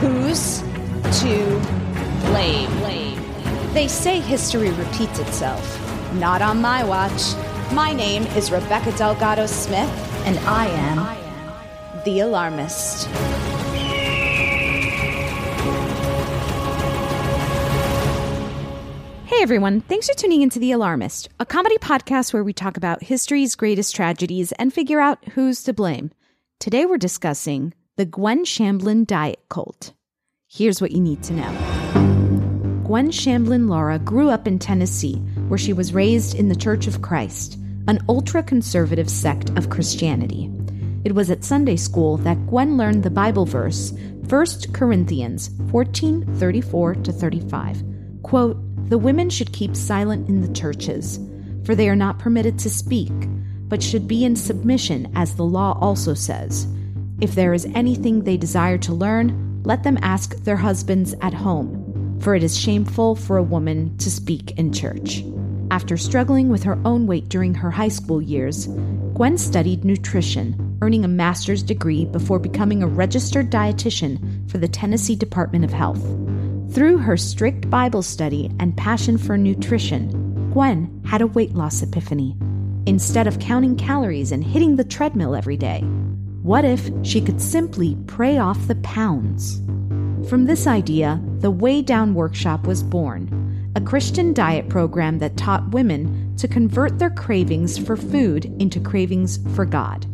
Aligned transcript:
who's 0.00 0.60
to 1.20 1.60
blame. 2.26 2.78
They 3.74 3.86
say 3.86 4.18
history 4.18 4.70
repeats 4.70 5.18
itself. 5.18 6.14
Not 6.14 6.42
on 6.42 6.60
my 6.60 6.82
watch. 6.82 7.34
My 7.72 7.92
name 7.92 8.24
is 8.28 8.50
Rebecca 8.50 8.90
Delgado 8.96 9.46
Smith, 9.46 9.88
and 10.24 10.38
I 10.40 10.66
am 10.66 12.02
the 12.04 12.20
alarmist. 12.20 13.06
Hey 19.26 19.42
everyone, 19.42 19.82
thanks 19.82 20.08
for 20.08 20.16
tuning 20.16 20.42
into 20.42 20.58
The 20.58 20.72
Alarmist, 20.72 21.28
a 21.38 21.46
comedy 21.46 21.78
podcast 21.78 22.32
where 22.32 22.42
we 22.42 22.52
talk 22.52 22.76
about 22.76 23.04
history's 23.04 23.54
greatest 23.54 23.94
tragedies 23.94 24.50
and 24.52 24.72
figure 24.72 24.98
out 24.98 25.24
who's 25.34 25.62
to 25.62 25.72
blame. 25.72 26.10
Today 26.58 26.86
we're 26.86 26.98
discussing 26.98 27.74
the 27.98 28.06
Gwen 28.06 28.44
Shamblin 28.44 29.08
diet 29.08 29.40
cult. 29.48 29.92
Here's 30.46 30.80
what 30.80 30.92
you 30.92 31.00
need 31.00 31.20
to 31.24 31.32
know. 31.32 32.82
Gwen 32.84 33.10
Shamblin 33.10 33.68
Lara 33.68 33.98
grew 33.98 34.30
up 34.30 34.46
in 34.46 34.60
Tennessee, 34.60 35.16
where 35.48 35.58
she 35.58 35.72
was 35.72 35.92
raised 35.92 36.36
in 36.36 36.48
the 36.48 36.54
Church 36.54 36.86
of 36.86 37.02
Christ, 37.02 37.58
an 37.88 37.98
ultra 38.08 38.40
conservative 38.40 39.10
sect 39.10 39.50
of 39.58 39.68
Christianity. 39.68 40.48
It 41.02 41.16
was 41.16 41.28
at 41.28 41.42
Sunday 41.42 41.74
school 41.74 42.18
that 42.18 42.46
Gwen 42.46 42.76
learned 42.76 43.02
the 43.02 43.10
Bible 43.10 43.44
verse, 43.44 43.90
1 44.28 44.46
Corinthians 44.72 45.50
14 45.72 46.38
34 46.38 46.94
to 46.94 47.10
35. 47.10 47.82
Quote, 48.22 48.58
the 48.90 48.98
women 48.98 49.28
should 49.28 49.52
keep 49.52 49.74
silent 49.74 50.28
in 50.28 50.40
the 50.40 50.54
churches, 50.54 51.18
for 51.64 51.74
they 51.74 51.88
are 51.88 51.96
not 51.96 52.20
permitted 52.20 52.60
to 52.60 52.70
speak, 52.70 53.12
but 53.66 53.82
should 53.82 54.06
be 54.06 54.24
in 54.24 54.36
submission, 54.36 55.10
as 55.16 55.34
the 55.34 55.42
law 55.42 55.76
also 55.80 56.14
says. 56.14 56.68
If 57.20 57.34
there 57.34 57.52
is 57.52 57.66
anything 57.74 58.22
they 58.22 58.36
desire 58.36 58.78
to 58.78 58.94
learn, 58.94 59.62
let 59.64 59.82
them 59.82 59.98
ask 60.02 60.36
their 60.44 60.56
husbands 60.56 61.14
at 61.20 61.34
home, 61.34 62.18
for 62.20 62.36
it 62.36 62.44
is 62.44 62.56
shameful 62.56 63.16
for 63.16 63.36
a 63.36 63.42
woman 63.42 63.96
to 63.98 64.10
speak 64.10 64.52
in 64.52 64.72
church. 64.72 65.24
After 65.70 65.96
struggling 65.96 66.48
with 66.48 66.62
her 66.62 66.78
own 66.84 67.06
weight 67.06 67.28
during 67.28 67.54
her 67.54 67.72
high 67.72 67.88
school 67.88 68.22
years, 68.22 68.68
Gwen 69.14 69.36
studied 69.36 69.84
nutrition, 69.84 70.78
earning 70.80 71.04
a 71.04 71.08
master's 71.08 71.64
degree 71.64 72.04
before 72.04 72.38
becoming 72.38 72.84
a 72.84 72.86
registered 72.86 73.50
dietitian 73.50 74.48
for 74.48 74.58
the 74.58 74.68
Tennessee 74.68 75.16
Department 75.16 75.64
of 75.64 75.72
Health. 75.72 76.02
Through 76.72 76.98
her 76.98 77.16
strict 77.16 77.68
Bible 77.68 78.02
study 78.02 78.48
and 78.60 78.76
passion 78.76 79.18
for 79.18 79.36
nutrition, 79.36 80.50
Gwen 80.52 81.02
had 81.04 81.20
a 81.20 81.26
weight 81.26 81.54
loss 81.54 81.82
epiphany. 81.82 82.36
Instead 82.86 83.26
of 83.26 83.40
counting 83.40 83.76
calories 83.76 84.30
and 84.30 84.44
hitting 84.44 84.76
the 84.76 84.84
treadmill 84.84 85.34
every 85.34 85.56
day, 85.56 85.84
what 86.48 86.64
if 86.64 86.90
she 87.02 87.20
could 87.20 87.42
simply 87.42 87.94
pray 88.06 88.38
off 88.38 88.68
the 88.68 88.74
pounds? 88.76 89.58
From 90.30 90.46
this 90.46 90.66
idea, 90.66 91.20
the 91.40 91.50
Way 91.50 91.82
Down 91.82 92.14
Workshop 92.14 92.66
was 92.66 92.82
born, 92.82 93.70
a 93.76 93.82
Christian 93.82 94.32
diet 94.32 94.70
program 94.70 95.18
that 95.18 95.36
taught 95.36 95.72
women 95.72 96.34
to 96.38 96.48
convert 96.48 96.98
their 96.98 97.10
cravings 97.10 97.76
for 97.76 97.98
food 97.98 98.46
into 98.58 98.80
cravings 98.80 99.40
for 99.54 99.66
God. 99.66 100.06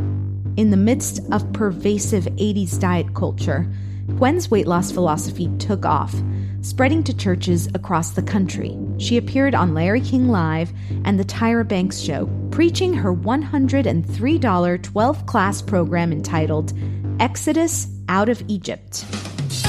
In 0.56 0.70
the 0.70 0.76
midst 0.76 1.20
of 1.30 1.52
pervasive 1.52 2.24
80s 2.24 2.80
diet 2.80 3.14
culture, 3.14 3.72
Gwen's 4.16 4.50
weight 4.50 4.66
loss 4.66 4.90
philosophy 4.90 5.48
took 5.60 5.86
off, 5.86 6.16
spreading 6.62 7.04
to 7.04 7.16
churches 7.16 7.68
across 7.74 8.10
the 8.10 8.22
country. 8.22 8.76
She 8.98 9.18
appeared 9.18 9.54
on 9.54 9.72
Larry 9.72 10.00
King 10.00 10.26
Live 10.26 10.72
and 11.04 11.16
The 11.16 11.24
Tyra 11.24 11.66
Banks 11.66 12.00
Show, 12.00 12.28
preaching 12.54 12.94
her 12.94 13.12
$103 13.12 14.82
12 14.82 15.26
class 15.26 15.60
program 15.60 16.12
entitled 16.12 16.72
Exodus 17.18 17.88
Out 18.08 18.28
of 18.28 18.44
Egypt. 18.46 19.04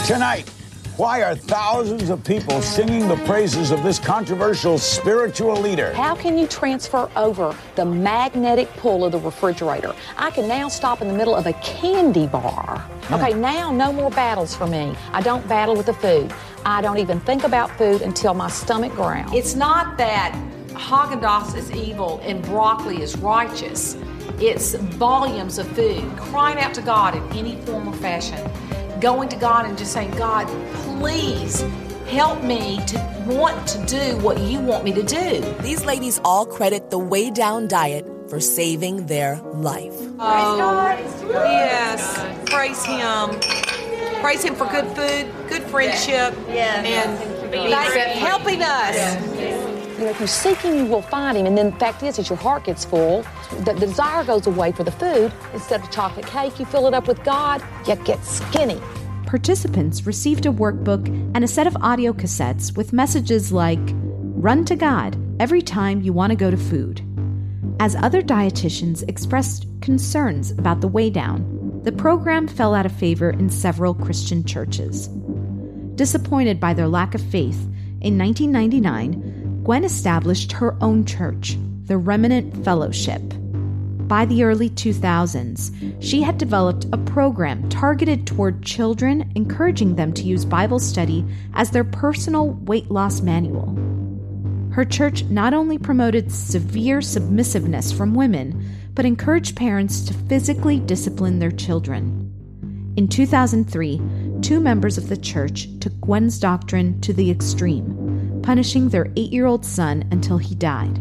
Tonight, 0.05 0.47
why 0.95 1.23
are 1.23 1.35
thousands 1.35 2.11
of 2.11 2.23
people 2.23 2.61
singing 2.61 3.07
the 3.07 3.15
praises 3.25 3.71
of 3.71 3.81
this 3.81 3.97
controversial 3.97 4.77
spiritual 4.77 5.55
leader? 5.55 5.93
How 5.93 6.13
can 6.13 6.37
you 6.37 6.45
transfer 6.45 7.09
over 7.15 7.57
the 7.73 7.85
magnetic 7.85 8.71
pull 8.73 9.03
of 9.03 9.13
the 9.13 9.19
refrigerator? 9.19 9.95
I 10.15 10.29
can 10.29 10.47
now 10.47 10.67
stop 10.67 11.01
in 11.01 11.07
the 11.07 11.15
middle 11.15 11.35
of 11.35 11.47
a 11.47 11.53
candy 11.53 12.27
bar. 12.27 12.88
Okay, 13.11 13.33
now 13.33 13.71
no 13.71 13.91
more 13.91 14.11
battles 14.11 14.55
for 14.55 14.67
me. 14.67 14.95
I 15.11 15.21
don't 15.21 15.45
battle 15.47 15.75
with 15.75 15.88
the 15.88 15.93
food. 15.95 16.31
I 16.67 16.83
don't 16.83 16.99
even 16.99 17.19
think 17.21 17.45
about 17.45 17.75
food 17.79 18.03
until 18.03 18.35
my 18.35 18.49
stomach 18.51 18.93
growls. 18.93 19.33
It's 19.33 19.55
not 19.55 19.97
that 19.97 20.39
Haagen-Dazs 20.75 21.56
is 21.56 21.72
evil 21.72 22.19
and 22.24 22.42
broccoli 22.44 23.01
is 23.01 23.18
righteous. 23.18 23.98
It's 24.39 24.75
volumes 24.75 25.57
of 25.57 25.68
food, 25.69 26.04
crying 26.18 26.60
out 26.60 26.74
to 26.75 26.81
God 26.81 27.16
in 27.16 27.24
any 27.38 27.56
form 27.62 27.88
or 27.88 27.94
fashion, 27.94 28.39
going 29.00 29.30
to 29.30 29.36
God 29.38 29.66
and 29.66 29.77
just 29.77 29.94
saying, 29.94 30.12
God, 30.12 30.48
please 31.00 31.63
help 32.07 32.44
me 32.44 32.80
to 32.86 32.98
want 33.25 33.68
to 33.68 33.86
do 33.86 34.18
what 34.18 34.39
you 34.39 34.60
want 34.60 34.83
me 34.83 34.94
to 34.94 35.04
do. 35.04 35.42
These 35.62 35.86
ladies 35.86 36.19
all 36.24 36.45
credit 36.45 36.89
the 36.89 37.00
Way 37.00 37.31
Down 37.31 37.68
Diet 37.68 38.06
for 38.30 38.39
saving 38.39 39.06
their 39.07 39.39
life. 39.54 39.94
Oh, 40.19 40.95
yes. 41.31 42.18
Praise 42.50 42.83
Him. 42.86 43.39
Praise 44.22 44.44
Him 44.44 44.56
for 44.56 44.66
good 44.68 44.88
food, 44.95 45.31
good 45.48 45.63
friendship, 45.63 46.38
and 46.50 47.18
helping 48.18 48.62
us. 48.62 49.75
You 49.97 50.03
know, 50.03 50.09
if 50.09 50.19
you 50.19 50.27
seek 50.27 50.57
him, 50.57 50.75
you 50.75 50.86
will 50.86 51.01
find 51.01 51.38
him. 51.38 51.45
And 51.45 51.57
then 51.57 51.71
the 51.71 51.77
fact 51.77 52.03
is, 52.03 52.19
as 52.19 52.30
your 52.30 52.38
heart 52.38 52.65
gets 52.65 52.83
full, 52.83 53.25
the, 53.59 53.74
the 53.74 53.86
desire 53.88 54.25
goes 54.25 54.45
away 54.45 54.74
for 54.74 54.83
the 54.83 54.92
food. 54.92 55.31
Instead 55.53 55.81
of 55.81 55.89
chocolate 55.89 56.27
cake, 56.27 56.59
you 56.59 56.65
fill 56.65 56.86
it 56.88 56.94
up 56.94 57.07
with 57.07 57.24
God, 57.24 57.63
you 57.88 57.95
get 57.95 58.24
skinny. 58.25 58.81
Participants 59.25 60.06
received 60.06 60.45
a 60.45 60.51
workbook 60.51 61.07
and 61.33 61.45
a 61.45 61.47
set 61.47 61.65
of 61.65 61.77
audio 61.77 62.12
cassettes 62.12 62.75
with 62.75 62.92
messages 62.92 63.53
like, 63.53 63.80
Run 64.38 64.65
to 64.65 64.75
God 64.75 65.18
every 65.39 65.62
time 65.62 66.01
you 66.01 66.12
want 66.12 66.31
to 66.31 66.36
go 66.36 66.51
to 66.51 66.57
food. 66.57 67.01
As 67.80 67.95
other 67.95 68.21
dietitians 68.21 69.07
expressed 69.07 69.65
concerns 69.80 70.51
about 70.51 70.81
the 70.81 70.89
way 70.89 71.09
down, 71.09 71.81
the 71.83 71.91
program 71.94 72.50
fell 72.50 72.75
out 72.75 72.86
of 72.86 72.91
favor 72.91 73.30
in 73.30 73.50
several 73.50 73.94
Christian 73.94 74.44
churches. 74.44 75.07
Disappointed 75.95 76.59
by 76.59 76.74
their 76.74 76.88
lack 76.88 77.15
of 77.15 77.21
faith, 77.21 77.62
in 78.01 78.19
1999, 78.19 79.34
Gwen 79.65 79.83
established 79.83 80.51
her 80.51 80.77
own 80.79 81.06
church, 81.06 81.57
the 81.85 81.97
Remnant 81.97 82.63
Fellowship. 82.63 83.23
By 84.07 84.25
the 84.25 84.44
early 84.44 84.69
2000s, 84.69 86.03
she 86.03 86.21
had 86.21 86.38
developed 86.38 86.85
a 86.94 87.00
program 87.00 87.67
targeted 87.67 88.27
toward 88.27 88.62
children, 88.62 89.31
encouraging 89.33 89.95
them 89.95 90.13
to 90.13 90.21
use 90.21 90.45
Bible 90.45 90.77
study 90.77 91.25
as 91.56 91.71
their 91.71 91.83
personal 91.83 92.51
weight 92.51 92.91
loss 92.91 93.21
manual. 93.21 93.75
Her 94.71 94.85
church 94.85 95.23
not 95.23 95.56
only 95.56 95.79
promoted 95.79 96.31
severe 96.31 97.01
submissiveness 97.01 97.91
from 97.91 98.13
women, 98.13 98.63
but 98.94 99.06
encouraged 99.06 99.56
parents 99.56 100.01
to 100.01 100.13
physically 100.13 100.79
discipline 100.79 101.39
their 101.39 101.50
children. 101.50 102.94
In 102.97 103.07
2003, 103.07 104.00
two 104.44 104.59
members 104.59 105.00
of 105.00 105.09
the 105.09 105.17
church 105.17 105.67
took 105.79 106.00
Gwen's 106.01 106.38
doctrine 106.38 107.01
to 107.01 107.13
the 107.13 107.31
extreme 107.31 108.04
punishing 108.45 108.89
their 108.89 109.12
eight 109.15 109.33
year 109.33 109.47
old 109.47 109.65
son 109.65 110.07
until 110.12 110.38
he 110.38 110.53
died. 110.56 110.95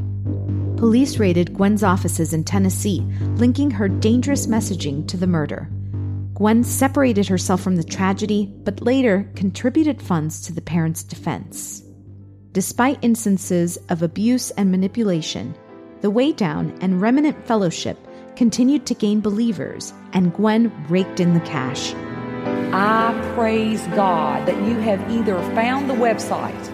Police 0.79 1.19
raided 1.19 1.55
Gwen's 1.55 1.85
offices 1.85 2.32
in 2.32 2.43
Tennessee, 2.43 3.06
linking 3.37 3.70
her 3.70 3.88
dangerous 3.88 4.46
messaging 4.46 5.06
to 5.08 5.17
the 5.17 5.26
murder. 5.26 5.69
Gwen 6.35 6.64
separated 6.64 7.29
herself 7.29 7.61
from 7.61 7.76
the 7.76 7.85
tragedy, 7.85 8.52
but 8.64 8.82
later 8.82 9.31
contributed 9.37 10.02
funds 10.02 10.41
to 10.43 10.52
the 10.52 10.62
parents' 10.62 11.05
defense. 11.05 11.82
Despite 12.52 12.99
instances 13.02 13.76
of 13.88 14.02
abuse 14.02 14.50
and 14.52 14.70
manipulation, 14.70 15.55
the 16.00 16.11
Way 16.11 16.32
Down 16.32 16.76
and 16.81 17.00
Remnant 17.00 17.47
Fellowship 17.47 17.99
continued 18.37 18.85
to 18.87 18.94
gain 18.94 19.20
believers, 19.20 19.93
and 20.12 20.35
Gwen 20.35 20.73
raked 20.88 21.20
in 21.20 21.35
the 21.35 21.40
cash. 21.40 21.94
I 22.73 23.32
praise 23.35 23.87
God 23.88 24.47
that 24.49 24.56
you 24.67 24.76
have 24.81 25.11
either 25.11 25.40
found 25.55 25.88
the 25.88 25.94
website 25.94 26.74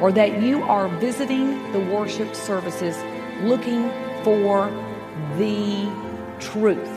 or 0.00 0.12
that 0.12 0.42
you 0.42 0.62
are 0.62 0.88
visiting 0.98 1.72
the 1.72 1.80
worship 1.80 2.34
services 2.34 2.96
looking 3.42 3.90
for 4.22 4.68
the 5.36 5.90
truth. 6.40 6.88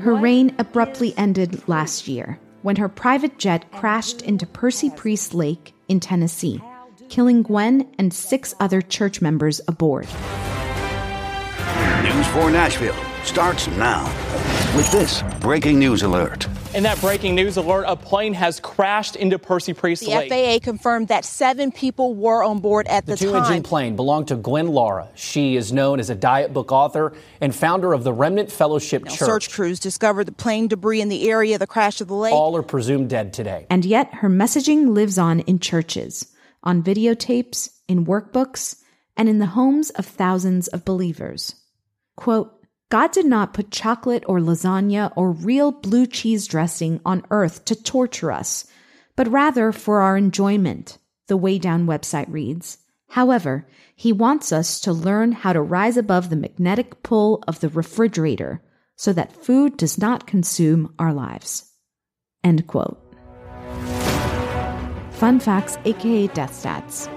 Her 0.00 0.14
reign 0.14 0.54
abruptly 0.58 1.14
ended 1.16 1.68
last 1.68 2.08
year 2.08 2.38
when 2.62 2.76
her 2.76 2.88
private 2.88 3.38
jet 3.38 3.70
crashed 3.72 4.22
into 4.22 4.46
Percy 4.46 4.90
Priest 4.90 5.34
Lake 5.34 5.74
in 5.88 6.00
Tennessee, 6.00 6.60
killing 7.08 7.42
Gwen 7.42 7.88
and 7.98 8.12
six 8.12 8.54
other 8.60 8.80
church 8.80 9.20
members 9.20 9.60
aboard. 9.68 10.06
News 12.02 12.26
for 12.28 12.50
Nashville 12.50 12.96
starts 13.24 13.68
now 13.68 14.04
with 14.76 14.90
this 14.90 15.22
breaking 15.40 15.78
news 15.78 16.02
alert. 16.02 16.46
In 16.74 16.84
that 16.84 16.98
breaking 17.02 17.34
news 17.34 17.58
alert, 17.58 17.84
a 17.86 17.96
plane 17.96 18.32
has 18.32 18.58
crashed 18.58 19.14
into 19.14 19.38
Percy 19.38 19.74
Priest 19.74 20.06
the 20.06 20.08
Lake. 20.08 20.32
FAA 20.32 20.64
confirmed 20.64 21.08
that 21.08 21.26
seven 21.26 21.70
people 21.70 22.14
were 22.14 22.42
on 22.42 22.60
board 22.60 22.86
at 22.86 23.04
the, 23.04 23.14
time. 23.14 23.26
the 23.26 23.32
two 23.32 23.38
engine 23.38 23.62
plane 23.62 23.94
belonged 23.94 24.28
to 24.28 24.36
Gwen 24.36 24.68
Lara. 24.68 25.08
She 25.14 25.56
is 25.56 25.70
known 25.70 26.00
as 26.00 26.08
a 26.08 26.14
diet 26.14 26.54
book 26.54 26.72
author 26.72 27.12
and 27.42 27.54
founder 27.54 27.92
of 27.92 28.04
the 28.04 28.12
Remnant 28.14 28.50
Fellowship 28.50 29.04
now, 29.04 29.10
Church. 29.10 29.28
Search 29.28 29.50
crews 29.50 29.80
discovered 29.80 30.24
the 30.24 30.32
plane 30.32 30.66
debris 30.66 31.02
in 31.02 31.10
the 31.10 31.28
area 31.28 31.56
of 31.56 31.60
the 31.60 31.66
crash 31.66 32.00
of 32.00 32.08
the 32.08 32.14
lake. 32.14 32.32
All 32.32 32.56
are 32.56 32.62
presumed 32.62 33.10
dead 33.10 33.34
today. 33.34 33.66
And 33.68 33.84
yet, 33.84 34.14
her 34.14 34.30
messaging 34.30 34.94
lives 34.94 35.18
on 35.18 35.40
in 35.40 35.58
churches, 35.58 36.32
on 36.62 36.82
videotapes, 36.82 37.68
in 37.86 38.06
workbooks, 38.06 38.80
and 39.14 39.28
in 39.28 39.40
the 39.40 39.46
homes 39.46 39.90
of 39.90 40.06
thousands 40.06 40.68
of 40.68 40.86
believers. 40.86 41.54
Quote, 42.16 42.61
God 42.92 43.10
did 43.10 43.24
not 43.24 43.54
put 43.54 43.70
chocolate 43.70 44.22
or 44.26 44.38
lasagna 44.38 45.14
or 45.16 45.32
real 45.32 45.72
blue 45.72 46.06
cheese 46.06 46.46
dressing 46.46 47.00
on 47.06 47.24
earth 47.30 47.64
to 47.64 47.74
torture 47.74 48.30
us, 48.30 48.66
but 49.16 49.26
rather 49.28 49.72
for 49.72 50.02
our 50.02 50.14
enjoyment, 50.14 50.98
the 51.26 51.38
Way 51.38 51.58
Down 51.58 51.86
website 51.86 52.26
reads. 52.28 52.76
However, 53.08 53.66
he 53.96 54.12
wants 54.12 54.52
us 54.52 54.78
to 54.80 54.92
learn 54.92 55.32
how 55.32 55.54
to 55.54 55.62
rise 55.62 55.96
above 55.96 56.28
the 56.28 56.36
magnetic 56.36 57.02
pull 57.02 57.42
of 57.48 57.60
the 57.60 57.70
refrigerator 57.70 58.62
so 58.96 59.14
that 59.14 59.42
food 59.42 59.78
does 59.78 59.96
not 59.96 60.26
consume 60.26 60.92
our 60.98 61.14
lives. 61.14 61.72
End 62.44 62.66
quote. 62.66 63.00
Fun 65.12 65.40
facts, 65.40 65.78
aka 65.86 66.26
death 66.26 66.62
stats. 66.62 67.08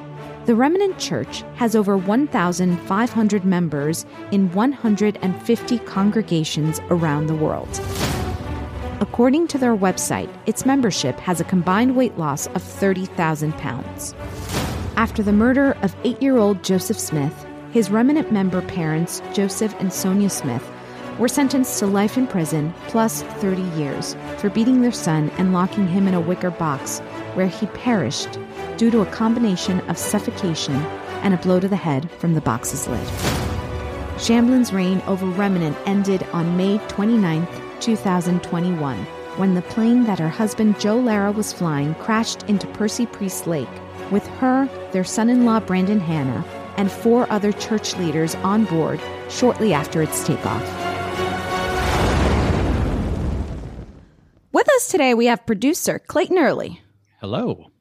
The 0.46 0.56
Remnant 0.56 1.00
Church 1.00 1.42
has 1.56 1.76
over 1.76 1.98
1,500 1.98 3.46
members 3.46 4.06
in 4.32 4.52
150 4.52 5.80
congregations 5.80 6.80
around 6.92 7.26
the 7.26 7.34
world. 7.34 7.82
According 9.02 9.48
to 9.48 9.58
their 9.58 9.76
website, 9.76 10.30
its 10.46 10.64
membership 10.64 11.20
has 11.20 11.42
a 11.42 11.46
combined 11.46 11.96
weight 11.96 12.20
loss 12.20 12.46
of 12.48 12.62
30,000 12.62 13.54
pounds. 13.54 14.14
After 14.98 15.24
the 15.24 15.34
murder 15.34 15.76
of 15.82 15.96
eight 16.04 16.22
year 16.22 16.38
old 16.38 16.64
Joseph 16.64 17.00
Smith, 17.00 17.44
his 17.72 17.90
remnant 17.90 18.32
member 18.32 18.62
parents, 18.62 19.24
Joseph 19.34 19.74
and 19.80 19.92
Sonia 19.92 20.30
Smith, 20.30 20.70
were 21.18 21.28
sentenced 21.28 21.80
to 21.80 21.88
life 21.88 22.18
in 22.18 22.28
prison 22.28 22.72
plus 22.88 23.24
30 23.24 23.64
years 23.80 24.16
for 24.38 24.52
beating 24.52 24.84
their 24.84 24.92
son 24.92 25.32
and 25.40 25.54
locking 25.54 25.88
him 25.88 26.08
in 26.08 26.14
a 26.14 26.22
wicker 26.22 26.52
box 26.52 27.00
where 27.34 27.48
he 27.48 27.66
perished 27.68 28.38
due 28.78 28.92
to 28.92 29.02
a 29.02 29.06
combination 29.08 29.80
of 29.90 29.98
suffocation 29.98 30.76
and 31.24 31.34
a 31.34 31.38
blow 31.38 31.60
to 31.60 31.68
the 31.68 31.76
head 31.76 32.10
from 32.12 32.34
the 32.34 32.42
box's 32.42 32.88
lid. 32.88 33.08
Shamblin's 34.18 34.72
reign 34.72 35.02
over 35.08 35.26
Remnant 35.26 35.78
ended 35.86 36.24
on 36.32 36.56
May 36.56 36.78
29, 36.88 37.48
2021, 37.82 38.98
when 39.38 39.54
the 39.54 39.62
plane 39.64 40.06
that 40.06 40.20
her 40.20 40.30
husband 40.30 40.80
Joe 40.80 40.98
Lara 40.98 41.32
was 41.32 41.52
flying 41.52 41.94
crashed 41.96 42.44
into 42.44 42.68
Percy 42.68 43.06
Priest 43.06 43.48
Lake, 43.48 43.68
with 44.12 44.26
her, 44.40 44.70
their 44.92 45.04
son 45.04 45.30
in 45.30 45.46
law 45.46 45.60
Brandon 45.60 46.00
Hanna, 46.00 46.46
and 46.78 46.92
four 46.92 47.30
other 47.32 47.52
church 47.52 47.96
leaders 47.98 48.36
on 48.36 48.66
board 48.66 49.02
shortly 49.30 49.74
after 49.74 50.02
its 50.02 50.26
takeoff. 50.26 50.64
With 54.54 54.70
us 54.70 54.88
today, 54.88 55.14
we 55.14 55.26
have 55.26 55.46
producer 55.46 56.00
Clayton 56.00 56.38
Early. 56.38 56.82
Hello. 57.20 57.72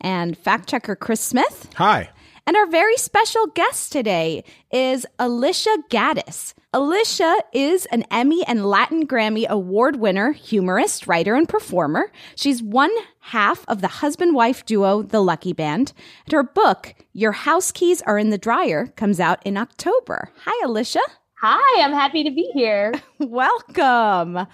And 0.00 0.36
fact 0.36 0.68
checker 0.68 0.96
Chris 0.96 1.20
Smith. 1.20 1.68
Hi. 1.76 2.10
And 2.46 2.56
our 2.56 2.66
very 2.66 2.96
special 2.96 3.46
guest 3.46 3.92
today 3.92 4.42
is 4.72 5.06
Alisha 5.18 5.74
Gaddis. 5.88 6.54
Alisha 6.74 7.36
is 7.52 7.86
an 7.86 8.04
Emmy 8.10 8.44
and 8.46 8.66
Latin 8.66 9.06
Grammy 9.06 9.46
Award 9.46 9.96
winner, 9.96 10.32
humorist, 10.32 11.06
writer, 11.06 11.34
and 11.34 11.48
performer. 11.48 12.10
She's 12.34 12.62
one 12.62 12.90
half 13.20 13.64
of 13.68 13.82
the 13.82 13.88
husband 13.88 14.34
wife 14.34 14.64
duo, 14.64 15.02
The 15.02 15.22
Lucky 15.22 15.52
Band. 15.52 15.92
And 16.24 16.32
her 16.32 16.42
book, 16.42 16.94
Your 17.12 17.32
House 17.32 17.70
Keys 17.70 18.02
Are 18.02 18.18
in 18.18 18.30
the 18.30 18.38
Dryer, 18.38 18.86
comes 18.96 19.20
out 19.20 19.40
in 19.44 19.56
October. 19.56 20.30
Hi, 20.44 20.66
Alisha. 20.66 21.02
Hi, 21.40 21.82
I'm 21.82 21.92
happy 21.92 22.24
to 22.24 22.30
be 22.30 22.50
here. 22.52 22.94
Welcome. 23.18 24.46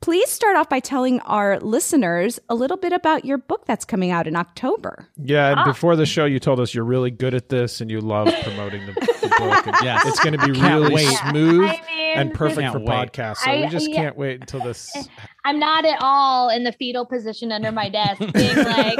Please 0.00 0.30
start 0.30 0.56
off 0.56 0.70
by 0.70 0.80
telling 0.80 1.20
our 1.20 1.60
listeners 1.60 2.40
a 2.48 2.54
little 2.54 2.78
bit 2.78 2.90
about 2.94 3.26
your 3.26 3.36
book 3.36 3.66
that's 3.66 3.84
coming 3.84 4.10
out 4.10 4.26
in 4.26 4.34
October. 4.34 5.06
Yeah, 5.22 5.50
and 5.50 5.60
Ah. 5.60 5.64
before 5.64 5.94
the 5.94 6.06
show, 6.06 6.24
you 6.24 6.38
told 6.40 6.58
us 6.58 6.72
you're 6.72 6.84
really 6.84 7.10
good 7.10 7.34
at 7.34 7.50
this 7.50 7.82
and 7.82 7.90
you 7.90 8.00
love 8.00 8.32
promoting 8.42 8.86
the, 8.86 8.92
the 8.92 9.28
book. 9.38 9.66
And 9.66 9.76
Yes. 9.82 10.06
it's 10.06 10.18
going 10.20 10.38
to 10.38 10.46
be 10.46 10.54
Can't 10.58 10.80
really 10.82 10.94
wait. 10.94 11.06
smooth 11.28 11.68
I 11.68 11.82
mean, 11.86 12.16
and 12.18 12.32
perfect 12.32 12.72
for 12.72 12.78
wait. 12.78 12.88
podcasts. 12.88 13.38
So 13.38 13.50
I- 13.50 13.60
we 13.60 13.66
just 13.68 13.90
yeah. 13.90 13.96
can't 13.96 14.16
wait 14.16 14.40
until 14.40 14.60
this. 14.60 14.90
I'm 15.44 15.58
not 15.58 15.84
at 15.84 15.98
all 16.00 16.48
in 16.48 16.64
the 16.64 16.72
fetal 16.72 17.04
position 17.04 17.52
under 17.52 17.70
my 17.70 17.90
desk, 17.90 18.18
being 18.32 18.56
like, 18.56 18.98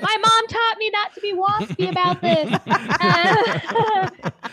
"My 0.00 0.16
mom 0.22 0.46
taught 0.48 0.78
me 0.78 0.90
not 0.90 1.14
to 1.14 1.20
be 1.20 1.34
waspy 1.34 1.90
about 1.90 2.20
this." 2.22 2.52
Uh, 2.66 4.08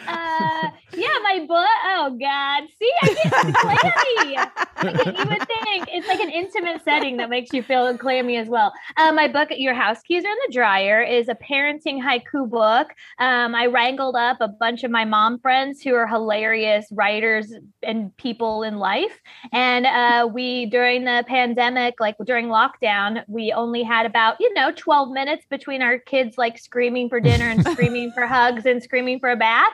uh, 0.07 0.69
yeah, 0.95 1.17
my 1.23 1.45
book. 1.47 1.67
Oh 1.85 2.17
God, 2.19 2.63
see, 2.79 2.91
I 3.01 3.13
get 3.23 3.55
clammy. 4.83 5.19
You 5.19 5.29
would 5.29 5.47
think 5.47 5.63
think 5.73 5.87
it's 5.91 6.07
like 6.07 6.19
an 6.19 6.29
intimate 6.29 6.83
setting 6.83 7.17
that 7.17 7.29
makes 7.29 7.53
you 7.53 7.63
feel 7.63 7.97
clammy 7.97 8.37
as 8.37 8.47
well. 8.47 8.73
Uh, 8.97 9.11
my 9.11 9.27
book, 9.27 9.49
Your 9.51 9.73
House 9.73 10.01
Keys 10.01 10.23
Are 10.23 10.29
in 10.29 10.37
the 10.47 10.53
Dryer, 10.53 11.01
is 11.01 11.29
a 11.29 11.35
parenting 11.35 12.01
haiku 12.01 12.49
book. 12.49 12.89
Um, 13.19 13.55
I 13.55 13.67
wrangled 13.67 14.15
up 14.15 14.37
a 14.39 14.47
bunch 14.47 14.83
of 14.83 14.91
my 14.91 15.05
mom 15.05 15.39
friends 15.39 15.81
who 15.81 15.93
are 15.95 16.07
hilarious 16.07 16.85
writers 16.91 17.53
and 17.81 18.15
people 18.17 18.63
in 18.63 18.77
life. 18.77 19.21
And 19.51 19.85
uh, 19.85 20.27
we, 20.31 20.65
during 20.67 21.05
the 21.05 21.23
pandemic, 21.27 21.95
like 21.99 22.15
during 22.25 22.47
lockdown, 22.47 23.23
we 23.27 23.51
only 23.51 23.83
had 23.83 24.05
about, 24.05 24.37
you 24.39 24.53
know, 24.53 24.71
12 24.75 25.11
minutes 25.11 25.45
between 25.49 25.81
our 25.81 25.97
kids 25.97 26.37
like 26.37 26.57
screaming 26.57 27.09
for 27.09 27.19
dinner 27.19 27.45
and 27.45 27.65
screaming 27.71 28.11
for 28.11 28.25
hugs 28.25 28.65
and 28.65 28.81
screaming 28.81 29.19
for 29.19 29.29
a 29.29 29.35
bath. 29.35 29.73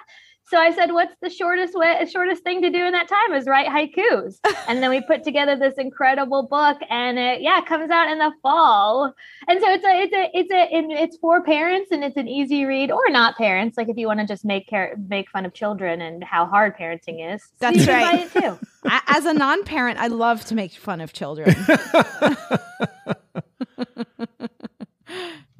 So 0.49 0.57
I 0.57 0.71
said, 0.73 0.91
"What's 0.91 1.13
the 1.21 1.29
shortest 1.29 1.75
way, 1.75 2.03
shortest 2.11 2.43
thing 2.43 2.61
to 2.63 2.69
do 2.69 2.83
in 2.85 2.91
that 2.93 3.07
time 3.07 3.33
is 3.33 3.45
write 3.45 3.67
haikus." 3.67 4.39
and 4.67 4.81
then 4.81 4.89
we 4.89 5.01
put 5.07 5.23
together 5.23 5.55
this 5.55 5.75
incredible 5.77 6.43
book, 6.43 6.77
and 6.89 7.19
it 7.19 7.41
yeah 7.41 7.61
comes 7.61 7.91
out 7.91 8.09
in 8.11 8.17
the 8.17 8.31
fall. 8.41 9.13
And 9.47 9.61
so 9.61 9.69
it's 9.69 9.85
a 9.85 10.01
it's 10.01 10.13
a 10.13 10.29
it's 10.33 10.51
a 10.51 10.67
it's 11.03 11.17
for 11.17 11.43
parents, 11.43 11.91
and 11.91 12.03
it's 12.03 12.17
an 12.17 12.27
easy 12.27 12.65
read 12.65 12.91
or 12.91 13.09
not 13.09 13.37
parents. 13.37 13.77
Like 13.77 13.89
if 13.89 13.97
you 13.97 14.07
want 14.07 14.19
to 14.21 14.25
just 14.25 14.43
make 14.43 14.67
care, 14.67 14.95
make 15.07 15.29
fun 15.29 15.45
of 15.45 15.53
children 15.53 16.01
and 16.01 16.23
how 16.23 16.45
hard 16.45 16.75
parenting 16.77 17.33
is, 17.33 17.41
That's 17.59 17.85
so 17.85 17.93
right. 17.93 18.21
it 18.21 18.31
too. 18.41 18.57
As 19.07 19.25
a 19.25 19.33
non-parent, 19.33 19.99
I 19.99 20.07
love 20.07 20.45
to 20.45 20.55
make 20.55 20.71
fun 20.71 21.01
of 21.01 21.13
children. 21.13 21.53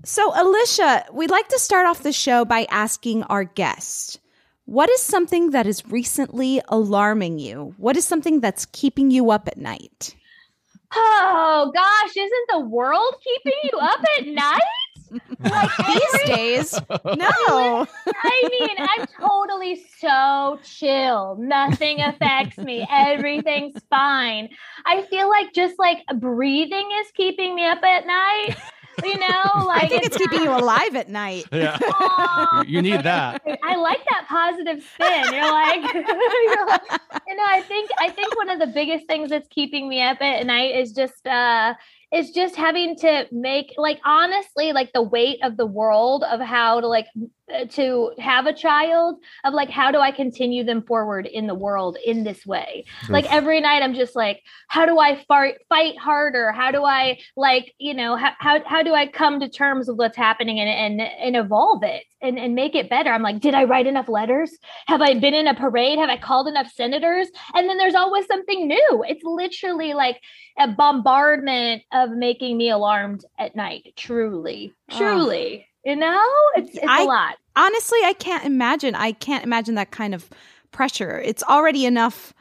so, 0.03 0.31
Alisha, 0.31 1.12
we'd 1.13 1.29
like 1.29 1.48
to 1.50 1.60
start 1.60 1.86
off 1.86 2.01
the 2.03 2.13
show 2.13 2.46
by 2.46 2.65
asking 2.69 3.24
our 3.24 3.43
guest, 3.43 4.19
what 4.69 4.88
is 4.91 5.01
something 5.01 5.49
that 5.49 5.65
is 5.65 5.83
recently 5.88 6.61
alarming 6.67 7.39
you? 7.39 7.73
What 7.77 7.97
is 7.97 8.05
something 8.05 8.39
that's 8.39 8.67
keeping 8.67 9.09
you 9.09 9.31
up 9.31 9.47
at 9.47 9.57
night? 9.57 10.15
Oh 10.93 11.71
gosh, 11.73 12.15
isn't 12.15 12.49
the 12.49 12.59
world 12.59 13.15
keeping 13.23 13.59
you 13.63 13.79
up 13.79 13.99
at 14.19 14.27
night? 14.27 14.61
Like 15.39 15.71
These 15.88 16.23
days, 16.25 16.73
no. 16.89 17.88
I 18.05 18.49
mean, 18.51 18.75
I'm 18.77 19.07
totally 19.19 19.83
so 19.97 20.59
chill. 20.63 21.38
Nothing 21.39 22.01
affects 22.01 22.59
me. 22.59 22.85
Everything's 22.91 23.81
fine. 23.89 24.49
I 24.85 25.01
feel 25.03 25.29
like 25.29 25.51
just 25.51 25.79
like 25.79 26.05
breathing 26.17 26.89
is 27.01 27.07
keeping 27.15 27.55
me 27.55 27.65
up 27.65 27.81
at 27.83 28.05
night. 28.05 28.55
You 29.03 29.18
know, 29.18 29.65
like 29.65 29.84
I 29.84 29.88
think 29.88 30.06
it's 30.06 30.18
keeping 30.18 30.41
you 30.41 30.50
alive 30.50 30.96
at 30.96 31.10
night. 31.10 31.46
Yeah. 31.60 31.77
you 32.65 32.82
need 32.82 33.03
that. 33.03 33.41
I 33.63 33.75
like 33.75 34.00
that 34.10 34.25
positive 34.29 34.82
spin. 34.82 35.34
You're 35.34 35.51
like, 35.51 35.94
you're 35.94 36.68
like, 36.68 37.01
you 37.27 37.36
know, 37.36 37.44
I 37.46 37.62
think 37.68 37.89
I 38.00 38.10
think 38.10 38.36
one 38.38 38.50
of 38.50 38.60
the 38.60 38.68
biggest 38.68 39.08
things 39.08 39.29
that's 39.29 39.48
keeping 39.50 39.89
me 39.89 40.01
up 40.01 40.22
at 40.22 40.46
night 40.46 40.75
is 40.75 40.94
just 40.94 41.27
uh 41.27 41.74
is 42.13 42.32
just 42.32 42.56
having 42.56 42.96
to 42.98 43.27
make 43.32 43.74
like 43.77 44.00
honestly 44.06 44.72
like 44.74 44.94
the 44.94 45.01
weight 45.01 45.39
of 45.44 45.58
the 45.58 45.65
world 45.65 46.24
of 46.24 46.39
how 46.39 46.79
to 46.79 46.88
like 46.88 47.08
Uh, 47.51 47.65
to 47.65 48.12
have 48.20 48.46
a 48.46 48.53
child 48.53 49.15
of 49.44 49.53
like 49.53 49.70
how 49.70 49.91
do 49.91 50.00
I 50.00 50.12
continue 50.12 50.63
them 50.63 50.84
forward 50.84 51.25
in 51.25 51.48
the 51.48 51.56
world 51.56 51.98
in 52.06 52.24
this 52.24 52.46
way. 52.46 52.86
Like 53.08 53.32
every 53.32 53.60
night 53.60 53.82
I'm 53.82 53.94
just 53.94 54.15
like 54.15 54.41
how 54.68 54.86
do 54.86 55.00
I 55.00 55.24
fight 55.27 55.56
fight 55.68 55.98
harder? 55.98 56.51
How 56.51 56.70
do 56.72 56.84
I 56.84 57.20
like, 57.36 57.74
you 57.79 57.94
know, 57.94 58.15
how 58.15 58.32
how, 58.38 58.60
how 58.65 58.84
do 58.84 58.94
I 58.94 59.08
come 59.08 59.39
to 59.39 59.50
terms 59.50 59.88
with 59.88 59.98
what's 59.98 60.18
happening 60.18 60.60
and 60.60 60.70
and 60.70 61.01
and 61.01 61.36
evolve 61.36 61.84
it 61.84 62.03
and 62.22 62.38
and 62.38 62.53
make 62.53 62.75
it 62.75 62.89
better? 62.89 63.12
I'm 63.12 63.24
like, 63.24 63.39
did 63.39 63.56
I 63.56 63.63
write 63.63 63.88
enough 63.88 64.10
letters? 64.10 64.51
Have 64.88 65.01
I 65.01 65.18
been 65.20 65.34
in 65.34 65.48
a 65.48 65.56
parade? 65.56 65.98
Have 65.98 66.10
I 66.10 66.18
called 66.18 66.48
enough 66.48 66.72
senators? 66.72 67.29
And 67.56 67.68
then 67.68 67.77
there's 67.77 67.96
always 67.96 68.27
something 68.27 68.68
new. 68.68 69.06
It's 69.08 69.24
literally 69.24 69.94
like 69.94 70.22
a 70.60 70.68
bombardment 70.68 71.84
of 71.91 72.12
making 72.12 72.58
me 72.58 72.70
alarmed 72.70 73.25
at 73.39 73.56
night. 73.56 73.94
Truly, 73.96 74.74
ah. 74.91 74.98
truly. 74.98 75.65
You 75.86 75.95
know, 75.95 76.24
it's 76.55 76.75
it's 76.75 76.86
I- 76.88 77.03
a 77.03 77.05
lot. 77.05 77.36
Honestly, 77.55 78.00
I 78.05 78.13
can't 78.13 78.45
imagine. 78.45 78.95
I 78.95 79.12
can't 79.12 79.43
imagine 79.43 79.75
that 79.75 79.91
kind 79.91 80.13
of 80.15 80.29
pressure. 80.71 81.19
It's 81.19 81.43
already 81.43 81.86
enough 81.86 82.33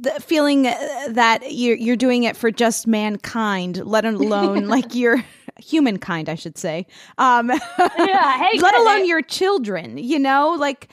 the 0.00 0.10
feeling 0.20 0.66
uh, 0.66 0.74
that 1.10 1.52
you're 1.52 1.76
you're 1.76 1.96
doing 1.96 2.24
it 2.24 2.36
for 2.36 2.50
just 2.50 2.86
mankind, 2.86 3.84
let 3.84 4.04
alone 4.06 4.66
like 4.66 4.94
your 4.94 5.22
humankind, 5.60 6.28
I 6.28 6.34
should 6.34 6.58
say. 6.58 6.86
Um, 7.18 7.50
Yeah, 7.98 8.38
hey, 8.38 8.58
let 8.60 8.74
alone 8.74 9.06
your 9.06 9.22
children. 9.22 9.98
You 9.98 10.18
know, 10.18 10.56
like 10.58 10.88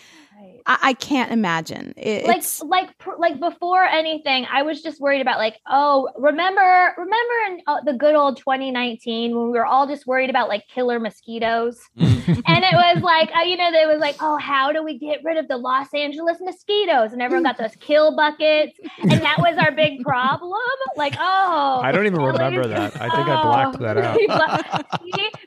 I, 0.69 0.77
I 0.89 0.93
can't 0.93 1.31
imagine. 1.31 1.93
It, 1.97 2.25
like 2.27 2.38
it's 2.38 2.61
like 2.61 2.95
pr- 2.99 3.17
like 3.17 3.39
before 3.39 3.83
anything 3.83 4.45
i 4.51 4.61
was 4.61 4.81
just 4.81 5.01
worried 5.01 5.19
about 5.21 5.38
like 5.39 5.55
oh 5.67 6.09
remember 6.17 6.93
remember 6.97 7.33
in 7.49 7.61
uh, 7.67 7.81
the 7.83 7.93
good 7.93 8.13
old 8.15 8.38
2019 8.38 9.35
when 9.35 9.45
we 9.51 9.57
were 9.57 9.65
all 9.65 9.88
just 9.88 10.05
worried 10.05 10.29
about 10.29 10.47
like 10.47 10.63
killer 10.67 10.99
mosquitoes 10.99 11.81
and 11.97 12.07
it 12.38 12.73
was 12.73 13.01
like 13.01 13.29
uh, 13.35 13.41
you 13.41 13.57
know 13.57 13.71
they 13.71 13.85
was 13.88 13.99
like 13.99 14.15
oh 14.21 14.38
how 14.38 14.71
do 14.71 14.83
we 14.83 14.97
get 14.97 15.19
rid 15.23 15.38
of 15.38 15.47
the 15.47 15.57
los 15.57 15.88
angeles 15.93 16.38
mosquitoes 16.41 17.11
and 17.13 17.21
everyone 17.21 17.43
got 17.43 17.57
those 17.57 17.75
kill 17.79 18.15
buckets 18.15 18.77
and 19.01 19.11
that 19.11 19.38
was 19.39 19.57
our 19.57 19.71
big 19.71 20.01
problem 20.03 20.51
like 20.95 21.15
oh 21.19 21.79
I 21.83 21.91
don't 21.91 22.05
even 22.05 22.21
remember 22.21 22.63
least- 22.63 22.93
that. 22.93 23.01
I 23.01 23.09
think 23.15 23.27
I 23.27 23.41
blacked 23.41 23.79
that 23.79 23.97
out. 23.97 24.19
out 24.29 24.91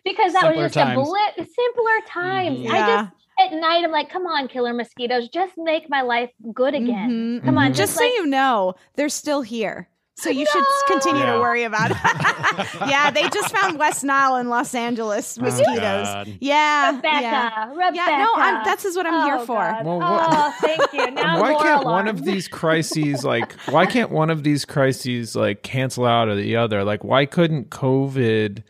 because 0.04 0.32
that 0.32 0.42
Simpler 0.42 0.62
was 0.64 0.72
just 0.72 0.74
times. 0.74 0.98
a 0.98 1.02
bullet 1.02 1.34
simpler 1.36 2.00
times 2.08 2.58
i 2.68 2.74
Yeah. 2.74 3.02
just 3.04 3.21
at 3.38 3.52
night 3.52 3.84
i'm 3.84 3.90
like 3.90 4.10
come 4.10 4.26
on 4.26 4.48
killer 4.48 4.72
mosquitoes 4.72 5.28
just 5.28 5.52
make 5.56 5.88
my 5.90 6.02
life 6.02 6.30
good 6.52 6.74
again 6.74 7.10
mm-hmm, 7.10 7.44
come 7.44 7.54
mm-hmm. 7.54 7.58
on 7.58 7.74
just 7.74 7.82
just 7.82 7.98
so 7.98 8.04
like 8.04 8.14
you 8.14 8.26
know, 8.26 8.74
they're 8.94 9.08
still 9.08 9.42
here. 9.42 9.88
So 10.14 10.30
you 10.30 10.46
should 10.46 10.62
continue 10.86 11.22
Yeah. 11.22 11.32
to 11.34 11.40
worry 11.40 11.64
about 11.64 11.90
it. 11.90 11.96
yeah, 12.88 13.10
they 13.10 13.22
just 13.30 13.56
found 13.56 13.78
West 13.78 14.04
Nile 14.04 14.36
in 14.36 14.48
Los 14.48 14.72
Angeles 14.74 15.36
oh, 15.38 15.42
mosquitoes. 15.42 16.06
God. 16.06 16.36
yeah, 16.38 16.94
Rebecca, 16.94 17.20
yeah. 17.22 17.70
Rebecca. 17.70 17.94
Yeah, 17.94 18.18
no, 18.18 18.32
I'm, 18.36 18.64
that's 18.64 18.84
is 18.84 18.94
what 18.94 19.06
I'm 19.06 19.24
here 19.24 19.38
Oh, 19.40 19.46
for. 19.46 19.78
Well, 19.84 19.94
oh, 19.94 19.98
what- 19.98 20.28
Oh, 20.30 20.54
thank 20.60 20.92
you. 20.92 21.10
Now 21.22 21.34
I'm 21.34 21.40
why 21.40 21.54
can't 21.54 21.84
one 21.84 22.08
of 22.08 22.24
these 22.24 22.46
crises 22.46 23.24
like 23.24 23.52
why 23.62 23.86
can't 23.86 24.10
one 24.10 24.30
of 24.30 24.44
these 24.44 24.64
crises 24.64 25.34
like 25.34 25.62
cancel 25.62 26.04
out 26.06 26.28
of 26.28 26.36
the 26.36 26.56
other 26.56 26.84
like 26.84 27.02
why 27.02 27.26
couldn't 27.26 27.70
covid 27.70 28.62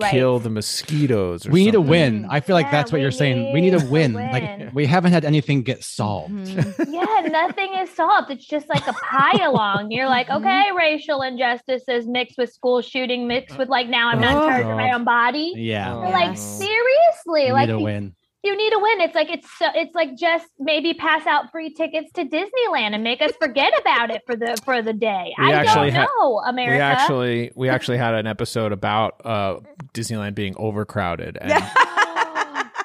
Right. 0.00 0.10
kill 0.10 0.38
the 0.38 0.48
mosquitoes 0.50 1.46
or 1.46 1.50
We 1.50 1.64
need 1.66 1.74
a 1.74 1.80
win. 1.80 2.26
I 2.30 2.40
feel 2.40 2.54
like 2.56 2.70
that's 2.70 2.90
what 2.90 3.00
you're 3.02 3.10
saying. 3.10 3.52
We 3.52 3.60
need 3.60 3.74
a 3.74 3.84
win. 3.86 4.14
win. 4.14 4.32
Like 4.32 4.74
we 4.74 4.86
haven't 4.86 5.12
had 5.12 5.24
anything 5.24 5.62
get 5.62 5.84
solved. 5.84 6.32
yeah, 6.88 7.26
nothing 7.28 7.74
is 7.74 7.90
solved. 7.90 8.30
It's 8.30 8.46
just 8.46 8.68
like 8.70 8.86
a 8.86 8.94
pie 8.94 9.44
along. 9.44 9.90
You're 9.90 10.08
like, 10.08 10.28
Mm-hmm. 10.28 10.46
okay, 10.46 10.70
racial 10.76 11.20
injustices 11.22 12.06
mixed 12.06 12.38
with 12.38 12.50
school 12.52 12.80
shooting, 12.80 13.26
mixed 13.28 13.58
with 13.58 13.68
like 13.68 13.88
now 13.88 14.08
I'm 14.08 14.20
not 14.20 14.30
in 14.32 14.38
Oh, 14.38 14.48
charge 14.48 14.62
of 14.66 14.76
my 14.76 14.92
own 14.92 15.04
body. 15.04 15.52
Yeah. 15.56 15.92
You're 16.00 16.10
like, 16.10 16.36
seriously, 16.38 17.46
We 17.46 17.52
like 17.52 17.68
need 17.68 17.74
a 17.74 17.78
win. 17.80 18.14
you 18.42 18.56
need 18.56 18.72
a 18.72 18.78
win. 18.78 19.00
It's 19.02 19.14
like 19.14 19.30
it's 19.30 19.48
so 19.58 19.66
it's 19.74 19.94
like 19.94 20.16
just 20.16 20.46
maybe 20.58 20.94
pass 20.94 21.26
out 21.26 21.50
free 21.52 21.72
tickets 21.74 22.10
to 22.12 22.24
Disneyland 22.24 22.94
and 22.94 23.04
make 23.04 23.20
us 23.22 23.32
forget 23.40 23.72
about 23.80 24.10
it 24.10 24.22
for 24.26 24.34
the 24.36 24.56
for 24.64 24.82
the 24.82 24.92
day. 24.92 25.32
We 25.38 25.44
I 25.44 25.52
actually 25.52 25.90
don't 25.90 26.00
had- 26.00 26.08
know, 26.20 26.38
America. 26.46 26.74
We 26.76 26.80
actually 26.80 27.50
we 27.54 27.68
actually 27.68 27.98
had 27.98 28.14
an 28.14 28.26
episode 28.26 28.72
about 28.72 29.24
uh 29.24 29.60
Disneyland 29.94 30.34
being 30.34 30.54
overcrowded 30.56 31.36
and 31.40 31.52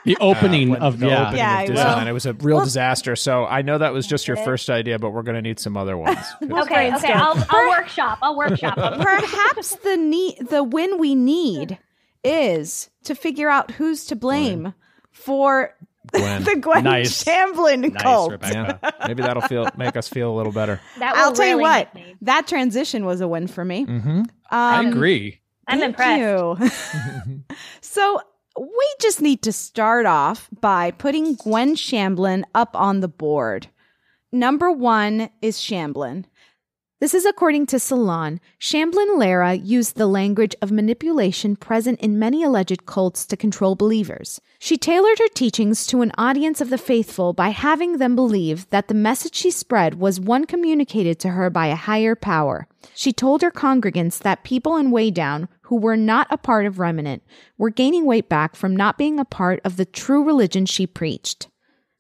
The 0.06 0.16
opening 0.22 0.70
when- 0.70 0.82
of 0.82 1.00
the 1.00 1.08
yeah. 1.08 1.22
opening 1.22 1.38
Yeah, 1.40 1.62
of 1.62 1.70
Disneyland. 1.70 2.02
will. 2.04 2.08
It 2.08 2.12
was 2.14 2.26
a 2.26 2.34
real 2.34 2.56
Well- 2.58 2.66
disaster. 2.66 3.16
So 3.18 3.46
I 3.46 3.62
know 3.62 3.78
that 3.78 3.92
was 3.92 4.08
just 4.08 4.26
your 4.28 4.38
first 4.38 4.70
idea, 4.70 5.00
but 5.00 5.10
we're 5.12 5.24
gonna 5.24 5.42
need 5.42 5.60
some 5.60 5.76
other 5.76 5.98
ones. 6.08 6.18
okay, 6.42 6.94
okay, 6.96 7.12
I'll, 7.14 7.46
I'll 7.50 7.70
workshop. 7.70 8.20
I'll 8.22 8.38
workshop. 8.38 8.76
them. 8.78 9.00
Perhaps 9.02 9.76
the 9.78 9.98
need, 9.98 10.48
the 10.50 10.64
win 10.64 10.98
we 10.98 11.14
need 11.14 11.78
is 12.24 12.90
to 13.04 13.16
figure 13.16 13.50
out 13.50 13.72
who's 13.72 14.06
to 14.06 14.16
blame 14.16 14.74
for 15.12 15.74
Gwen. 16.14 16.44
the 16.44 16.56
Gwen 16.56 16.84
Nice. 16.86 17.24
Shamblin 17.26 17.92
Nice, 17.92 18.02
cult. 18.02 18.32
Rebecca. 18.32 18.80
Yeah, 18.82 18.92
maybe 19.08 19.24
that'll 19.24 19.42
feel 19.44 19.68
make 19.76 19.98
us 19.98 20.08
feel 20.08 20.32
a 20.32 20.36
little 20.38 20.54
better. 20.54 20.80
That 21.00 21.16
I'll 21.18 21.34
tell 21.34 21.48
you 21.50 21.58
what, 21.60 21.90
that 22.22 22.48
transition 22.48 23.04
was 23.04 23.20
a 23.20 23.28
win 23.28 23.48
for 23.48 23.66
me. 23.66 23.86
Mm-hmm. 23.86 24.22
I 24.50 24.80
Um, 24.80 24.88
agree. 24.88 25.42
I'm 25.68 25.80
Thank 25.80 26.00
impressed. 26.00 26.22
you. 26.22 27.46
so 27.82 28.22
we 28.60 28.88
just 29.00 29.22
need 29.22 29.42
to 29.44 29.52
start 29.52 30.06
off 30.06 30.50
by 30.62 30.92
putting 30.92 31.36
Gwen 31.36 31.76
Shamblin 31.76 32.44
up 32.56 32.76
on 32.76 33.02
the 33.02 33.08
board. 33.08 33.68
Number 34.32 34.72
one 34.72 35.30
is 35.42 35.58
Shamblin. 35.58 36.26
This 37.00 37.14
is 37.14 37.28
according 37.28 37.68
to 37.68 37.80
Salon. 37.80 38.40
Shamblin 38.60 39.20
Lara 39.20 39.54
used 39.54 39.98
the 39.98 40.08
language 40.08 40.56
of 40.64 40.72
manipulation 40.72 41.56
present 41.56 42.00
in 42.00 42.18
many 42.18 42.42
alleged 42.42 42.88
cults 42.88 43.28
to 43.28 43.38
control 43.38 43.76
believers. 43.76 44.42
She 44.58 44.80
tailored 44.80 45.20
her 45.20 45.28
teachings 45.28 45.86
to 45.88 46.02
an 46.02 46.12
audience 46.18 46.60
of 46.60 46.72
the 46.72 46.78
faithful 46.80 47.34
by 47.34 47.50
having 47.50 48.00
them 48.00 48.16
believe 48.16 48.68
that 48.72 48.88
the 48.88 48.96
message 48.96 49.36
she 49.36 49.52
spread 49.52 50.00
was 50.00 50.20
one 50.20 50.46
communicated 50.46 51.20
to 51.20 51.30
her 51.30 51.52
by 51.52 51.68
a 51.68 51.76
higher 51.76 52.16
power. 52.16 52.68
She 52.96 53.14
told 53.14 53.44
her 53.44 53.52
congregants 53.52 54.18
that 54.24 54.44
people 54.44 54.76
in 54.76 54.90
Waydown 54.90 55.50
who 55.68 55.76
were 55.76 55.98
not 55.98 56.28
a 56.30 56.38
part 56.38 56.66
of 56.66 56.80
Remnant 56.80 57.24
were 57.58 57.70
gaining 57.70 58.06
weight 58.06 58.30
back 58.30 58.56
from 58.56 58.76
not 58.76 58.98
being 58.98 59.20
a 59.20 59.26
part 59.26 59.60
of 59.66 59.76
the 59.76 59.86
true 59.86 60.24
religion 60.24 60.66
she 60.66 60.88
preached. 60.88 61.50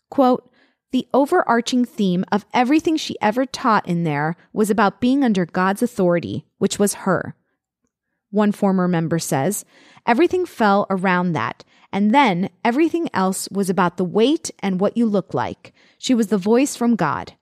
Quote, 0.10 0.50
The 0.92 1.08
overarching 1.14 1.84
theme 1.84 2.24
of 2.32 2.46
everything 2.54 2.96
she 2.96 3.18
ever 3.22 3.46
taught 3.46 3.88
in 3.88 4.04
there 4.04 4.38
was 4.54 4.70
about 4.70 5.02
being 5.02 5.24
under 5.24 5.46
God's 5.46 5.82
authority, 5.82 6.46
which 6.60 6.80
was 6.80 7.06
her. 7.06 7.36
One 8.32 8.54
former 8.54 8.88
member 8.88 9.20
says, 9.20 9.66
everything 10.06 10.46
fell 10.46 10.86
around 10.90 11.34
that, 11.34 11.66
and 11.92 12.16
then 12.16 12.50
everything 12.64 13.10
else 13.14 13.50
was 13.52 13.70
about 13.70 13.98
the 13.98 14.06
weight 14.06 14.50
and 14.60 14.80
what 14.80 14.96
you 14.96 15.06
look 15.06 15.34
like. 15.34 15.74
She 15.98 16.14
was 16.14 16.28
the 16.28 16.38
voice 16.38 16.76
from 16.76 16.96
God. 16.96 17.34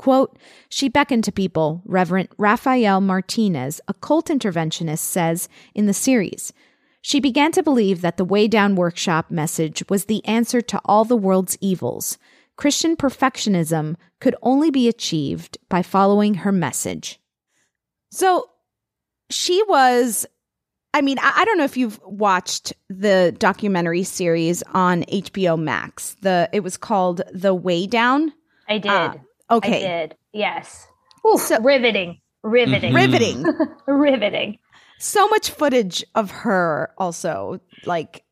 Quote, 0.00 0.38
she 0.70 0.88
beckoned 0.88 1.24
to 1.24 1.30
people, 1.30 1.82
Reverend 1.84 2.30
Rafael 2.38 3.02
Martinez, 3.02 3.82
a 3.86 3.92
cult 3.92 4.28
interventionist, 4.28 5.00
says 5.00 5.46
in 5.74 5.84
the 5.84 5.92
series. 5.92 6.54
She 7.02 7.20
began 7.20 7.52
to 7.52 7.62
believe 7.62 8.00
that 8.00 8.16
the 8.16 8.24
Way 8.24 8.48
Down 8.48 8.76
Workshop 8.76 9.30
message 9.30 9.82
was 9.90 10.06
the 10.06 10.24
answer 10.24 10.62
to 10.62 10.80
all 10.86 11.04
the 11.04 11.18
world's 11.18 11.58
evils. 11.60 12.16
Christian 12.56 12.96
perfectionism 12.96 13.96
could 14.22 14.34
only 14.40 14.70
be 14.70 14.88
achieved 14.88 15.58
by 15.68 15.82
following 15.82 16.32
her 16.32 16.50
message. 16.50 17.20
So 18.10 18.48
she 19.28 19.62
was, 19.68 20.24
I 20.94 21.02
mean, 21.02 21.18
I, 21.18 21.30
I 21.36 21.44
don't 21.44 21.58
know 21.58 21.64
if 21.64 21.76
you've 21.76 22.00
watched 22.04 22.72
the 22.88 23.36
documentary 23.38 24.04
series 24.04 24.62
on 24.72 25.02
HBO 25.02 25.58
Max. 25.58 26.16
The 26.22 26.48
it 26.54 26.60
was 26.60 26.78
called 26.78 27.20
The 27.34 27.52
Way 27.52 27.86
Down. 27.86 28.32
I 28.66 28.78
did. 28.78 28.90
Uh, 28.90 29.14
okay. 29.50 29.84
I 29.84 29.88
did. 29.88 30.16
Yes. 30.32 30.86
Ooh, 31.26 31.38
so, 31.38 31.60
riveting. 31.60 32.20
Riveting. 32.42 32.94
Riveting. 32.94 33.46
riveting. 33.86 34.58
So 34.98 35.26
much 35.28 35.50
footage 35.50 36.04
of 36.14 36.30
her 36.30 36.92
also 36.98 37.60
like 37.84 38.24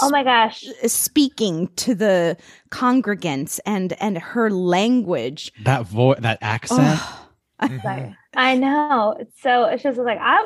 oh 0.00 0.08
my 0.08 0.24
gosh 0.24 0.64
speaking 0.86 1.68
to 1.76 1.94
the 1.94 2.36
congregants 2.70 3.60
and 3.66 3.92
and 4.00 4.16
her 4.16 4.50
language 4.50 5.52
that 5.64 5.84
voice 5.84 6.18
that 6.20 6.38
accent 6.40 6.98
mm-hmm. 6.98 7.22
I 7.58 8.16
know. 8.54 9.16
So 9.40 9.64
it's 9.64 9.82
just 9.82 9.98
like 9.98 10.18
I 10.20 10.44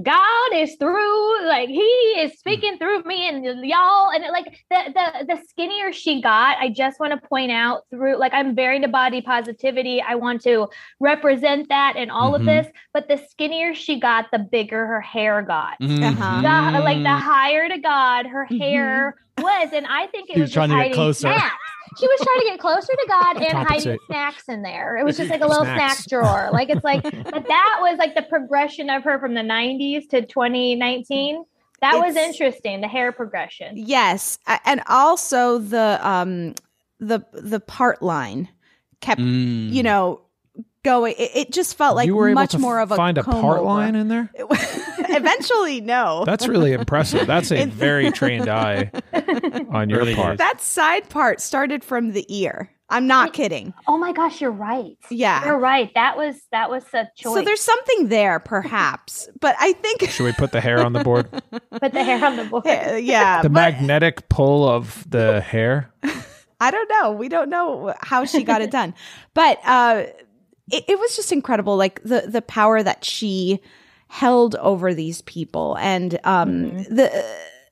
God 0.00 0.54
is 0.54 0.76
through, 0.76 1.46
like 1.46 1.68
He 1.68 1.80
is 1.80 2.38
speaking 2.38 2.78
through 2.78 3.02
me 3.04 3.28
and 3.28 3.44
y'all. 3.64 4.10
And 4.10 4.24
it, 4.24 4.32
like 4.32 4.58
the 4.70 4.92
the 4.94 5.34
the 5.34 5.42
skinnier 5.48 5.92
she 5.92 6.20
got, 6.20 6.58
I 6.58 6.68
just 6.68 7.00
want 7.00 7.12
to 7.12 7.28
point 7.28 7.50
out 7.50 7.84
through 7.90 8.18
like 8.18 8.32
I'm 8.34 8.54
very 8.54 8.76
into 8.76 8.88
body 8.88 9.22
positivity. 9.22 10.02
I 10.02 10.14
want 10.16 10.42
to 10.42 10.68
represent 11.00 11.68
that 11.68 11.96
in 11.96 12.10
all 12.10 12.32
mm-hmm. 12.32 12.46
of 12.48 12.64
this. 12.64 12.72
But 12.92 13.08
the 13.08 13.16
skinnier 13.30 13.74
she 13.74 13.98
got, 13.98 14.30
the 14.30 14.38
bigger 14.38 14.86
her 14.86 15.00
hair 15.00 15.42
got. 15.42 15.80
Mm-hmm. 15.80 16.72
The, 16.72 16.80
like 16.80 17.02
the 17.02 17.16
higher 17.16 17.68
to 17.68 17.78
God 17.78 18.26
her 18.26 18.44
mm-hmm. 18.44 18.58
hair 18.58 19.16
was. 19.38 19.70
And 19.72 19.86
I 19.86 20.06
think 20.08 20.30
it 20.30 20.34
was, 20.34 20.42
was 20.42 20.52
trying 20.52 20.70
to 20.70 20.76
get 20.76 20.92
closer. 20.94 21.32
Snacks 21.32 21.56
she 21.98 22.06
was 22.06 22.20
trying 22.20 22.40
to 22.40 22.44
get 22.44 22.60
closer 22.60 22.92
to 22.92 23.04
God 23.08 23.36
and 23.42 23.68
hiding 23.68 23.98
snacks 24.06 24.48
in 24.48 24.62
there. 24.62 24.96
It 24.96 25.04
was 25.04 25.16
just 25.16 25.30
like 25.30 25.40
a 25.40 25.46
little 25.46 25.64
snacks. 25.64 26.04
snack 26.04 26.08
drawer. 26.08 26.50
Like 26.52 26.70
it's 26.70 26.84
like, 26.84 27.02
but 27.02 27.46
that 27.48 27.78
was 27.80 27.98
like 27.98 28.14
the 28.14 28.22
progression 28.22 28.90
of 28.90 29.04
her 29.04 29.18
from 29.18 29.34
the 29.34 29.42
90s 29.42 30.08
to 30.10 30.22
2019. 30.26 31.44
That 31.80 31.94
it's, 31.94 32.06
was 32.06 32.16
interesting. 32.16 32.80
The 32.80 32.88
hair 32.88 33.10
progression. 33.10 33.76
Yes, 33.76 34.38
and 34.64 34.82
also 34.86 35.58
the 35.58 35.98
um 36.00 36.54
the 37.00 37.20
the 37.32 37.58
part 37.58 38.02
line 38.02 38.48
kept 39.00 39.20
mm. 39.20 39.72
you 39.72 39.82
know 39.82 40.20
going. 40.82 41.14
It, 41.18 41.30
it, 41.34 41.52
just 41.52 41.76
felt 41.76 41.96
like 41.96 42.06
you 42.06 42.16
were 42.16 42.30
much 42.32 42.54
able 42.54 42.58
to 42.58 42.62
more 42.62 42.80
of 42.80 42.92
a 42.92 42.96
find 42.96 43.18
a 43.18 43.24
part 43.24 43.58
over. 43.58 43.62
line 43.62 43.94
in 43.94 44.08
there. 44.08 44.30
Eventually, 44.38 45.80
no. 45.80 46.24
That's 46.24 46.46
really 46.46 46.72
impressive. 46.72 47.26
That's 47.26 47.52
a 47.52 47.64
very 47.66 48.10
trained 48.10 48.48
eye 48.48 48.90
on 49.70 49.90
your 49.90 50.00
really 50.00 50.14
part. 50.14 50.38
That 50.38 50.60
side 50.60 51.08
part 51.08 51.40
started 51.40 51.84
from 51.84 52.12
the 52.12 52.24
ear. 52.28 52.70
I'm 52.88 53.06
not 53.06 53.28
Wait, 53.28 53.32
kidding. 53.34 53.74
Oh 53.86 53.96
my 53.96 54.12
gosh, 54.12 54.42
you're 54.42 54.50
right. 54.50 54.98
Yeah, 55.10 55.46
you're 55.46 55.58
right. 55.58 55.90
That 55.94 56.18
was 56.18 56.36
that 56.52 56.68
was 56.68 56.84
a 56.92 57.08
choice. 57.16 57.34
So 57.34 57.40
there's 57.42 57.60
something 57.60 58.08
there, 58.08 58.38
perhaps, 58.38 59.30
but 59.40 59.56
I 59.58 59.72
think 59.72 60.10
should 60.10 60.24
we 60.24 60.32
put 60.32 60.52
the 60.52 60.60
hair 60.60 60.84
on 60.84 60.92
the 60.92 61.02
board? 61.02 61.30
put 61.30 61.92
the 61.92 62.04
hair 62.04 62.22
on 62.22 62.36
the 62.36 62.44
board. 62.44 62.66
Yeah, 62.66 63.40
the 63.40 63.48
but... 63.48 63.52
magnetic 63.52 64.28
pull 64.28 64.68
of 64.68 65.08
the 65.08 65.40
hair. 65.40 65.90
I 66.60 66.70
don't 66.70 66.88
know. 66.90 67.12
We 67.12 67.30
don't 67.30 67.48
know 67.48 67.94
how 68.00 68.26
she 68.26 68.44
got 68.44 68.60
it 68.60 68.70
done, 68.70 68.94
but 69.32 69.58
uh, 69.64 70.04
it, 70.70 70.84
it 70.88 70.98
was 70.98 71.16
just 71.16 71.32
incredible. 71.32 71.76
Like 71.76 72.02
the 72.02 72.24
the 72.26 72.42
power 72.42 72.82
that 72.82 73.04
she 73.04 73.60
held 74.12 74.54
over 74.56 74.92
these 74.92 75.22
people 75.22 75.74
and 75.78 76.20
um 76.24 76.50
mm-hmm. 76.50 76.94
the, 76.94 77.26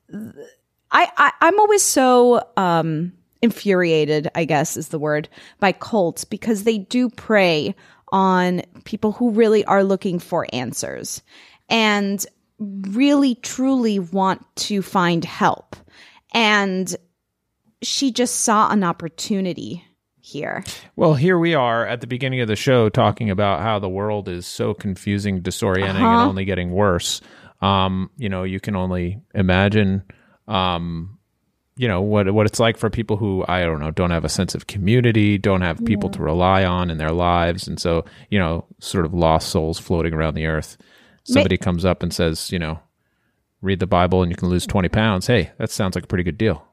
the 0.08 0.48
I, 0.90 1.06
I 1.18 1.32
i'm 1.42 1.60
always 1.60 1.82
so 1.82 2.42
um 2.56 3.12
infuriated 3.42 4.30
i 4.34 4.46
guess 4.46 4.78
is 4.78 4.88
the 4.88 4.98
word 4.98 5.28
by 5.58 5.72
cults 5.72 6.24
because 6.24 6.64
they 6.64 6.78
do 6.78 7.10
prey 7.10 7.74
on 8.10 8.62
people 8.84 9.12
who 9.12 9.32
really 9.32 9.66
are 9.66 9.84
looking 9.84 10.18
for 10.18 10.46
answers 10.50 11.20
and 11.68 12.24
really 12.58 13.34
truly 13.34 13.98
want 13.98 14.42
to 14.56 14.80
find 14.80 15.26
help 15.26 15.76
and 16.32 16.96
she 17.82 18.10
just 18.10 18.36
saw 18.36 18.70
an 18.70 18.82
opportunity 18.82 19.84
here. 20.30 20.64
Well, 20.96 21.14
here 21.14 21.38
we 21.38 21.54
are 21.54 21.86
at 21.86 22.00
the 22.00 22.06
beginning 22.06 22.40
of 22.40 22.48
the 22.48 22.56
show 22.56 22.88
talking 22.88 23.30
about 23.30 23.60
how 23.60 23.78
the 23.78 23.88
world 23.88 24.28
is 24.28 24.46
so 24.46 24.74
confusing, 24.74 25.42
disorienting, 25.42 25.96
uh-huh. 25.96 26.06
and 26.06 26.28
only 26.30 26.44
getting 26.44 26.70
worse. 26.70 27.20
Um, 27.60 28.10
you 28.16 28.28
know, 28.28 28.44
you 28.44 28.60
can 28.60 28.76
only 28.76 29.20
imagine, 29.34 30.02
um, 30.48 31.18
you 31.76 31.88
know, 31.88 32.00
what 32.00 32.32
what 32.32 32.46
it's 32.46 32.60
like 32.60 32.78
for 32.78 32.90
people 32.90 33.16
who 33.16 33.44
I 33.46 33.62
don't 33.62 33.80
know 33.80 33.90
don't 33.90 34.10
have 34.10 34.24
a 34.24 34.28
sense 34.28 34.54
of 34.54 34.66
community, 34.66 35.36
don't 35.36 35.62
have 35.62 35.84
people 35.84 36.08
yeah. 36.10 36.18
to 36.18 36.22
rely 36.22 36.64
on 36.64 36.90
in 36.90 36.98
their 36.98 37.12
lives, 37.12 37.68
and 37.68 37.80
so 37.80 38.04
you 38.30 38.38
know, 38.38 38.64
sort 38.78 39.06
of 39.06 39.14
lost 39.14 39.48
souls 39.48 39.78
floating 39.78 40.14
around 40.14 40.34
the 40.34 40.46
earth. 40.46 40.76
Somebody 41.24 41.54
May- 41.54 41.64
comes 41.64 41.84
up 41.84 42.02
and 42.02 42.12
says, 42.14 42.50
you 42.50 42.58
know, 42.58 42.80
read 43.60 43.78
the 43.78 43.86
Bible 43.86 44.22
and 44.22 44.30
you 44.30 44.36
can 44.36 44.48
lose 44.48 44.66
twenty 44.66 44.88
pounds. 44.88 45.26
Hey, 45.26 45.50
that 45.58 45.70
sounds 45.70 45.94
like 45.94 46.04
a 46.04 46.08
pretty 46.08 46.24
good 46.24 46.38
deal. 46.38 46.66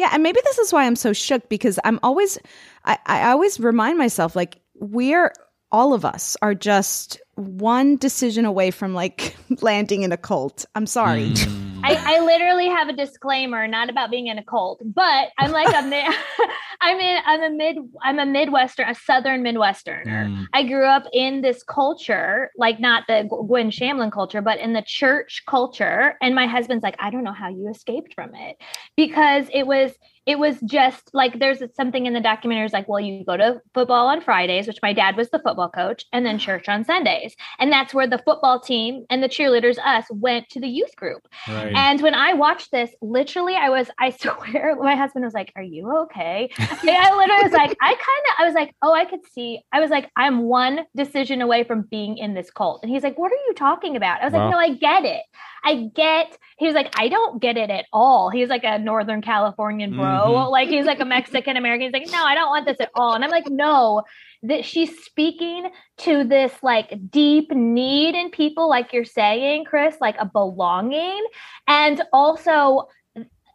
Yeah, 0.00 0.08
and 0.14 0.22
maybe 0.22 0.40
this 0.42 0.56
is 0.56 0.72
why 0.72 0.86
I'm 0.86 0.96
so 0.96 1.12
shook 1.12 1.50
because 1.50 1.78
I'm 1.84 2.00
always, 2.02 2.38
I, 2.86 2.96
I 3.04 3.30
always 3.32 3.60
remind 3.60 3.98
myself 3.98 4.34
like 4.34 4.58
we're 4.76 5.30
all 5.70 5.92
of 5.92 6.06
us 6.06 6.38
are 6.40 6.54
just 6.54 7.20
one 7.34 7.98
decision 7.98 8.46
away 8.46 8.70
from 8.70 8.94
like 8.94 9.36
landing 9.60 10.02
in 10.02 10.10
a 10.10 10.16
cult. 10.16 10.64
I'm 10.74 10.86
sorry. 10.86 11.32
Mm. 11.32 11.69
I, 11.84 12.16
I, 12.16 12.20
literally 12.20 12.68
have 12.68 12.88
a 12.88 12.92
disclaimer, 12.92 13.66
not 13.66 13.90
about 13.90 14.10
being 14.10 14.26
in 14.26 14.38
a 14.38 14.44
cult, 14.44 14.80
but 14.84 15.28
I'm 15.38 15.50
like 15.50 15.68
a 15.68 15.80
I'm 16.80 16.98
in 16.98 17.18
I'm 17.24 17.42
a 17.42 17.50
mid 17.50 17.76
I'm 18.02 18.18
a 18.18 18.26
Midwestern, 18.26 18.88
a 18.88 18.94
Southern 18.94 19.42
Midwesterner. 19.42 20.28
Mm. 20.28 20.46
I 20.52 20.62
grew 20.64 20.84
up 20.84 21.04
in 21.12 21.42
this 21.42 21.62
culture, 21.62 22.50
like 22.56 22.80
not 22.80 23.04
the 23.06 23.28
Gwen 23.28 23.70
Shamblin 23.70 24.12
culture, 24.12 24.40
but 24.40 24.58
in 24.58 24.72
the 24.72 24.82
church 24.82 25.42
culture. 25.46 26.16
And 26.22 26.34
my 26.34 26.46
husband's 26.46 26.82
like, 26.82 26.96
I 26.98 27.10
don't 27.10 27.24
know 27.24 27.32
how 27.32 27.48
you 27.48 27.68
escaped 27.68 28.14
from 28.14 28.34
it 28.34 28.56
because 28.96 29.46
it 29.52 29.66
was 29.66 29.92
it 30.30 30.38
was 30.38 30.60
just 30.60 31.10
like 31.12 31.40
there's 31.40 31.60
something 31.74 32.06
in 32.06 32.12
the 32.12 32.20
documentary 32.20 32.64
is 32.64 32.72
like, 32.72 32.88
well, 32.88 33.00
you 33.00 33.24
go 33.24 33.36
to 33.36 33.60
football 33.74 34.06
on 34.06 34.20
Fridays, 34.20 34.68
which 34.68 34.78
my 34.80 34.92
dad 34.92 35.16
was 35.16 35.28
the 35.30 35.40
football 35.40 35.68
coach, 35.68 36.04
and 36.12 36.24
then 36.24 36.38
church 36.38 36.68
on 36.68 36.84
Sundays. 36.84 37.34
And 37.58 37.72
that's 37.72 37.92
where 37.92 38.06
the 38.06 38.22
football 38.24 38.60
team 38.60 39.04
and 39.10 39.24
the 39.24 39.28
cheerleaders, 39.28 39.76
us, 39.84 40.04
went 40.08 40.48
to 40.50 40.60
the 40.60 40.68
youth 40.68 40.94
group. 40.94 41.26
Right. 41.48 41.72
And 41.74 42.00
when 42.00 42.14
I 42.14 42.34
watched 42.34 42.70
this, 42.70 42.90
literally, 43.02 43.56
I 43.56 43.70
was, 43.70 43.90
I 43.98 44.10
swear, 44.20 44.76
my 44.76 44.94
husband 44.94 45.24
was 45.24 45.34
like, 45.34 45.52
Are 45.56 45.64
you 45.64 45.90
okay? 46.02 46.48
I 46.56 47.16
literally 47.16 47.42
was 47.42 47.52
like, 47.52 47.76
I 47.82 47.88
kind 47.88 47.98
of, 47.98 48.34
I 48.38 48.44
was 48.44 48.54
like, 48.54 48.72
Oh, 48.82 48.92
I 48.92 49.06
could 49.06 49.26
see. 49.32 49.62
I 49.72 49.80
was 49.80 49.90
like, 49.90 50.12
I'm 50.16 50.42
one 50.42 50.86
decision 50.94 51.42
away 51.42 51.64
from 51.64 51.88
being 51.90 52.18
in 52.18 52.34
this 52.34 52.52
cult. 52.52 52.84
And 52.84 52.92
he's 52.92 53.02
like, 53.02 53.18
What 53.18 53.32
are 53.32 53.42
you 53.48 53.54
talking 53.56 53.96
about? 53.96 54.22
I 54.22 54.26
was 54.26 54.32
wow. 54.32 54.44
like, 54.44 54.52
No, 54.52 54.58
I 54.58 54.74
get 54.74 55.04
it. 55.04 55.22
I 55.64 55.90
get, 55.94 56.38
he 56.58 56.66
was 56.66 56.74
like, 56.74 56.92
I 56.98 57.08
don't 57.08 57.40
get 57.40 57.56
it 57.56 57.70
at 57.70 57.86
all. 57.92 58.30
He's 58.30 58.48
like 58.48 58.64
a 58.64 58.78
Northern 58.78 59.22
Californian 59.22 59.96
bro. 59.96 60.19
Mm-hmm. 60.26 60.50
Like 60.50 60.68
he's 60.68 60.86
like 60.86 61.00
a 61.00 61.04
Mexican 61.04 61.56
American. 61.56 61.86
He's 61.86 61.92
like, 61.92 62.12
no, 62.12 62.24
I 62.24 62.34
don't 62.34 62.48
want 62.48 62.66
this 62.66 62.80
at 62.80 62.90
all. 62.94 63.14
And 63.14 63.24
I'm 63.24 63.30
like, 63.30 63.48
no, 63.48 64.02
that 64.42 64.64
she's 64.64 65.04
speaking 65.04 65.70
to 65.98 66.24
this 66.24 66.52
like 66.62 66.92
deep 67.10 67.52
need 67.52 68.14
in 68.14 68.30
people, 68.30 68.68
like 68.68 68.92
you're 68.92 69.04
saying, 69.04 69.64
Chris, 69.64 69.96
like 70.00 70.16
a 70.18 70.26
belonging. 70.26 71.24
And 71.68 72.02
also 72.12 72.88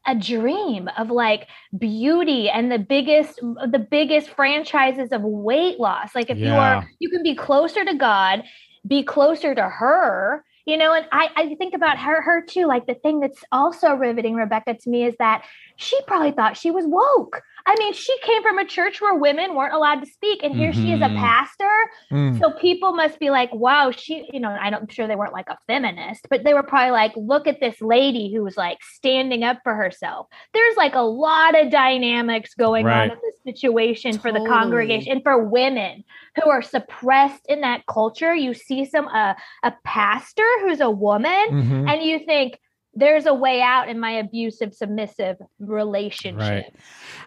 a 0.07 0.15
dream 0.15 0.89
of 0.97 1.09
like 1.09 1.47
beauty 1.77 2.49
and 2.49 2.71
the 2.71 2.79
biggest 2.79 3.39
the 3.41 3.87
biggest 3.89 4.29
franchises 4.29 5.11
of 5.11 5.21
weight 5.23 5.79
loss 5.79 6.13
like 6.13 6.29
if 6.29 6.37
yeah. 6.37 6.47
you 6.47 6.53
are 6.53 6.89
you 6.99 7.09
can 7.09 7.23
be 7.23 7.35
closer 7.35 7.83
to 7.83 7.95
god 7.95 8.43
be 8.87 9.03
closer 9.03 9.55
to 9.55 9.63
her 9.63 10.43
you 10.65 10.77
know 10.77 10.93
and 10.93 11.05
I, 11.11 11.29
I 11.35 11.55
think 11.55 11.73
about 11.73 11.97
her 11.97 12.21
her 12.21 12.43
too 12.43 12.65
like 12.65 12.85
the 12.85 12.93
thing 12.93 13.19
that's 13.19 13.43
also 13.51 13.93
riveting 13.93 14.35
rebecca 14.35 14.75
to 14.75 14.89
me 14.89 15.05
is 15.05 15.15
that 15.17 15.43
she 15.77 15.99
probably 16.07 16.31
thought 16.31 16.57
she 16.57 16.71
was 16.71 16.85
woke. 16.87 17.41
I 17.67 17.75
mean, 17.79 17.93
she 17.93 18.15
came 18.19 18.43
from 18.43 18.59
a 18.59 18.65
church 18.65 19.01
where 19.01 19.15
women 19.15 19.55
weren't 19.55 19.73
allowed 19.73 19.99
to 20.01 20.05
speak, 20.05 20.43
and 20.43 20.55
here 20.55 20.71
she 20.71 20.91
is 20.93 21.01
a 21.01 21.05
Mhm. 21.05 21.17
pastor. 21.17 21.71
Mm. 22.11 22.39
So 22.39 22.51
people 22.51 22.93
must 22.93 23.19
be 23.19 23.31
like, 23.31 23.53
wow, 23.53 23.89
she, 23.91 24.29
you 24.31 24.39
know, 24.39 24.55
I 24.59 24.69
don't- 24.69 24.83
I'm 24.83 24.87
sure 24.87 25.07
they 25.07 25.15
weren't 25.15 25.33
like 25.33 25.49
a 25.49 25.57
feminist, 25.65 26.27
but 26.29 26.43
they 26.43 26.53
were 26.53 26.61
probably 26.63 26.91
like, 26.91 27.11
look 27.15 27.47
at 27.47 27.59
this 27.59 27.81
lady 27.81 28.31
who 28.31 28.43
was 28.43 28.55
like 28.55 28.77
standing 28.83 29.43
up 29.43 29.57
for 29.63 29.73
herself. 29.73 30.27
There's 30.53 30.77
like 30.77 30.93
a 30.95 31.01
lot 31.01 31.59
of 31.59 31.71
dynamics 31.71 32.53
going 32.53 32.85
Right. 32.85 33.09
on 33.09 33.17
in 33.17 33.17
this 33.23 33.59
situation 33.59 34.19
for 34.19 34.31
the 34.31 34.45
congregation 34.47 35.11
and 35.13 35.23
for 35.23 35.43
women 35.43 36.03
who 36.41 36.49
are 36.49 36.61
suppressed 36.61 37.45
in 37.47 37.61
that 37.61 37.85
culture. 37.87 38.33
You 38.35 38.53
see 38.53 38.85
some 38.85 39.07
uh, 39.07 39.33
a 39.63 39.73
pastor 39.83 40.45
who's 40.61 40.81
a 40.81 40.89
woman, 40.89 41.33
Mhm. 41.49 41.89
and 41.91 42.03
you 42.03 42.19
think 42.19 42.59
there's 42.95 43.25
a 43.25 43.33
way 43.33 43.61
out 43.61 43.89
in 43.89 43.99
my 43.99 44.11
abusive 44.11 44.73
submissive 44.73 45.37
relationship. 45.59 46.39
Right. 46.39 46.75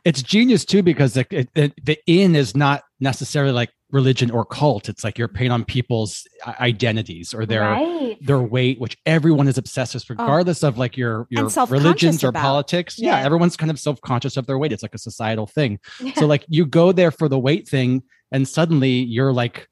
It's 0.05 0.23
genius 0.23 0.65
too 0.65 0.83
because 0.83 1.17
like 1.17 1.33
it, 1.33 1.51
it, 1.55 1.75
the 1.85 1.99
in 2.07 2.35
is 2.35 2.57
not 2.57 2.83
necessarily 3.01 3.53
like 3.53 3.71
religion 3.91 4.31
or 4.31 4.45
cult. 4.45 4.89
It's 4.89 5.05
like 5.05 5.19
you're 5.19 5.29
paying 5.29 5.51
on 5.51 5.65
people's 5.65 6.27
identities 6.47 7.33
or 7.33 7.47
their 7.47 7.63
Right. 7.63 8.17
their 8.21 8.41
weight, 8.41 8.81
which 8.81 8.97
everyone 9.07 9.49
is 9.49 9.59
obsessed 9.59 9.95
with, 9.95 10.05
oh. 10.11 10.15
regardless 10.15 10.63
of 10.63 10.79
like 10.79 10.97
your 10.97 11.27
your 11.31 11.49
self-conscious 11.51 11.85
religions 11.85 12.25
or 12.25 12.29
about. 12.29 12.43
politics. 12.43 12.99
Yeah. 12.99 13.19
Yeah. 13.19 13.25
everyone's 13.25 13.57
kind 13.57 13.71
of 13.71 13.79
self 13.79 14.01
conscious 14.01 14.37
of 14.37 14.47
their 14.47 14.59
weight. 14.59 14.73
It's 14.73 14.83
like 14.83 14.95
a 14.95 14.99
societal 14.99 15.47
thing. 15.47 15.79
So 16.17 16.27
like 16.27 16.45
you 16.49 16.65
go 16.67 16.93
there 16.93 17.11
for 17.11 17.29
the 17.29 17.39
weight 17.39 17.69
thing, 17.69 18.03
and 18.33 18.47
suddenly 18.49 18.91
you're 18.91 19.33
like. 19.33 19.69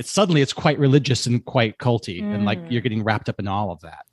It's 0.00 0.10
suddenly 0.10 0.40
it's 0.40 0.52
quite 0.52 0.78
religious 0.78 1.26
and 1.26 1.44
quite 1.44 1.78
culty, 1.78 2.22
and 2.22 2.44
like 2.44 2.58
Mm. 2.58 2.70
you're 2.72 2.80
getting 2.80 3.04
wrapped 3.04 3.28
up 3.28 3.38
in 3.38 3.46
all 3.46 3.70
of 3.70 3.80
that. 3.82 4.06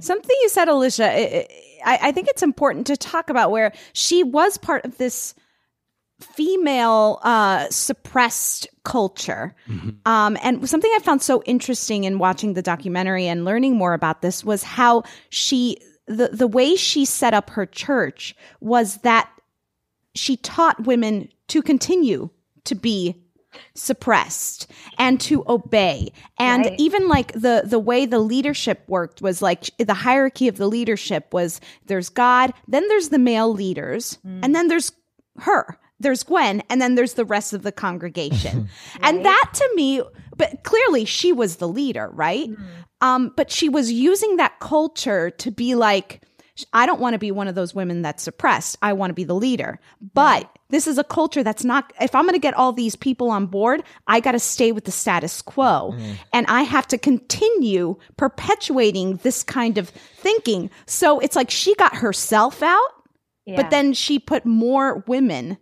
Something 0.00 0.36
you 0.42 0.48
said, 0.48 0.68
Alisha, 0.68 1.04
I, 1.04 1.46
I 1.84 1.98
I 2.08 2.12
think 2.12 2.28
it's 2.28 2.42
important 2.42 2.86
to 2.88 2.96
talk 2.96 3.30
about 3.30 3.50
where 3.50 3.72
she 3.94 4.22
was 4.22 4.58
part 4.58 4.84
of 4.84 4.98
this 4.98 5.34
female 6.20 7.18
uh, 7.22 7.66
suppressed 7.70 8.68
culture. 8.84 9.54
Um, 10.06 10.36
and 10.42 10.68
something 10.68 10.90
I 10.94 11.00
found 11.02 11.22
so 11.22 11.42
interesting 11.46 12.04
in 12.04 12.18
watching 12.18 12.52
the 12.54 12.62
documentary 12.62 13.26
and 13.26 13.44
learning 13.44 13.76
more 13.76 13.92
about 13.94 14.22
this 14.22 14.44
was 14.44 14.62
how 14.62 15.02
she, 15.30 15.78
the, 16.06 16.28
the 16.28 16.46
way 16.46 16.76
she 16.76 17.04
set 17.06 17.34
up 17.34 17.50
her 17.50 17.66
church 17.66 18.36
was 18.60 18.98
that 18.98 19.30
she 20.14 20.36
taught 20.36 20.84
women 20.86 21.28
to 21.48 21.62
continue 21.62 22.30
to 22.64 22.74
be 22.76 23.16
suppressed 23.74 24.70
and 24.98 25.20
to 25.20 25.44
obey. 25.48 26.12
And 26.38 26.64
Right. 26.66 26.74
even 26.78 27.08
like 27.08 27.32
the 27.32 27.62
the 27.64 27.78
way 27.78 28.06
the 28.06 28.18
leadership 28.18 28.82
worked 28.88 29.22
was 29.22 29.42
like 29.42 29.70
the 29.78 29.94
hierarchy 29.94 30.48
of 30.48 30.56
the 30.56 30.66
leadership 30.68 31.32
was 31.32 31.60
there's 31.86 32.08
god 32.08 32.52
then 32.68 32.86
there's 32.88 33.08
the 33.10 33.18
male 33.18 33.52
leaders 33.52 34.18
and 34.24 34.54
then 34.54 34.68
there's 34.68 34.92
her 35.38 35.78
there's 36.00 36.22
gwen 36.24 36.62
and 36.68 36.80
then 36.80 36.94
there's 36.94 37.14
the 37.14 37.24
rest 37.24 37.52
of 37.52 37.62
the 37.62 37.72
congregation. 37.72 38.68
And 39.02 39.24
that 39.24 39.50
to 39.54 39.70
me 39.74 40.02
but 40.36 40.62
clearly 40.64 41.04
she 41.04 41.32
was 41.32 41.56
the 41.56 41.68
leader 41.68 42.10
right? 42.12 42.50
Um 43.00 43.32
but 43.36 43.50
she 43.50 43.68
was 43.68 43.90
using 43.92 44.36
that 44.36 44.58
culture 44.60 45.30
to 45.30 45.50
be 45.50 45.74
like 45.74 46.22
I 46.72 46.84
don't 46.86 47.00
want 47.00 47.14
to 47.14 47.18
be 47.18 47.30
one 47.32 47.48
of 47.48 47.54
those 47.54 47.74
women 47.74 48.02
that's 48.02 48.22
suppressed. 48.22 48.76
I 48.82 48.92
want 48.92 49.10
to 49.10 49.14
be 49.14 49.24
the 49.24 49.34
leader. 49.34 49.80
But 50.14 50.50
this 50.72 50.86
is 50.88 50.98
a 50.98 51.04
culture 51.04 51.42
that's 51.44 51.64
not, 51.64 51.92
if 52.00 52.14
I'm 52.14 52.24
going 52.24 52.32
to 52.34 52.40
get 52.40 52.54
all 52.54 52.72
these 52.72 52.96
people 52.96 53.30
on 53.30 53.46
board, 53.46 53.82
I 54.08 54.18
got 54.20 54.32
to 54.32 54.38
stay 54.40 54.72
with 54.72 54.84
the 54.84 54.90
status 54.90 55.40
quo. 55.42 55.94
And 56.32 56.46
I 56.48 56.62
have 56.62 56.88
to 56.88 56.98
continue 56.98 57.96
perpetuating 58.16 59.16
this 59.22 59.42
kind 59.44 59.78
of 59.78 59.90
thinking. 59.90 60.70
So 60.86 61.20
it's 61.20 61.36
like 61.36 61.50
she 61.50 61.74
got 61.76 61.94
herself 61.94 62.62
out, 62.62 62.90
Yeah. 63.44 63.56
but 63.62 63.70
then 63.70 63.92
she 63.92 64.18
put 64.18 64.44
more 64.46 65.04
women 65.06 65.58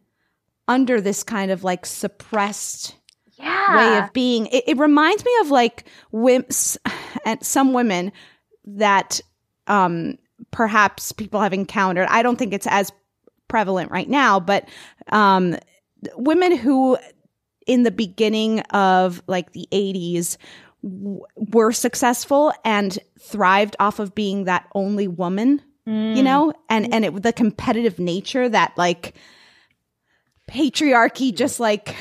under 0.68 1.00
this 1.00 1.22
kind 1.24 1.50
of 1.50 1.64
like 1.64 1.84
suppressed 1.86 2.94
Yeah. 3.36 3.76
way 3.76 3.98
of 3.98 4.12
being. 4.12 4.46
It, 4.46 4.64
it 4.68 4.78
reminds 4.78 5.24
me 5.24 5.32
of 5.42 5.50
like 5.50 5.84
wimps 6.12 6.76
and 7.24 7.44
some 7.44 7.72
women 7.72 8.12
that 8.64 9.20
um 9.66 10.18
perhaps 10.52 11.12
people 11.12 11.40
have 11.40 11.52
encountered. 11.52 12.06
I 12.08 12.22
don't 12.22 12.36
think 12.36 12.54
it's 12.54 12.66
as 12.68 12.92
prevalent 13.50 13.90
right 13.90 14.08
now, 14.08 14.40
but 14.40 14.66
um 15.08 15.56
women 16.16 16.56
who 16.56 16.96
in 17.66 17.82
the 17.82 17.90
beginning 17.90 18.60
of 18.70 19.22
like 19.26 19.52
the 19.52 19.68
80s 19.70 20.38
w- 20.82 21.20
were 21.36 21.72
successful 21.72 22.52
and 22.64 22.98
thrived 23.18 23.76
off 23.78 23.98
of 23.98 24.14
being 24.14 24.44
that 24.44 24.66
only 24.74 25.06
woman, 25.08 25.60
you 25.84 25.92
Mm. 25.92 26.24
know? 26.24 26.52
And 26.70 26.92
and 26.94 27.04
it 27.04 27.22
the 27.22 27.32
competitive 27.34 27.98
nature 27.98 28.48
that 28.48 28.72
like 28.78 29.14
patriarchy 30.50 31.34
just 31.34 31.60
like 31.60 31.94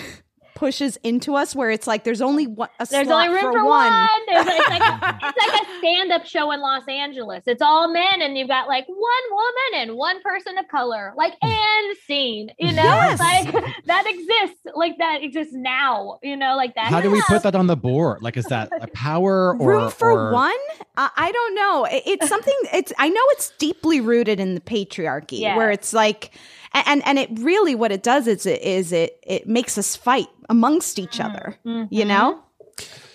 pushes 0.60 0.98
into 1.04 1.36
us 1.36 1.56
where 1.56 1.72
it's 1.72 1.88
like 1.88 2.04
there's 2.04 2.22
only 2.22 2.46
one 2.46 2.68
a 2.82 2.86
There's 2.86 3.08
slot 3.08 3.30
only 3.30 3.42
room 3.42 3.54
for, 3.54 3.60
for, 3.60 3.66
one. 3.66 4.10
There's, 4.28 4.46
it's, 4.46 4.70
like 4.70 4.82
a, 4.82 5.20
it's 5.24 5.48
like 5.48 5.62
a 5.62 5.78
stand-up 5.80 6.26
show 6.26 6.52
in 6.52 6.60
Los 6.60 6.86
Angeles. 6.90 7.44
It's 7.48 7.62
all 7.62 7.88
men, 7.94 8.22
and 8.22 8.38
you've 8.38 8.50
got 8.50 8.68
like 8.68 8.86
one 8.88 8.98
woman 9.32 9.88
and 9.90 9.96
one 9.96 10.22
person 10.22 10.58
of 10.58 10.68
color, 10.68 11.14
like 11.16 11.34
and 11.42 11.98
scene. 12.06 12.52
You 12.60 12.74
know, 12.74 12.84
Yes. 12.84 13.20
like 13.20 13.54
that 13.86 14.06
exists. 14.06 14.62
Like 14.76 14.98
that 14.98 15.24
exists 15.24 15.54
now. 15.54 16.20
You 16.22 16.36
know, 16.36 16.58
like 16.58 16.76
that. 16.76 16.88
How 16.88 17.00
do 17.00 17.10
we 17.10 17.22
put 17.22 17.44
that 17.44 17.56
on 17.56 17.68
the 17.68 17.78
board? 17.78 18.22
Like, 18.22 18.36
is 18.36 18.46
that 18.46 18.70
a 18.82 18.88
power 18.88 19.56
or 19.58 19.68
room 19.68 19.90
for 19.92 20.12
or- 20.12 20.34
one 20.34 20.52
I 20.98 21.10
i 21.16 21.32
don't 21.32 21.56
know 21.56 21.86
It- 21.86 22.04
it's 22.06 22.28
something 22.28 22.54
it's 22.74 22.92
i 22.98 23.08
know 23.08 23.22
it's 23.30 23.52
deeply 23.58 24.02
rooted 24.02 24.40
in 24.40 24.56
the 24.56 24.62
patriarchy 24.62 25.40
Yeah. 25.40 25.56
where 25.56 25.72
it's 25.72 25.94
like 25.94 26.32
and 26.74 27.02
and 27.06 27.18
it 27.20 27.30
really 27.40 27.76
what 27.76 27.92
it 27.92 28.04
does 28.04 28.28
is 28.28 28.46
it 28.46 28.62
is 28.62 28.92
it 28.92 29.20
it 29.24 29.48
makes 29.48 29.78
us 29.78 29.96
fight 29.96 30.28
amongst 30.50 31.00
each 31.00 31.20
other 31.20 31.56
you 31.90 32.06
know 32.06 32.42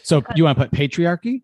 So 0.03 0.23
you 0.37 0.45
want 0.45 0.59
to 0.59 0.65
put 0.67 0.73
patriarchy? 0.79 1.43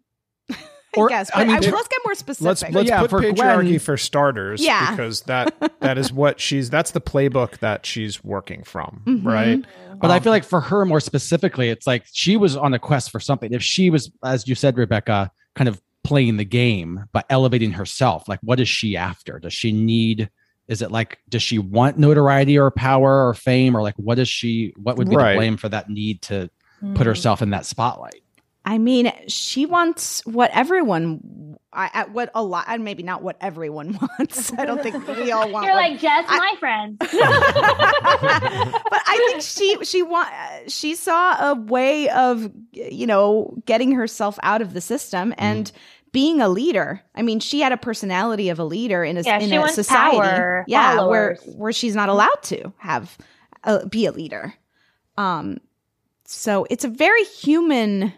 I 0.97 1.07
guess, 1.09 1.31
but 1.33 1.49
I 1.49 1.59
let's 1.59 1.67
get 1.89 2.01
more 2.05 2.15
specific. 2.17 2.45
Let's 2.47 2.63
let's 2.73 2.89
Yeah, 2.89 3.01
put 3.03 3.11
for 3.11 3.21
patriarchy 3.21 3.69
Gwen- 3.69 3.79
for 3.79 3.97
starters, 3.97 4.61
Yeah. 4.61 4.91
because 4.91 5.23
that 5.23 5.55
that 5.81 5.99
is 5.99 6.13
what 6.13 6.41
she's 6.41 6.69
that's 6.69 6.91
the 6.91 7.01
playbook 7.01 7.59
that 7.61 7.87
she's 7.87 8.25
working 8.25 8.65
from, 8.65 9.03
Mhm. 9.07 9.25
right? 9.25 9.65
But 10.01 10.11
I 10.11 10.17
Um, 10.17 10.23
feel 10.25 10.33
like 10.33 10.43
for 10.45 10.61
her 10.61 10.85
more 10.85 10.99
specifically, 10.99 11.69
it's 11.69 11.87
like 11.87 12.05
she 12.13 12.37
was 12.37 12.57
on 12.57 12.75
a 12.75 12.79
quest 12.81 13.11
for 13.13 13.21
something. 13.21 13.53
If 13.53 13.63
she 13.63 13.89
was, 13.89 14.11
as 14.25 14.49
you 14.49 14.57
said, 14.57 14.77
Rebecca, 14.77 15.31
kind 15.55 15.69
of 15.69 15.81
playing 16.03 16.39
the 16.39 16.45
game 16.45 17.05
but 17.13 17.25
elevating 17.31 17.71
herself, 17.73 18.29
like 18.29 18.41
what 18.43 18.59
is 18.59 18.69
she 18.69 18.97
after? 18.97 19.39
Does 19.39 19.53
she 19.53 19.71
need? 19.71 20.29
Is 20.71 20.81
it 20.83 20.91
like 20.93 21.19
does 21.29 21.43
she 21.43 21.59
want 21.59 21.99
notoriety 21.99 22.57
or 22.57 22.71
power 22.71 23.27
or 23.29 23.35
fame 23.35 23.77
or 23.77 23.83
like 23.83 23.97
what 23.97 24.19
is 24.21 24.29
she? 24.29 24.73
What 24.77 24.97
would 24.97 25.11
be 25.11 25.17
Right. 25.17 25.33
the 25.33 25.39
blame 25.39 25.57
for 25.57 25.69
that 25.69 25.91
need 25.91 26.23
to 26.23 26.49
put 26.81 27.03
Mm. 27.03 27.05
herself 27.07 27.43
in 27.43 27.51
that 27.51 27.67
spotlight? 27.67 28.23
I 28.65 28.79
mean, 28.79 29.11
she 29.27 29.65
wants 29.67 30.25
what 30.27 30.51
everyone, 30.53 31.57
I, 31.73 31.91
I- 31.95 32.05
what 32.05 32.31
a 32.35 32.43
lot, 32.45 32.67
and 32.69 32.85
maybe 32.85 33.03
not 33.03 33.23
what 33.23 33.37
everyone 33.41 33.99
wants. 34.19 34.53
I 34.53 34.65
don't 34.67 34.83
think 34.83 35.07
we 35.09 35.33
all 35.33 35.51
want. 35.51 35.65
You're 35.67 35.75
what- 35.75 35.91
like 35.91 35.99
just 36.01 36.29
my 36.29 36.55
friends. 36.61 36.97
but 37.01 37.11
I 39.07 39.25
think 39.31 39.43
she 39.43 39.77
she 39.85 40.03
want 40.03 40.29
she 40.69 40.95
saw 40.95 41.51
a 41.51 41.55
way 41.55 42.09
of 42.11 42.51
you 42.73 43.07
know 43.07 43.57
getting 43.67 43.93
herself 43.93 44.39
out 44.43 44.63
of 44.63 44.73
the 44.75 44.81
system 44.81 45.35
and 45.39 45.73
being 46.13 46.41
a 46.41 46.49
leader. 46.49 47.01
I 47.15 47.23
mean, 47.23 47.41
she 47.41 47.61
had 47.61 47.73
a 47.73 47.77
personality 47.77 48.49
of 48.49 48.59
a 48.59 48.65
leader 48.65 49.05
in 49.05 49.17
a 49.17 49.23
Yeah, 49.23 49.39
in 49.41 49.49
she 49.51 49.57
a 49.57 49.61
wants 49.61 49.75
society, 49.75 50.17
power, 50.17 50.65
yeah, 50.69 50.97
followers. 50.97 51.41
where 51.45 51.55
where 51.57 51.73
she's 51.73 51.95
not 51.95 52.09
allowed 52.09 52.43
to 52.45 52.73
have 52.79 53.17
a, 53.65 53.87
be 53.87 54.07
a 54.07 54.13
leader. 54.13 54.55
Um, 55.17 55.59
so 56.25 56.67
it's 56.71 56.85
a 56.85 56.89
very 56.89 57.25
human 57.25 58.13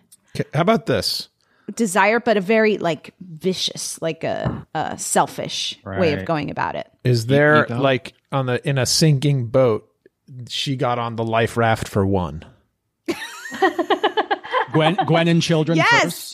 How 0.55 0.61
about 0.63 0.87
this? 0.87 1.29
desire, 1.75 2.21
but 2.21 2.37
a 2.37 2.41
very 2.41 2.77
like 2.79 3.15
vicious, 3.21 4.01
like 4.03 4.25
a, 4.25 4.67
a 4.75 4.99
selfish 4.99 5.79
way 5.85 6.13
of 6.13 6.25
going 6.27 6.51
about 6.51 6.75
it. 6.77 6.91
Is 7.05 7.27
there 7.27 7.65
ego? 7.65 7.79
like 7.81 8.13
on 8.31 8.47
the 8.47 8.67
in 8.69 8.79
a 8.79 8.87
sinking 8.87 9.47
boat? 9.47 9.89
She 10.49 10.77
got 10.77 10.99
on 10.99 11.17
the 11.17 11.25
life 11.25 11.57
raft 11.57 11.89
for 11.89 12.07
one. 12.07 12.45
Gwen, 14.73 14.97
Gwen 15.07 15.29
and 15.29 15.43
children 15.43 15.77
Yes. 15.77 16.03
first. 16.03 16.32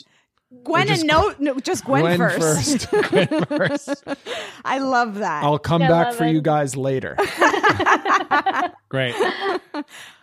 Gwen 0.64 0.86
just 0.86 1.02
and 1.02 1.08
no, 1.08 1.34
no, 1.38 1.60
just 1.60 1.84
Gwen, 1.84 2.02
Gwen 2.02 2.16
first. 2.18 2.88
first. 2.88 2.90
Gwen 3.10 3.44
first. 3.44 4.04
I 4.64 4.78
love 4.78 5.16
that. 5.16 5.44
I'll 5.44 5.58
come 5.58 5.82
I 5.82 5.88
back 5.88 6.14
for 6.14 6.24
it. 6.24 6.32
you 6.32 6.40
guys 6.40 6.74
later. 6.74 7.16
Great. 8.88 9.14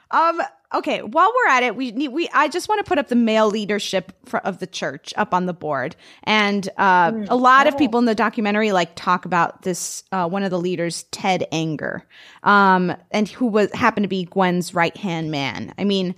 Um. 0.10 0.42
Okay. 0.74 1.04
While 1.04 1.32
we're 1.36 1.52
at 1.52 1.62
it, 1.62 1.76
we 1.76 1.92
need 1.92 2.08
we. 2.08 2.28
I 2.34 2.48
just 2.48 2.68
want 2.68 2.84
to 2.84 2.90
put 2.90 2.98
up 2.98 3.08
the 3.08 3.16
male 3.16 3.50
leadership 3.50 4.14
for, 4.26 4.40
of 4.40 4.58
the 4.58 4.66
church 4.66 5.14
up 5.16 5.32
on 5.32 5.46
the 5.46 5.54
board, 5.54 5.96
and 6.24 6.68
uh, 6.78 7.12
a 7.28 7.36
lot 7.36 7.68
of 7.68 7.78
people 7.78 8.00
in 8.00 8.06
the 8.06 8.16
documentary 8.16 8.72
like 8.72 8.96
talk 8.96 9.26
about 9.26 9.62
this. 9.62 10.04
Uh, 10.12 10.28
one 10.28 10.42
of 10.42 10.50
the 10.50 10.60
leaders, 10.60 11.04
Ted 11.12 11.46
Anger, 11.52 12.04
um, 12.42 12.96
and 13.12 13.30
who 13.30 13.46
was 13.46 13.72
happened 13.74 14.06
to 14.06 14.10
be 14.10 14.26
Gwen's 14.26 14.74
right 14.74 14.98
hand 14.98 15.30
man. 15.30 15.72
I 15.78 15.84
mean, 15.84 16.16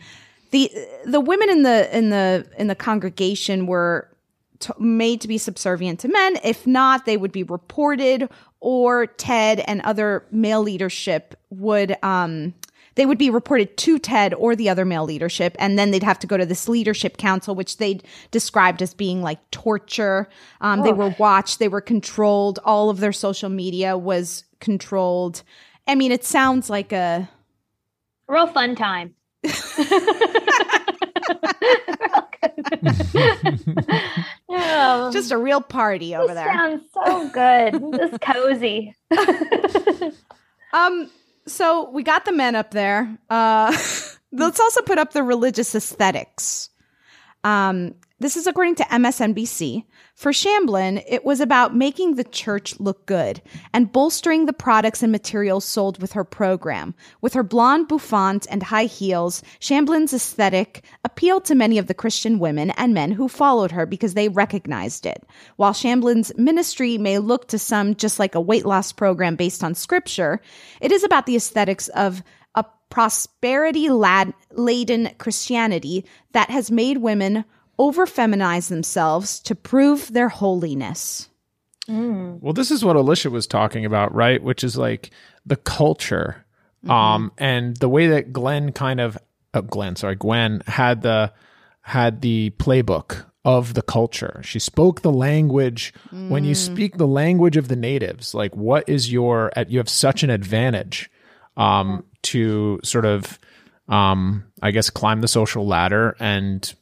the 0.51 0.71
the 1.05 1.19
women 1.19 1.49
in 1.49 1.63
the 1.63 1.97
in 1.97 2.09
the 2.09 2.47
in 2.57 2.67
the 2.67 2.75
congregation 2.75 3.67
were 3.67 4.09
t- 4.59 4.73
made 4.79 5.21
to 5.21 5.27
be 5.27 5.37
subservient 5.37 5.99
to 6.01 6.07
men. 6.07 6.37
If 6.43 6.65
not, 6.67 7.05
they 7.05 7.17
would 7.17 7.31
be 7.31 7.43
reported 7.43 8.29
or 8.59 9.07
Ted 9.07 9.59
and 9.61 9.81
other 9.81 10.25
male 10.31 10.61
leadership 10.61 11.35
would 11.49 11.95
um 12.03 12.53
they 12.95 13.05
would 13.05 13.19
be 13.19 13.29
reported 13.29 13.77
to 13.77 13.99
Ted 13.99 14.33
or 14.33 14.55
the 14.55 14.69
other 14.69 14.83
male 14.83 15.03
leadership, 15.05 15.55
and 15.59 15.77
then 15.77 15.91
they'd 15.91 16.01
have 16.01 16.17
to 16.19 16.27
go 16.27 16.35
to 16.35 16.47
this 16.47 16.67
leadership 16.67 17.17
council, 17.17 17.53
which 17.53 17.77
they 17.77 17.99
described 18.31 18.81
as 18.81 18.95
being 18.95 19.21
like 19.21 19.39
torture. 19.51 20.27
Um, 20.61 20.81
They 20.81 20.93
were 20.93 21.13
watched, 21.19 21.59
they 21.59 21.67
were 21.67 21.79
controlled. 21.79 22.57
All 22.65 22.89
of 22.89 22.99
their 22.99 23.13
social 23.13 23.49
media 23.49 23.95
was 23.95 24.45
controlled. 24.59 25.43
I 25.87 25.93
mean, 25.93 26.11
it 26.11 26.25
sounds 26.25 26.71
like 26.71 26.91
a 26.91 27.29
Real 28.27 28.47
fun 28.47 28.75
time. 28.75 29.13
Oh, 34.49 35.09
just 35.13 35.31
a 35.31 35.37
real 35.37 35.61
party 35.61 36.15
over 36.15 36.27
this 36.27 36.35
there. 36.35 36.53
Sounds 36.53 36.83
so 36.93 37.29
good. 37.29 37.91
This 37.93 38.17
cozy. 38.21 38.95
Um, 40.73 41.09
so 41.45 41.89
we 41.89 42.03
got 42.03 42.25
the 42.25 42.31
men 42.31 42.55
up 42.55 42.71
there. 42.71 43.17
Uh, 43.29 43.71
let's 44.31 44.59
also 44.59 44.81
put 44.81 44.97
up 44.97 45.13
the 45.13 45.23
religious 45.23 45.73
aesthetics. 45.75 46.69
Um, 47.43 47.95
this 48.19 48.35
is 48.35 48.47
according 48.47 48.73
to 48.75 48.83
MSNBC. 48.85 49.83
For 50.15 50.31
Shamblin, 50.31 51.03
it 51.07 51.23
was 51.23 51.39
about 51.39 51.75
making 51.75 52.15
the 52.15 52.23
church 52.23 52.79
look 52.79 53.05
good 53.05 53.43
and 53.73 53.91
bolstering 53.91 54.47
the 54.47 54.53
products 54.53 55.03
and 55.03 55.11
materials 55.11 55.65
sold 55.65 56.01
with 56.01 56.13
her 56.13 56.23
program. 56.23 56.95
With 57.21 57.33
her 57.35 57.43
blonde 57.43 57.87
bouffant 57.87 58.47
and 58.49 58.63
high 58.63 58.85
heels, 58.85 59.43
Shamblin's 59.59 60.15
aesthetic 60.15 60.83
appealed 61.05 61.45
to 61.45 61.53
many 61.53 61.77
of 61.77 61.85
the 61.85 61.93
Christian 61.93 62.39
women 62.39 62.71
and 62.71 62.91
men 62.95 63.11
who 63.11 63.27
followed 63.27 63.71
her 63.71 63.85
because 63.85 64.15
they 64.15 64.29
recognized 64.29 65.05
it. 65.05 65.23
While 65.57 65.73
Shamblin's 65.73 66.35
ministry 66.37 66.97
may 66.97 67.19
look 67.19 67.47
to 67.49 67.59
some 67.59 67.93
just 67.93 68.17
like 68.17 68.33
a 68.33 68.41
weight 68.41 68.65
loss 68.65 68.91
program 68.91 69.35
based 69.35 69.63
on 69.63 69.75
scripture, 69.75 70.41
it 70.81 70.91
is 70.91 71.03
about 71.03 71.27
the 71.27 71.35
aesthetics 71.35 71.87
of 71.89 72.23
a 72.55 72.65
prosperity 72.89 73.89
laden 73.89 75.11
Christianity 75.19 76.03
that 76.31 76.49
has 76.49 76.71
made 76.71 76.97
women 76.97 77.45
over 77.79 78.05
feminize 78.05 78.69
themselves 78.69 79.39
to 79.41 79.55
prove 79.55 80.11
their 80.13 80.29
holiness. 80.29 81.29
Well, 81.89 82.53
this 82.53 82.69
is 82.71 82.83
what 82.83 82.97
Alisha 82.97 83.31
was 83.31 83.47
talking 83.47 83.85
about, 83.85 84.13
right? 84.13 84.43
Which 84.43 84.63
is 84.63 84.77
like 84.77 85.11
the 85.45 85.55
culture, 85.55 86.45
um, 86.89 87.31
and 87.37 87.77
the 87.77 87.87
way 87.89 88.07
that 88.07 88.33
Glenn 88.33 88.71
kind 88.73 88.99
of, 88.99 89.17
uh, 89.53 89.61
Glenn, 89.61 89.95
sorry, 89.95 90.15
Gwen 90.15 90.61
had 90.67 91.01
the 91.01 91.31
had 91.81 92.19
the 92.21 92.49
playbook 92.57 93.23
of 93.45 93.73
the 93.73 93.81
culture. 93.81 94.41
She 94.43 94.59
spoke 94.59 95.01
the 95.01 95.11
language. 95.11 95.93
When 96.11 96.43
you 96.43 96.53
speak 96.55 96.97
the 96.97 97.07
language 97.07 97.55
of 97.55 97.69
the 97.69 97.77
natives, 97.77 98.33
like 98.33 98.53
what 98.55 98.87
is 98.89 99.09
your? 99.11 99.51
at- 99.55 99.69
You 99.71 99.77
have 99.77 99.87
such 99.87 100.23
an 100.23 100.29
advantage 100.29 101.09
um, 101.55 102.03
to 102.23 102.81
sort 102.83 103.05
of, 103.05 103.39
um, 103.87 104.43
I 104.61 104.71
guess, 104.71 104.89
climb 104.89 105.21
the 105.21 105.29
social 105.29 105.65
ladder 105.65 106.17
and 106.19 106.73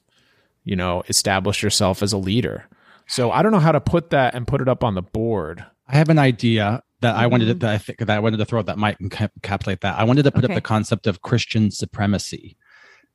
you 0.65 0.75
know 0.75 1.04
establish 1.08 1.63
yourself 1.63 2.04
as 2.04 2.12
a 2.13 2.17
leader. 2.17 2.67
So 3.08 3.32
I 3.32 3.41
don't 3.43 3.51
know 3.51 3.60
how 3.60 3.71
to 3.71 3.80
put 3.82 4.10
that 4.10 4.34
and 4.36 4.47
put 4.47 4.62
it 4.62 4.67
up 4.67 4.84
on 4.84 4.95
the 4.95 5.01
board. 5.04 5.63
I 5.88 5.95
have 5.97 6.10
an 6.10 6.17
idea 6.19 6.82
that 7.01 7.15
I 7.15 7.28
wanted 7.28 7.45
to, 7.45 7.51
Mm-hmm. 7.54 7.60
that 7.60 7.73
I 7.73 7.78
think 7.78 7.99
that 7.99 8.10
I 8.10 8.19
wanted 8.19 8.38
to 8.38 8.45
throw 8.45 8.62
that 8.63 8.78
might 8.80 8.97
encapsulate 8.99 9.82
that. 9.82 9.97
I 9.99 10.04
wanted 10.04 10.23
to 10.23 10.32
put 10.32 10.43
Okay. 10.43 10.54
up 10.54 10.58
the 10.58 10.62
concept 10.62 11.06
of 11.08 11.21
Christian 11.21 11.69
supremacy. 11.71 12.58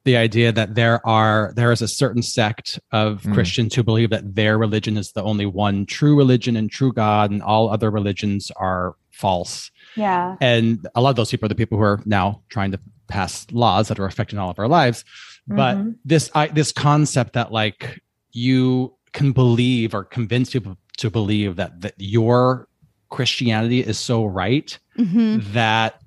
The 0.04 0.16
idea 0.16 0.50
that 0.52 0.76
there 0.76 1.04
are 1.06 1.52
there 1.56 1.72
is 1.72 1.82
a 1.82 1.88
certain 1.88 2.22
sect 2.22 2.78
of 2.92 3.22
Mm. 3.24 3.34
Christians 3.34 3.74
who 3.74 3.82
believe 3.82 4.10
that 4.10 4.34
their 4.36 4.56
religion 4.56 4.96
is 4.96 5.12
the 5.12 5.22
only 5.24 5.44
one 5.44 5.84
true 5.86 6.16
religion 6.16 6.56
and 6.56 6.70
true 6.70 6.92
God, 6.92 7.30
and 7.32 7.42
all 7.42 7.68
other 7.68 7.90
religions 7.90 8.50
are 8.56 8.94
false. 9.10 9.70
Yeah. 9.96 10.36
And 10.40 10.86
a 10.94 11.00
lot 11.02 11.10
of 11.10 11.16
those 11.16 11.30
people 11.30 11.46
are 11.46 11.48
the 11.50 11.54
people 11.54 11.76
who 11.76 11.84
are 11.84 12.00
now 12.06 12.42
trying 12.48 12.70
to 12.72 12.80
pass 13.08 13.46
laws 13.52 13.88
that 13.88 13.98
are 13.98 14.06
affecting 14.06 14.38
all 14.38 14.48
of 14.50 14.58
our 14.58 14.68
lives. 14.68 15.04
But 15.50 15.76
Mhm. 15.78 15.96
this 16.04 16.30
I, 16.34 16.46
this 16.46 16.70
concept 16.72 17.32
that 17.32 17.50
like 17.52 18.00
you 18.32 18.94
can 19.12 19.32
believe 19.32 19.94
or 19.94 20.04
convince 20.04 20.50
people 20.50 20.76
to 20.98 21.10
believe 21.10 21.56
that 21.56 21.80
that 21.80 21.94
your 21.98 22.68
Christianity 23.08 23.80
is 23.80 23.98
so 23.98 24.24
right 24.24 24.78
Mhm. 24.96 25.42
that 25.52 26.00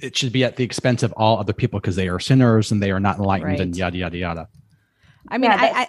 it 0.00 0.16
should 0.16 0.32
be 0.32 0.42
at 0.42 0.56
the 0.56 0.64
expense 0.64 1.02
of 1.02 1.12
all 1.12 1.38
other 1.38 1.52
people 1.52 1.78
because 1.80 1.96
they 1.96 2.08
are 2.08 2.18
sinners 2.18 2.72
and 2.72 2.82
they 2.82 2.90
are 2.90 2.98
not 3.00 3.18
enlightened 3.18 3.50
Right. 3.50 3.60
and 3.60 3.76
yada 3.76 3.98
yada 3.98 4.16
yada. 4.16 4.48
I 5.28 5.36
mean, 5.38 5.50
Yeah, 5.50 5.56
I, 5.56 5.60
that's- 5.60 5.86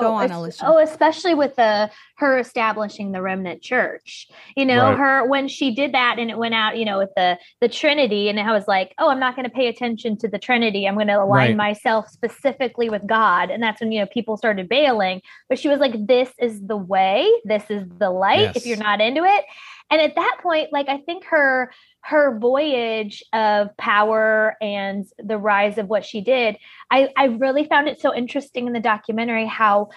go 0.00 0.08
oh, 0.08 0.14
on, 0.14 0.24
es- 0.24 0.30
Alisha. 0.32 0.62
Oh, 0.64 0.78
especially 0.78 1.34
with 1.34 1.56
the 1.56 1.90
her 2.16 2.38
establishing 2.38 3.12
the 3.12 3.22
remnant 3.22 3.62
church. 3.62 4.28
You 4.56 4.66
know, 4.66 4.90
Right. 4.90 4.98
her 4.98 5.26
when 5.28 5.48
she 5.48 5.74
did 5.74 5.92
that 5.92 6.18
and 6.18 6.30
it 6.30 6.36
went 6.36 6.54
out, 6.54 6.76
you 6.76 6.84
know, 6.84 6.98
with 6.98 7.10
the 7.16 7.38
the 7.60 7.68
Trinity, 7.68 8.28
and 8.28 8.38
I 8.38 8.52
was 8.52 8.66
like, 8.68 8.94
oh, 8.98 9.08
I'm 9.08 9.20
not 9.20 9.36
going 9.36 9.44
to 9.48 9.54
pay 9.54 9.68
attention 9.68 10.16
to 10.18 10.28
the 10.28 10.38
Trinity. 10.38 10.86
I'm 10.86 10.94
going 10.94 11.06
to 11.06 11.14
align 11.22 11.30
Right. 11.50 11.56
myself 11.56 12.08
specifically 12.08 12.90
with 12.90 13.06
God, 13.06 13.50
and 13.50 13.62
that's 13.62 13.80
when 13.80 13.92
you 13.92 14.00
know 14.00 14.06
people 14.06 14.36
started 14.36 14.68
bailing. 14.68 15.22
But 15.48 15.58
she 15.58 15.68
was 15.68 15.80
like, 15.80 16.06
this 16.06 16.30
is 16.38 16.60
the 16.60 16.76
way. 16.76 17.30
This 17.44 17.64
is 17.70 17.84
the 17.98 18.10
light. 18.10 18.56
If 18.56 18.66
you're 18.66 18.76
not 18.76 19.00
into 19.00 19.24
it, 19.24 19.44
and 19.90 20.00
at 20.00 20.14
that 20.14 20.36
point, 20.42 20.72
like 20.72 20.88
I 20.88 20.98
think 20.98 21.24
her 21.26 21.72
her 22.02 22.38
voyage 22.38 23.22
of 23.32 23.76
power 23.76 24.56
and 24.60 25.06
the 25.18 25.38
rise 25.38 25.78
of 25.78 25.88
what 25.88 26.04
she 26.04 26.20
did, 26.20 26.56
I 26.90 27.10
I 27.16 27.26
really 27.26 27.64
found 27.64 27.88
it 27.88 28.00
so 28.00 28.14
interesting 28.14 28.66
in 28.66 28.72
the 28.72 28.80
documentary 28.80 29.46
how 29.46 29.90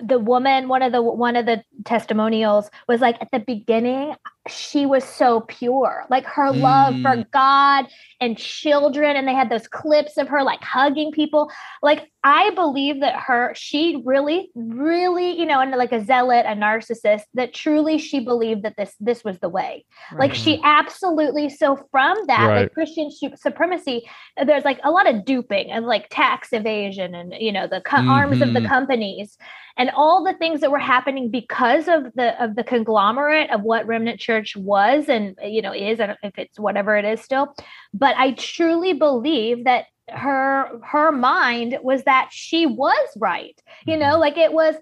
the 0.00 0.18
woman 0.18 0.68
one 0.68 0.82
of 0.82 0.92
the 0.92 1.02
one 1.02 1.36
of 1.36 1.46
the 1.46 1.62
testimonials 1.84 2.70
was 2.86 3.00
like 3.00 3.20
at 3.20 3.30
the 3.32 3.40
beginning 3.40 4.14
she 4.48 4.86
was 4.86 5.04
so 5.04 5.40
pure 5.42 6.04
like 6.10 6.24
her 6.24 6.50
love 6.50 6.94
for 7.02 7.16
Mm. 7.16 7.30
god 7.30 7.86
and 8.20 8.36
children 8.38 9.16
and 9.16 9.26
they 9.28 9.34
had 9.34 9.50
those 9.50 9.68
clips 9.68 10.16
of 10.16 10.28
her 10.28 10.42
like 10.42 10.62
hugging 10.62 11.12
people 11.12 11.50
like 11.82 12.10
i 12.24 12.50
believe 12.50 13.00
that 13.00 13.14
her 13.14 13.52
she 13.54 14.02
really 14.04 14.50
really 14.54 15.38
you 15.38 15.46
know 15.46 15.60
and 15.60 15.70
like 15.72 15.92
a 15.92 16.04
zealot 16.04 16.44
a 16.46 16.54
narcissist 16.54 17.22
that 17.34 17.52
truly 17.54 17.98
she 17.98 18.20
believed 18.20 18.62
that 18.62 18.76
this 18.76 18.94
this 19.00 19.22
was 19.24 19.38
the 19.40 19.48
way 19.48 19.84
like 20.18 20.34
she 20.34 20.60
absolutely 20.64 21.48
so 21.48 21.76
from 21.90 22.16
that 22.26 22.46
Right. 22.48 22.62
like 22.62 22.72
christian 22.74 23.10
su- 23.10 23.36
supremacy 23.36 24.08
there's 24.46 24.64
like 24.64 24.80
a 24.84 24.90
lot 24.90 25.06
of 25.08 25.24
duping 25.24 25.70
and 25.70 25.86
like 25.86 26.08
tax 26.10 26.52
evasion 26.52 27.14
and 27.14 27.34
you 27.38 27.52
know 27.52 27.66
the 27.66 27.80
co- 27.82 27.98
arms 27.98 28.40
of 28.40 28.52
the 28.54 28.60
Mhm. 28.60 28.68
companies 28.68 29.36
and 29.76 29.90
all 29.94 30.24
the 30.24 30.32
things 30.34 30.60
that 30.60 30.70
were 30.72 30.78
happening 30.78 31.30
because 31.30 31.86
of 31.88 32.12
the 32.14 32.42
of 32.42 32.56
the 32.56 32.64
conglomerate 32.64 33.50
of 33.50 33.62
what 33.62 33.86
remnant 33.86 34.18
church 34.18 34.37
was 34.56 35.08
and 35.08 35.36
you 35.42 35.62
know 35.62 35.72
is 35.72 36.00
I 36.00 36.16
if 36.22 36.38
it's 36.38 36.58
whatever 36.58 36.96
it 36.96 37.04
is 37.04 37.20
still. 37.20 37.54
But 37.94 38.16
i 38.16 38.32
truly 38.32 38.92
believe 38.92 39.64
that 39.64 39.86
her 40.10 40.80
her 40.82 41.12
mind 41.12 41.78
was 41.82 42.04
that 42.04 42.28
she 42.32 42.66
was 42.66 43.08
right. 43.18 43.60
You 43.86 43.96
know 43.96 44.12
mm-hmm. 44.12 44.20
like 44.20 44.38
it 44.38 44.52
was 44.52 44.74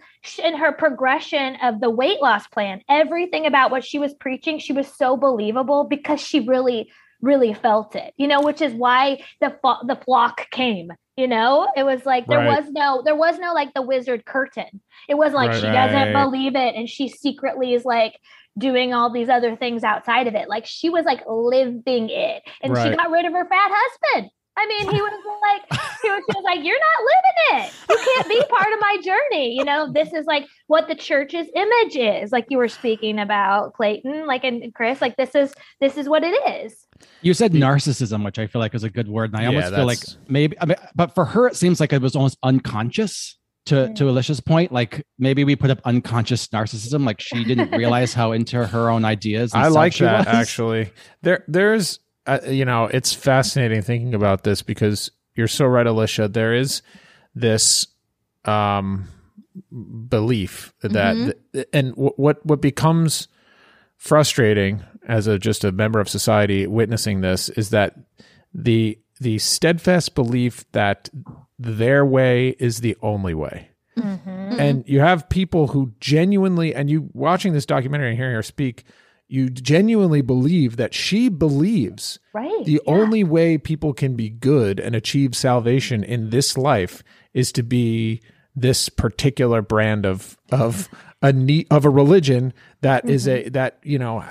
in 0.42 0.56
her 0.56 0.72
progression 0.72 1.56
of 1.62 1.80
the 1.80 1.90
weight 1.90 2.20
loss 2.20 2.46
plan 2.48 2.82
everything 2.88 3.46
about 3.46 3.70
what 3.70 3.84
she 3.84 3.98
was 3.98 4.14
preaching 4.14 4.58
she 4.58 4.72
was 4.72 4.88
so 4.88 5.16
believable 5.16 5.84
because 5.84 6.20
she 6.20 6.40
really 6.40 6.90
really 7.22 7.54
felt 7.54 7.96
it 7.96 8.12
you 8.16 8.26
know 8.26 8.42
which 8.42 8.60
is 8.60 8.72
why 8.74 9.18
the 9.40 9.56
the 9.86 9.96
flock 10.04 10.50
came 10.50 10.90
you 11.16 11.26
know? 11.26 11.68
It 11.74 11.82
was 11.82 12.04
like 12.04 12.26
there 12.26 12.38
Right. 12.40 12.60
was 12.60 12.70
no 12.70 13.02
there 13.02 13.16
was 13.16 13.38
no 13.38 13.54
like 13.54 13.72
the 13.74 13.82
wizard 13.82 14.24
curtain. 14.26 14.82
It 15.08 15.14
was 15.16 15.32
like 15.32 15.50
Right, 15.50 15.60
she 15.60 15.66
doesn't 15.66 16.12
believe 16.12 16.54
it 16.54 16.74
and 16.74 16.88
she 16.88 17.08
secretly 17.08 17.72
is 17.72 17.84
like 17.84 18.18
doing 18.58 18.94
all 18.94 19.12
these 19.12 19.28
other 19.28 19.56
things 19.56 19.84
outside 19.84 20.26
of 20.26 20.34
it 20.34 20.48
like 20.48 20.64
she 20.66 20.88
was 20.88 21.04
like 21.04 21.20
living 21.28 22.08
it 22.08 22.42
and 22.62 22.76
she 22.76 22.96
got 22.96 23.10
rid 23.10 23.24
of 23.24 23.32
her 23.32 23.46
fat 23.48 23.70
husband 23.72 24.30
I 24.58 24.66
mean, 24.66 24.90
he 24.90 25.00
was 25.00 25.12
like, 25.42 25.62
he 26.02 26.08
was 26.08 26.22
just 26.32 26.44
like, 26.44 26.64
you're 26.64 26.78
not 26.78 27.60
living 27.60 27.66
it. 27.66 27.72
You 27.90 27.98
can't 28.02 28.28
be 28.28 28.42
part 28.48 28.72
of 28.72 28.80
my 28.80 28.96
journey. 29.04 29.52
You 29.52 29.64
know, 29.64 29.92
this 29.92 30.12
is 30.14 30.24
like 30.26 30.46
what 30.66 30.88
the 30.88 30.94
church's 30.94 31.46
image 31.54 31.96
is. 31.96 32.32
Like 32.32 32.46
you 32.48 32.58
were 32.58 32.68
speaking 32.68 33.18
about 33.18 33.74
Clayton, 33.74 34.26
like 34.26 34.44
and 34.44 34.72
Chris, 34.74 35.00
like 35.00 35.16
this 35.16 35.34
is 35.34 35.54
this 35.80 35.96
is 35.96 36.08
what 36.08 36.24
it 36.24 36.34
is. 36.64 36.86
You 37.22 37.34
said 37.34 37.52
narcissism, 37.52 38.24
which 38.24 38.38
I 38.38 38.46
feel 38.46 38.60
like 38.60 38.74
is 38.74 38.84
a 38.84 38.90
good 38.90 39.08
word, 39.08 39.30
and 39.34 39.36
I 39.36 39.42
Yeah, 39.42 39.48
almost 39.48 39.74
feel 39.74 39.84
like 39.84 40.04
maybe, 40.28 40.58
I 40.60 40.66
mean, 40.66 40.76
but 40.94 41.14
for 41.14 41.24
her, 41.24 41.46
it 41.48 41.56
seems 41.56 41.80
like 41.80 41.92
it 41.92 42.00
was 42.00 42.16
almost 42.16 42.38
unconscious. 42.42 43.38
To 43.66 43.92
to 43.94 44.04
Alisha's 44.04 44.40
point, 44.40 44.70
like 44.72 45.04
maybe 45.18 45.42
we 45.44 45.56
put 45.56 45.70
up 45.70 45.80
unconscious 45.84 46.46
narcissism, 46.48 47.04
like 47.04 47.20
she 47.20 47.42
didn't 47.44 47.70
realize 47.76 48.14
how 48.14 48.32
into 48.32 48.64
her 48.66 48.90
own 48.90 49.04
ideas. 49.04 49.52
and 49.54 49.62
I 49.62 49.68
like 49.68 49.92
she 49.92 50.04
that 50.04 50.26
was. 50.26 50.34
actually. 50.34 50.92
There, 51.22 51.42
there's, 51.48 51.98
uh, 52.26 52.38
you 52.48 52.64
know, 52.64 52.84
it's 52.84 53.12
fascinating 53.12 53.82
thinking 53.82 54.14
about 54.14 54.44
this 54.44 54.62
because 54.62 55.10
you're 55.34 55.48
so 55.48 55.66
right, 55.66 55.84
Alisha. 55.86 56.32
There 56.32 56.54
is 56.54 56.82
this 57.34 57.88
um, 58.44 59.08
belief 60.08 60.72
that, 60.82 61.16
Mhm. 61.16 61.32
th- 61.52 61.66
and 61.72 61.90
w- 61.90 62.12
what 62.16 62.44
what 62.46 62.60
becomes 62.62 63.26
frustrating 63.96 64.82
as 65.08 65.26
a 65.26 65.38
just 65.38 65.64
a 65.64 65.72
member 65.72 65.98
of 66.00 66.08
society 66.08 66.66
witnessing 66.66 67.20
this 67.20 67.48
is 67.50 67.70
that 67.70 67.94
the 68.54 68.98
the 69.20 69.38
steadfast 69.38 70.14
belief 70.14 70.64
that 70.72 71.08
their 71.58 72.04
way 72.04 72.50
is 72.58 72.80
the 72.80 72.96
only 73.02 73.34
way. 73.34 73.70
Mm-hmm. 73.98 74.60
And 74.60 74.84
you 74.86 75.00
have 75.00 75.28
people 75.28 75.68
who 75.68 75.92
genuinely, 76.00 76.74
and 76.74 76.90
you 76.90 77.08
watching 77.12 77.52
this 77.52 77.66
documentary 77.66 78.10
and 78.10 78.18
hearing 78.18 78.34
her 78.34 78.42
speak, 78.42 78.84
you 79.28 79.50
genuinely 79.50 80.20
believe 80.20 80.76
that 80.76 80.94
she 80.94 81.28
believes 81.28 82.18
Right. 82.32 82.64
the 82.64 82.80
only 82.86 83.24
way 83.24 83.58
people 83.58 83.92
can 83.92 84.14
be 84.14 84.28
good 84.30 84.78
and 84.78 84.94
achieve 84.94 85.34
salvation 85.34 86.04
in 86.04 86.30
this 86.30 86.56
life 86.56 87.02
is 87.34 87.50
to 87.52 87.62
be 87.62 88.20
this 88.54 88.88
particular 88.88 89.62
brand 89.62 90.06
of 90.06 90.36
of 90.50 90.88
a 91.22 91.66
of 91.70 91.84
a 91.84 91.90
religion 91.90 92.54
that 92.82 93.08
is 93.08 93.26
a 93.26 93.48
that 93.50 93.78
you 93.82 93.98
know 93.98 94.24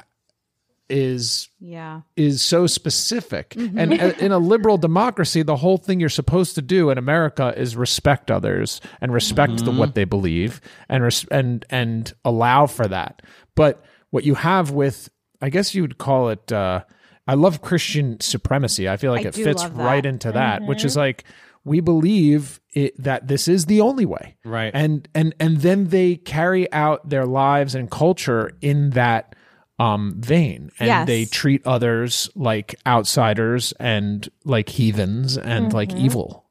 is 0.90 1.50
Yeah. 1.60 2.02
is 2.16 2.42
so 2.42 2.68
specific. 2.68 3.50
Mhm. 3.52 3.74
And 3.78 3.94
uh, 3.94 4.14
in 4.20 4.32
a 4.32 4.38
liberal 4.38 4.78
democracy, 4.78 5.42
the 5.42 5.56
whole 5.58 5.78
thing 5.78 6.00
you're 6.00 6.10
supposed 6.10 6.56
to 6.56 6.62
do 6.62 6.90
in 6.90 6.98
America 6.98 7.54
is 7.58 7.76
respect 7.76 8.30
others 8.30 8.82
and 9.02 9.12
respect 9.14 9.66
the, 9.66 9.72
Mhm. 9.72 9.78
what 9.78 9.96
they 9.96 10.04
believe 10.06 10.62
and 10.90 11.04
res- 11.04 11.26
and 11.32 11.66
and 11.70 12.14
allow 12.24 12.68
for 12.68 12.88
that. 12.88 13.22
But 13.56 13.84
what 14.12 14.24
you 14.24 14.36
have 14.36 14.72
with, 14.72 15.10
I 15.42 15.50
guess 15.50 15.74
you 15.76 15.82
would 15.82 15.98
call 15.98 16.30
it. 16.30 16.52
Uh, 16.52 16.82
I 17.28 17.34
love 17.34 17.62
Christian 17.64 18.20
supremacy. 18.20 18.88
I 18.88 18.98
feel 18.98 19.12
like 19.12 19.26
I 19.26 19.30
it 19.30 19.36
fits 19.36 19.66
right 19.70 20.06
into 20.06 20.32
that, 20.32 20.62
which 20.64 20.86
is 20.86 20.94
Mhm. 20.94 20.98
like 20.98 21.24
we 21.64 21.80
believe 21.80 22.60
it, 22.76 22.94
that 23.02 23.28
this 23.28 23.48
is 23.48 23.66
the 23.66 23.82
only 23.82 24.06
way, 24.06 24.36
right? 24.46 24.70
And 24.76 25.08
and 25.16 25.34
and 25.40 25.58
then 25.62 25.88
they 25.88 26.18
carry 26.18 26.72
out 26.72 27.10
their 27.10 27.26
lives 27.26 27.74
and 27.74 27.90
culture 27.90 28.52
in 28.62 28.92
that 28.92 29.36
um 29.80 30.16
vain 30.20 30.72
and 30.80 30.88
Yes. 30.88 31.08
they 31.08 31.26
treat 31.26 31.66
others 31.66 32.30
like 32.36 32.76
outsiders 32.88 33.74
and 33.80 34.30
like 34.46 34.70
heathens 34.70 35.38
and 35.38 35.74
like 35.74 35.90
Mhm. 35.90 36.00
evil 36.00 36.42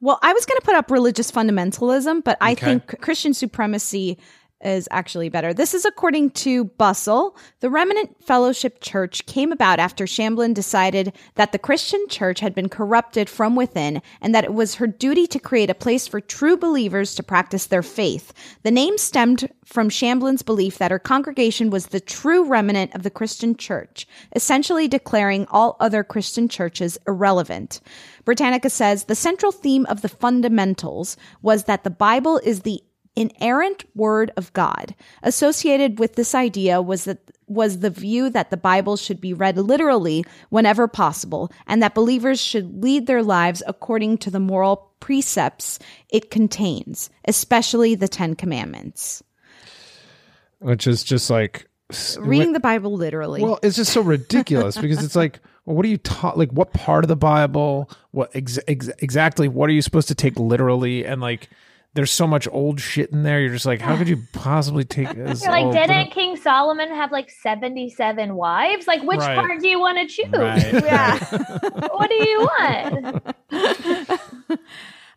Well, 0.00 0.20
I 0.22 0.32
was 0.32 0.46
going 0.46 0.60
to 0.60 0.64
put 0.64 0.76
up 0.76 0.92
religious 0.92 1.32
fundamentalism, 1.32 2.22
but 2.22 2.38
I 2.40 2.52
Okay. 2.52 2.64
think 2.66 3.00
Christian 3.00 3.34
supremacy 3.34 4.16
is 4.60 4.88
actually 4.90 5.28
better. 5.28 5.54
This 5.54 5.74
is 5.74 5.84
according 5.84 6.30
to 6.30 6.64
Bustle. 6.64 7.36
The 7.60 7.70
Remnant 7.70 8.22
Fellowship 8.24 8.80
Church 8.80 9.24
came 9.26 9.52
about 9.52 9.78
after 9.78 10.04
Shamblin 10.04 10.54
decided 10.54 11.12
that 11.36 11.52
the 11.52 11.58
Christian 11.58 12.08
church 12.08 12.40
had 12.40 12.54
been 12.54 12.68
corrupted 12.68 13.28
from 13.28 13.54
within 13.54 14.02
and 14.20 14.34
that 14.34 14.44
it 14.44 14.52
was 14.52 14.76
her 14.76 14.86
duty 14.86 15.26
to 15.28 15.38
create 15.38 15.70
a 15.70 15.74
place 15.74 16.06
for 16.08 16.20
true 16.20 16.56
believers 16.56 17.14
to 17.14 17.22
practice 17.22 17.66
their 17.66 17.82
faith. 17.82 18.32
The 18.64 18.70
name 18.70 18.98
stemmed 18.98 19.48
from 19.64 19.90
Shamblin's 19.90 20.42
belief 20.42 20.78
that 20.78 20.90
her 20.90 20.98
congregation 20.98 21.70
was 21.70 21.86
the 21.86 22.00
true 22.00 22.44
remnant 22.44 22.94
of 22.94 23.02
the 23.02 23.10
Christian 23.10 23.56
church, 23.56 24.08
essentially 24.34 24.88
declaring 24.88 25.46
all 25.50 25.76
other 25.78 26.02
Christian 26.02 26.48
churches 26.48 26.98
irrelevant. 27.06 27.80
Britannica 28.24 28.70
says 28.70 29.04
the 29.04 29.14
central 29.14 29.52
theme 29.52 29.86
of 29.86 30.02
the 30.02 30.08
fundamentals 30.08 31.16
was 31.42 31.64
that 31.64 31.84
the 31.84 31.90
Bible 31.90 32.38
is 32.38 32.60
the 32.62 32.82
inerrant 33.20 33.84
word 33.94 34.30
of 34.36 34.52
God. 34.52 34.94
Associated 35.22 35.98
with 35.98 36.14
this 36.14 36.34
idea 36.34 36.80
was 36.80 37.04
that 37.04 37.18
was 37.46 37.78
the 37.78 37.90
view 37.90 38.28
that 38.30 38.50
the 38.50 38.56
Bible 38.56 38.96
should 38.96 39.20
be 39.20 39.32
read 39.32 39.56
literally 39.56 40.24
whenever 40.50 40.86
possible 40.86 41.50
and 41.66 41.82
that 41.82 41.94
believers 41.94 42.38
should 42.40 42.82
lead 42.82 43.06
their 43.06 43.22
lives 43.22 43.62
according 43.66 44.18
to 44.18 44.30
the 44.30 44.38
moral 44.40 44.92
precepts 45.00 45.78
it 46.10 46.30
contains, 46.30 47.08
especially 47.26 47.94
the 47.94 48.08
10 48.08 48.34
commandments. 48.36 49.22
which 50.58 50.86
is 50.86 51.02
just 51.02 51.30
like 51.30 51.66
Reading 52.18 52.52
the 52.52 52.60
Bible 52.60 52.92
literally. 52.92 53.40
well 53.42 53.58
it's 53.62 53.76
just 53.76 53.94
so 53.94 54.02
ridiculous 54.02 54.76
because 54.80 55.02
it's 55.02 55.16
like 55.16 55.40
well 55.64 55.74
what 55.74 55.86
are 55.86 55.88
you 55.88 55.96
taught 55.96 56.36
like 56.36 56.50
what 56.50 56.74
part 56.74 57.02
of 57.02 57.08
the 57.08 57.16
bible 57.16 57.88
what 58.10 58.30
ex- 58.34 58.58
ex- 58.68 58.90
exactly 58.98 59.48
what 59.48 59.70
are 59.70 59.72
you 59.72 59.80
supposed 59.80 60.08
to 60.08 60.14
take 60.14 60.38
literally 60.38 61.06
and 61.06 61.22
like 61.22 61.48
there's 61.94 62.10
so 62.10 62.26
much 62.26 62.46
old 62.52 62.80
shit 62.80 63.10
in 63.10 63.22
there 63.24 63.40
you're 63.40 63.52
just 63.52 63.66
like 63.66 63.80
how 63.80 63.96
could 63.96 64.08
you 64.08 64.22
possibly 64.32 64.84
take 64.84 65.08
this 65.14 65.42
You're 65.42 65.50
like, 65.52 65.64
all- 65.64 65.72
didn't 65.72 66.10
King 66.12 66.36
Solomon 66.36 66.88
have 66.90 67.10
like 67.12 67.30
77 67.30 68.34
wives? 68.36 68.86
Like, 68.86 69.02
which 69.02 69.18
Right. 69.20 69.36
part 69.36 69.60
do 69.60 69.68
you 69.68 69.80
want 69.80 69.98
to 69.98 70.06
choose? 70.06 70.32
Right, 70.32 70.72
Yeah. 70.84 71.18
what 71.92 72.08
do 72.08 72.14
you 72.14 72.40
want? 72.40 73.34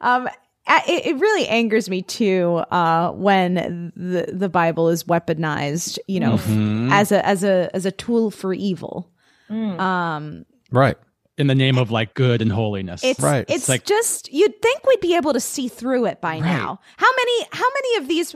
Um, 0.02 0.28
it, 0.68 1.06
it 1.06 1.16
really 1.20 1.48
angers 1.48 1.88
me 1.90 2.02
too 2.02 2.64
uh, 2.72 3.12
when 3.12 3.92
the 3.96 4.32
the 4.34 4.50
Bible 4.50 4.90
is 4.90 5.04
weaponized, 5.04 6.00
you 6.08 6.20
know, 6.20 6.34
f- 6.36 6.48
Mhm. 6.48 6.92
as 6.92 7.12
a 7.12 7.24
as 7.26 7.44
a 7.44 7.70
as 7.76 7.86
a 7.86 7.92
tool 7.92 8.32
for 8.32 8.52
evil. 8.54 9.12
Um, 9.52 10.46
right 10.72 10.98
in 11.38 11.48
the 11.48 11.56
name 11.56 11.78
of 11.78 11.91
like 11.91 12.13
good 12.13 12.41
and 12.41 12.52
holiness 12.52 13.04
it's 13.04 13.20
right. 13.20 13.46
it's, 13.48 13.67
like 13.70 13.86
just 13.86 14.32
you'd 14.32 14.62
think 14.62 14.86
we'd 14.86 15.00
be 15.00 15.15
able 15.15 15.34
to 15.34 15.39
see 15.39 15.67
through 15.67 16.06
it 16.06 16.20
by 16.22 16.39
now. 16.39 16.80
How 16.98 17.08
many 17.17 17.48
how 17.52 17.65
many 17.74 17.98
of 18.04 18.08
these 18.08 18.36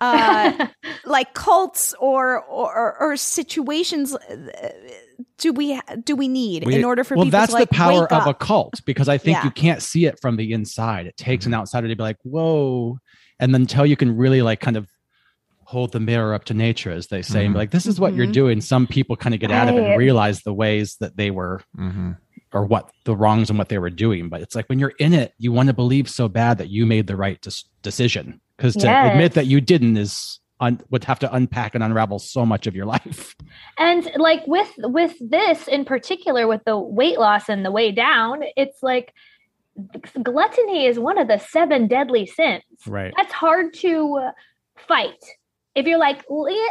uh 0.00 0.66
like 1.04 1.34
cults 1.34 1.94
or 2.00 2.42
or 2.44 2.96
or 3.00 3.16
situations 3.16 4.14
uh, 4.14 4.68
do 5.38 5.52
we 5.52 5.80
do 6.04 6.16
we 6.16 6.26
need 6.28 6.64
in 6.64 6.84
order 6.84 7.04
for 7.04 7.16
well 7.16 7.24
people 7.26 7.38
that's 7.38 7.52
to 7.52 7.58
like 7.60 7.68
the 7.68 7.74
power 7.74 8.04
of 8.12 8.22
up? 8.22 8.26
a 8.26 8.34
cult 8.34 8.80
because 8.84 9.08
i 9.08 9.16
think 9.16 9.36
Yeah. 9.38 9.44
you 9.44 9.50
can't 9.52 9.80
see 9.80 10.06
it 10.06 10.18
from 10.20 10.36
the 10.36 10.52
inside 10.52 11.06
it 11.06 11.16
takes 11.16 11.46
an 11.46 11.54
outsider 11.54 11.86
to 11.86 11.94
be 11.94 12.02
like 12.02 12.16
whoa 12.24 12.98
and 13.38 13.54
then 13.54 13.62
until 13.62 13.86
you 13.86 13.96
can 13.96 14.16
really 14.16 14.42
like 14.42 14.58
kind 14.58 14.76
of 14.76 14.88
hold 15.64 15.92
the 15.92 16.00
mirror 16.00 16.34
up 16.34 16.44
to 16.46 16.54
nature 16.54 16.90
as 16.90 17.06
they 17.06 17.22
say 17.22 17.44
and 17.44 17.54
be 17.54 17.58
like 17.58 17.70
this 17.70 17.86
is 17.86 18.00
what 18.00 18.14
you're 18.14 18.26
Mhm. 18.26 18.32
doing 18.32 18.60
some 18.60 18.88
people 18.88 19.14
kind 19.16 19.32
of 19.34 19.40
get 19.40 19.52
out 19.52 19.68
of 19.68 19.76
it 19.76 19.84
and 19.84 19.96
realize 19.98 20.42
the 20.42 20.52
ways 20.52 20.96
that 20.98 21.16
they 21.16 21.30
were 21.30 21.62
or 22.54 22.64
what 22.64 22.90
the 23.04 23.14
wrongs 23.16 23.50
and 23.50 23.58
what 23.58 23.68
they 23.68 23.78
were 23.78 23.90
doing 23.90 24.28
but 24.28 24.40
it's 24.40 24.54
like 24.54 24.66
when 24.68 24.78
you're 24.78 24.94
in 24.98 25.12
it 25.12 25.34
you 25.38 25.52
want 25.52 25.66
to 25.66 25.72
believe 25.74 26.08
so 26.08 26.28
bad 26.28 26.56
that 26.58 26.70
you 26.70 26.86
made 26.86 27.06
the 27.06 27.16
right 27.16 27.44
decision 27.82 28.40
because 28.56 28.74
to 28.74 28.86
Yes. 28.86 29.12
admit 29.12 29.32
that 29.32 29.46
you 29.46 29.60
didn't 29.60 29.96
is 29.96 30.40
un- 30.60 30.80
would 30.90 31.04
have 31.04 31.18
to 31.18 31.34
unpack 31.34 31.74
and 31.74 31.82
unravel 31.84 32.18
so 32.18 32.46
much 32.46 32.66
of 32.66 32.74
your 32.76 32.86
life 32.96 33.34
and 33.78 34.08
like 34.16 34.46
with 34.46 34.70
with 34.78 35.14
this 35.20 35.66
in 35.68 35.84
particular 35.84 36.46
with 36.46 36.62
the 36.64 36.78
weight 36.78 37.18
loss 37.18 37.48
and 37.48 37.64
the 37.66 37.72
way 37.72 37.90
down 37.92 38.42
it's 38.56 38.82
like 38.82 39.12
gluttony 40.22 40.86
is 40.86 40.98
one 40.98 41.18
of 41.18 41.26
the 41.28 41.38
seven 41.38 41.88
deadly 41.88 42.26
sins 42.26 42.62
Right. 42.86 43.12
that's 43.16 43.32
hard 43.32 43.74
to 43.74 44.30
fight 44.76 45.22
if 45.74 45.86
you're 45.86 45.98
like 45.98 46.24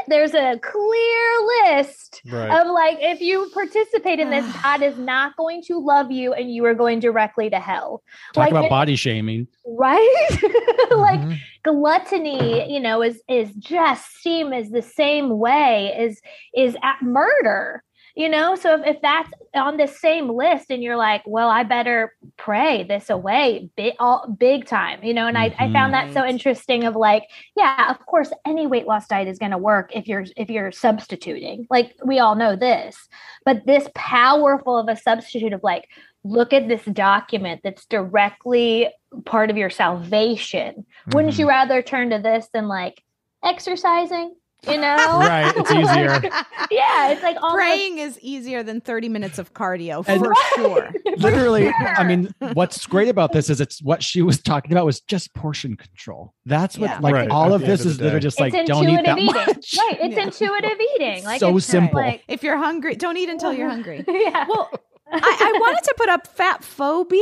there's 0.07 0.33
a 0.33 0.59
clear 0.61 1.75
list 1.75 2.21
Right. 2.25 2.61
of 2.61 2.67
like 2.67 2.97
if 3.01 3.19
you 3.21 3.49
participate 3.53 4.19
in 4.19 4.29
this 4.29 4.45
god 4.63 4.81
is 4.81 4.97
not 4.97 5.35
going 5.35 5.61
to 5.67 5.77
love 5.77 6.11
you 6.11 6.33
and 6.33 6.51
you 6.51 6.65
are 6.65 6.73
going 6.73 6.99
directly 6.99 7.49
to 7.49 7.59
hell. 7.59 8.01
Talk 8.33 8.43
like 8.43 8.51
about 8.51 8.65
it- 8.65 8.69
body 8.69 8.95
shaming. 8.95 9.47
Right? 9.65 10.27
Like 10.91 11.19
mm-hmm. 11.21 11.33
gluttony 11.63 12.71
you 12.71 12.79
know 12.79 13.01
is 13.01 13.21
is 13.27 13.51
just 13.53 14.05
seem 14.21 14.53
as 14.53 14.69
the 14.69 14.81
same 14.81 15.37
way 15.39 15.93
is 15.97 16.21
is 16.55 16.75
at 16.83 17.01
murder 17.01 17.83
you 18.15 18.29
know 18.29 18.55
so 18.55 18.79
if, 18.79 18.95
if 18.95 19.01
that's 19.01 19.31
on 19.53 19.77
the 19.77 19.87
same 19.87 20.29
list 20.29 20.69
and 20.69 20.83
you're 20.83 20.97
like 20.97 21.21
well 21.25 21.49
i 21.49 21.63
better 21.63 22.15
pray 22.37 22.83
this 22.83 23.09
away 23.09 23.69
big, 23.75 23.93
all, 23.99 24.27
big 24.39 24.65
time 24.65 25.03
you 25.03 25.13
know 25.13 25.27
and 25.27 25.37
I, 25.37 25.55
I 25.57 25.71
found 25.71 25.93
that 25.93 26.13
so 26.13 26.21
mm-hmm. 26.21 26.29
interesting 26.29 26.83
of 26.83 26.95
like 26.95 27.23
yeah 27.55 27.89
of 27.89 28.05
course 28.05 28.31
any 28.45 28.67
weight 28.67 28.85
loss 28.85 29.07
diet 29.07 29.27
is 29.27 29.39
going 29.39 29.51
to 29.51 29.57
work 29.57 29.91
if 29.95 30.07
you're 30.07 30.25
if 30.35 30.49
you're 30.49 30.71
substituting. 30.71 31.67
Like 31.69 31.95
we 32.03 32.19
all 32.19 32.35
know 32.35 32.55
this 32.55 33.07
but 33.45 33.65
this 33.65 33.89
powerful 33.95 34.77
of 34.77 34.87
a 34.87 34.95
substitute 34.95 35.53
of 35.53 35.63
like 35.63 35.87
look 36.23 36.53
at 36.53 36.67
this 36.67 36.83
document 36.85 37.61
that's 37.63 37.85
directly 37.85 38.89
part 39.25 39.49
of 39.49 39.57
your 39.57 39.69
salvation. 39.69 40.85
Wouldn't 41.11 41.37
you 41.37 41.45
mm-hmm. 41.45 41.49
rather 41.49 41.81
turn 41.81 42.11
to 42.11 42.19
this 42.19 42.47
than 42.53 42.67
like 42.67 43.01
exercising 43.43 44.35
you 44.67 44.77
know 44.77 44.95
Right, 45.19 45.53
it's 45.55 45.71
easier. 45.71 46.21
yeah 46.71 47.09
it's 47.11 47.21
like 47.23 47.35
almost 47.41 47.55
Praying 47.55 47.97
is 47.97 48.19
easier 48.21 48.63
than 48.63 48.81
30 48.81 49.09
minutes 49.09 49.37
of 49.39 49.53
cardio 49.53 50.03
And- 50.07 50.23
for 50.25 50.33
sure. 50.55 50.89
literally 51.17 51.69
i 51.69 52.03
mean 52.03 52.33
what's 52.53 52.85
great 52.87 53.07
about 53.09 53.31
this 53.33 53.49
is 53.49 53.59
it's 53.61 53.81
what 53.81 54.01
she 54.03 54.21
was 54.21 54.41
talking 54.41 54.71
about 54.71 54.85
was 54.85 55.01
just 55.01 55.33
portion 55.33 55.75
control 55.75 56.33
that's 56.45 56.77
what 56.77 56.89
Yeah. 56.89 56.99
like 56.99 57.13
Right, 57.13 57.29
all 57.29 57.47
at 57.47 57.51
of 57.53 57.61
this 57.61 57.81
of 57.81 57.87
is 57.87 57.97
the 57.97 58.03
literally 58.05 58.19
day. 58.19 58.23
just 58.23 58.39
like 58.39 58.65
don't 58.65 58.87
eat 58.89 59.05
that 59.05 59.17
eating 59.19 59.25
much 59.33 59.75
right 59.77 59.97
it's 60.01 60.17
intuitive 60.17 60.77
eating 60.95 61.23
like 61.23 61.39
So 61.39 61.55
it's 61.57 61.65
simple. 61.65 61.99
like, 61.99 62.23
If 62.27 62.43
you're 62.43 62.57
hungry, 62.57 62.95
don't 62.95 63.17
eat 63.17 63.29
until 63.29 63.53
you're 63.53 63.69
hungry. 63.69 64.03
yeah 64.07 64.45
Well, 64.47 64.71
I, 65.11 65.17
I 65.55 65.59
wanted 65.59 65.83
to 65.83 65.93
put 65.97 66.09
up 66.09 66.27
fat 66.27 66.63
phobia, 66.63 67.21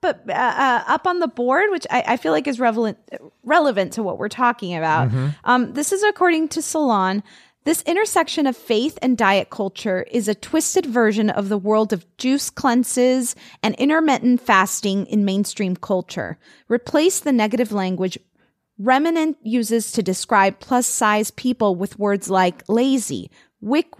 but 0.00 0.22
uh, 0.28 0.32
uh, 0.32 0.84
up 0.88 1.06
on 1.06 1.20
the 1.20 1.28
board, 1.28 1.70
which 1.70 1.86
I, 1.90 2.04
I 2.06 2.16
feel 2.16 2.32
like 2.32 2.46
is 2.46 2.60
relevant 2.60 2.98
relevant 3.42 3.94
to 3.94 4.02
what 4.02 4.18
we're 4.18 4.28
talking 4.28 4.76
about. 4.76 5.10
Mhm. 5.10 5.34
Um, 5.44 5.72
this 5.72 5.92
is 5.92 6.02
according 6.02 6.48
to 6.48 6.62
Salon. 6.62 7.22
This 7.64 7.82
intersection 7.82 8.46
of 8.46 8.56
faith 8.56 8.98
and 9.02 9.18
diet 9.18 9.50
culture 9.50 10.06
is 10.10 10.28
a 10.28 10.34
twisted 10.34 10.86
version 10.86 11.28
of 11.28 11.50
the 11.50 11.58
world 11.58 11.92
of 11.92 12.06
juice 12.16 12.48
cleanses 12.48 13.36
and 13.62 13.74
intermittent 13.74 14.40
fasting 14.40 15.04
in 15.06 15.26
mainstream 15.26 15.76
culture. 15.76 16.38
Replace 16.68 17.20
the 17.20 17.32
negative 17.32 17.70
language 17.70 18.18
Remnant 18.82 19.36
uses 19.42 19.92
to 19.92 20.02
describe 20.02 20.58
plus 20.58 20.86
size 20.86 21.30
people 21.32 21.76
with 21.76 21.98
words 21.98 22.30
like 22.30 22.66
lazy, 22.66 23.30
weak 23.60 23.92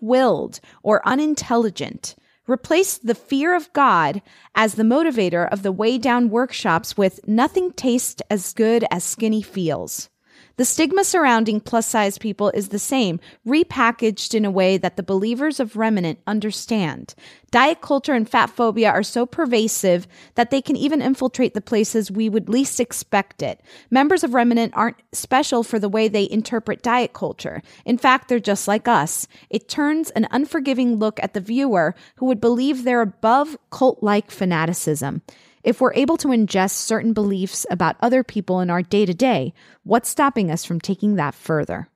willed, 0.00 0.58
or 0.82 1.06
unintelligent. 1.06 2.16
Replace 2.48 2.98
the 2.98 3.16
fear 3.16 3.56
of 3.56 3.72
God 3.72 4.22
as 4.54 4.74
the 4.74 4.84
motivator 4.84 5.48
of 5.50 5.64
the 5.64 5.72
way 5.72 5.98
down 5.98 6.30
workshops 6.30 6.96
with 6.96 7.26
nothing 7.26 7.72
tastes 7.72 8.22
as 8.30 8.52
good 8.52 8.84
as 8.90 9.02
skinny 9.02 9.42
feels. 9.42 10.08
The 10.56 10.64
stigma 10.64 11.04
surrounding 11.04 11.60
plus 11.60 11.86
size 11.86 12.16
people 12.16 12.48
is 12.50 12.68
the 12.68 12.78
same, 12.78 13.20
repackaged 13.46 14.32
in 14.32 14.46
a 14.46 14.50
way 14.50 14.78
that 14.78 14.96
the 14.96 15.02
believers 15.02 15.60
of 15.60 15.76
Remnant 15.76 16.18
understand. 16.26 17.14
Diet 17.50 17.82
culture 17.82 18.14
and 18.14 18.26
fat 18.26 18.48
phobia 18.48 18.90
are 18.90 19.02
so 19.02 19.26
pervasive 19.26 20.08
that 20.34 20.50
they 20.50 20.62
can 20.62 20.74
even 20.74 21.02
infiltrate 21.02 21.52
the 21.52 21.60
places 21.60 22.10
we 22.10 22.30
would 22.30 22.48
least 22.48 22.80
expect 22.80 23.42
it. 23.42 23.60
Members 23.90 24.24
of 24.24 24.32
Remnant 24.32 24.72
aren't 24.74 25.02
special 25.12 25.62
for 25.62 25.78
the 25.78 25.90
way 25.90 26.08
they 26.08 26.26
interpret 26.30 26.82
diet 26.82 27.12
culture. 27.12 27.60
In 27.84 27.98
fact, 27.98 28.28
they're 28.28 28.40
just 28.40 28.66
like 28.66 28.88
us. 28.88 29.28
It 29.50 29.68
turns 29.68 30.08
an 30.10 30.26
unforgiving 30.30 30.96
look 30.96 31.22
at 31.22 31.34
the 31.34 31.40
viewer 31.40 31.94
who 32.16 32.24
would 32.26 32.40
believe 32.40 32.84
they're 32.84 33.02
above 33.02 33.58
cult 33.70 34.02
like 34.02 34.30
fanaticism. 34.30 35.20
If 35.66 35.80
we're 35.80 35.92
able 35.94 36.16
to 36.18 36.28
ingest 36.28 36.70
certain 36.74 37.12
beliefs 37.12 37.66
about 37.70 37.96
other 38.00 38.22
people 38.22 38.60
in 38.60 38.70
our 38.70 38.82
day 38.82 39.04
to 39.04 39.12
day, 39.12 39.52
what's 39.82 40.08
stopping 40.08 40.50
us 40.50 40.64
from 40.64 40.80
taking 40.80 41.16
that 41.16 41.34
further? 41.34 41.88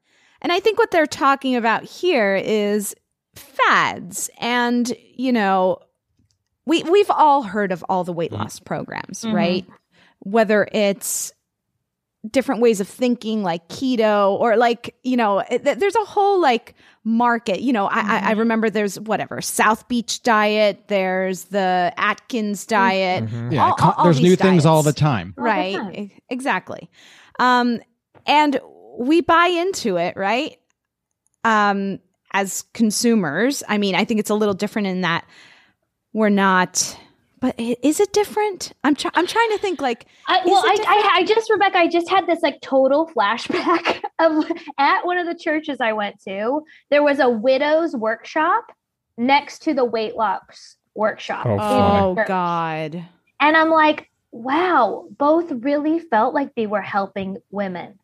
And 0.42 0.50
I 0.52 0.58
think 0.58 0.76
what 0.78 0.90
they're 0.90 1.06
talking 1.06 1.54
about 1.54 1.84
here 1.84 2.34
is 2.34 2.96
fads. 3.36 4.28
And, 4.40 4.92
you 5.14 5.32
know, 5.32 5.78
we, 6.66 6.82
we've 6.82 7.10
all 7.10 7.42
heard 7.42 7.70
of 7.70 7.84
all 7.88 8.02
the 8.02 8.12
weight 8.12 8.32
loss 8.32 8.58
programs, 8.58 9.24
Mhm. 9.24 9.32
right? 9.34 9.66
Whether 10.18 10.68
it's 10.72 11.32
different 12.28 12.60
ways 12.60 12.80
of 12.80 12.88
thinking 12.88 13.42
like 13.42 13.66
keto 13.68 14.32
or 14.38 14.56
like 14.56 14.94
you 15.02 15.16
know 15.16 15.42
th- 15.48 15.62
there's 15.78 15.96
a 15.96 16.04
whole 16.04 16.38
like 16.40 16.74
market 17.02 17.60
you 17.62 17.72
know 17.72 17.86
I, 17.86 18.00
I 18.00 18.18
i 18.28 18.30
remember 18.32 18.68
there's 18.68 19.00
whatever 19.00 19.40
south 19.40 19.88
beach 19.88 20.22
diet 20.22 20.84
there's 20.88 21.44
the 21.44 21.92
atkins 21.96 22.66
diet. 22.66 23.26
Yeah, 23.50 23.64
all- 23.64 23.76
all- 23.80 23.92
all 23.96 24.04
there's 24.04 24.20
new 24.20 24.30
these 24.30 24.38
things 24.38 24.66
all 24.66 24.82
the 24.82 24.92
time. 24.92 25.32
right 25.38 25.98
e- 25.98 26.12
exactly. 26.28 26.90
Um 27.38 27.80
and 28.26 28.60
we 28.98 29.22
buy 29.22 29.46
into 29.46 29.96
it 29.96 30.14
right? 30.16 30.58
Um 31.44 32.00
as 32.34 32.64
consumers 32.74 33.62
i 33.66 33.78
mean 33.78 33.94
i 33.94 34.04
think 34.04 34.20
it's 34.20 34.30
a 34.30 34.34
little 34.34 34.54
different 34.54 34.88
in 34.88 35.00
that 35.00 35.24
we're 36.12 36.28
not 36.28 36.96
but 37.40 37.54
is 37.58 38.00
it 38.00 38.12
different 38.12 38.72
i'm 38.84 38.94
try- 38.94 39.10
i'm 39.14 39.26
trying 39.26 39.50
to 39.50 39.58
think 39.58 39.80
like 39.80 40.06
I, 40.28 40.42
well, 40.44 40.62
I. 40.64 40.76
I, 40.86 41.10
I 41.20 41.24
just, 41.24 41.50
Rebecca, 41.50 41.78
I 41.78 41.88
just 41.88 42.08
had 42.08 42.26
this 42.26 42.40
like 42.42 42.60
total 42.60 43.06
flashback 43.08 44.02
of 44.20 44.44
at 44.78 45.04
one 45.04 45.18
of 45.18 45.26
the 45.26 45.34
churches 45.34 45.78
I 45.80 45.92
went 45.92 46.22
to, 46.28 46.62
there 46.90 47.02
was 47.02 47.18
a 47.18 47.28
widow's 47.28 47.96
workshop 47.96 48.64
next 49.16 49.60
to 49.64 49.74
the 49.74 49.84
weight 49.84 50.16
loss 50.16 50.76
workshop. 50.94 51.46
oh, 51.46 51.58
oh 52.16 52.24
god 52.26 53.04
And 53.40 53.56
I'm 53.56 53.70
like, 53.70 54.10
wow, 54.32 55.08
both 55.18 55.50
really 55.50 55.98
felt 55.98 56.34
like 56.34 56.54
they 56.54 56.66
were 56.66 56.82
helping 56.82 57.38
women. 57.50 57.98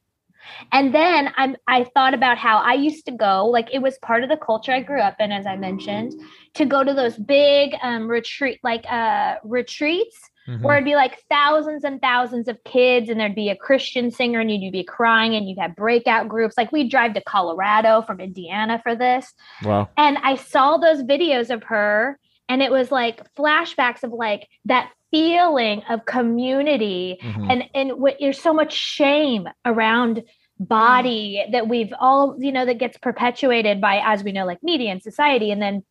And 0.73 0.95
then 0.95 1.33
I'm 1.37 1.57
I 1.67 1.85
thought 1.85 2.15
about 2.15 2.39
how 2.39 2.59
I 2.59 2.75
used 2.75 3.07
to 3.07 3.13
go, 3.13 3.47
like 3.47 3.69
it 3.73 3.81
was 3.81 3.99
part 3.99 4.23
of 4.23 4.29
the 4.29 4.37
culture 4.37 4.73
I 4.73 4.81
grew 4.81 5.01
up 5.01 5.17
in, 5.21 5.33
as 5.33 5.47
I 5.47 5.57
mentioned, 5.57 6.15
to 6.55 6.65
go 6.65 6.83
to 6.85 6.95
those 6.95 7.17
big 7.17 7.75
um 7.83 8.09
retreat 8.09 8.61
like 8.63 8.85
uh 8.91 9.37
retreats 9.45 10.19
Mhm. 10.49 10.63
where 10.63 10.77
it'd 10.77 10.85
be 10.85 10.95
like 10.95 11.25
thousands 11.29 11.83
and 11.83 12.01
thousands 12.01 12.47
of 12.47 12.63
kids, 12.63 13.11
and 13.11 13.19
there'd 13.19 13.35
be 13.35 13.49
a 13.51 13.57
Christian 13.57 14.13
singer, 14.13 14.39
and 14.39 14.49
you'd 14.49 14.71
be 14.71 14.85
crying, 14.85 15.35
and 15.35 15.49
you'd 15.49 15.59
have 15.59 15.75
breakout 15.75 16.29
groups. 16.29 16.57
Like 16.57 16.71
we'd 16.71 16.89
drive 16.89 17.15
to 17.15 17.21
Colorado 17.23 18.03
from 18.03 18.21
Indiana 18.21 18.79
for 18.81 18.95
this. 18.95 19.35
Wow. 19.65 19.89
And 19.97 20.19
I 20.19 20.37
saw 20.37 20.77
those 20.77 21.03
videos 21.03 21.51
of 21.51 21.65
her, 21.65 22.21
and 22.49 22.63
it 22.63 22.71
was 22.71 22.93
like 22.93 23.23
flashbacks 23.35 24.05
of 24.05 24.13
like 24.13 24.47
that 24.67 24.91
feeling 25.17 25.83
of 25.89 26.05
community 26.05 27.19
Mhm. 27.23 27.51
and 27.51 27.61
and 27.75 27.89
what 28.03 28.17
there's 28.21 28.41
so 28.41 28.53
much 28.53 28.73
shame 28.73 29.49
around 29.65 30.23
body 30.59 31.45
that 31.53 31.69
we've 31.69 31.93
all 32.01 32.37
you 32.39 32.53
know 32.53 32.65
that 32.67 32.79
gets 32.79 32.97
perpetuated 32.99 33.81
by 33.81 34.01
as 34.05 34.23
we 34.25 34.33
know 34.33 34.45
like 34.45 34.63
media 34.63 34.91
and 34.91 35.03
society 35.03 35.51
and 35.51 35.61
then 35.63 35.83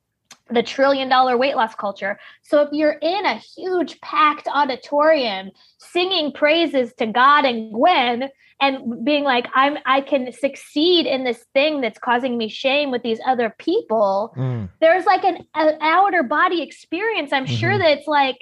the 0.57 0.63
trillion 0.63 1.07
dollar 1.09 1.35
weight 1.37 1.55
loss 1.55 1.73
culture 1.75 2.19
so 2.43 2.61
if 2.61 2.69
you're 2.71 2.97
in 3.01 3.25
a 3.25 3.35
huge 3.55 3.99
packed 4.01 4.47
auditorium 4.53 5.49
singing 5.79 6.31
praises 6.31 6.93
to 6.99 7.05
god 7.07 7.45
and 7.45 7.73
gwen 7.73 8.29
and 8.61 9.03
being 9.05 9.23
like 9.23 9.47
i'm 9.55 9.77
i 9.85 10.01
can 10.01 10.31
succeed 10.31 11.05
in 11.15 11.23
this 11.23 11.41
thing 11.53 11.81
that's 11.81 11.99
causing 11.99 12.37
me 12.37 12.47
shame 12.47 12.89
with 12.91 13.03
these 13.03 13.19
other 13.25 13.49
people 13.57 14.33
Mm. 14.37 14.69
there's 14.81 15.05
like 15.05 15.23
an, 15.23 15.37
an 15.55 15.77
outer 15.81 16.23
body 16.23 16.61
experience 16.61 17.31
i'm 17.33 17.45
sure 17.47 17.73
Mhm. 17.75 17.79
that 17.81 17.91
it's 17.97 18.07
like 18.07 18.39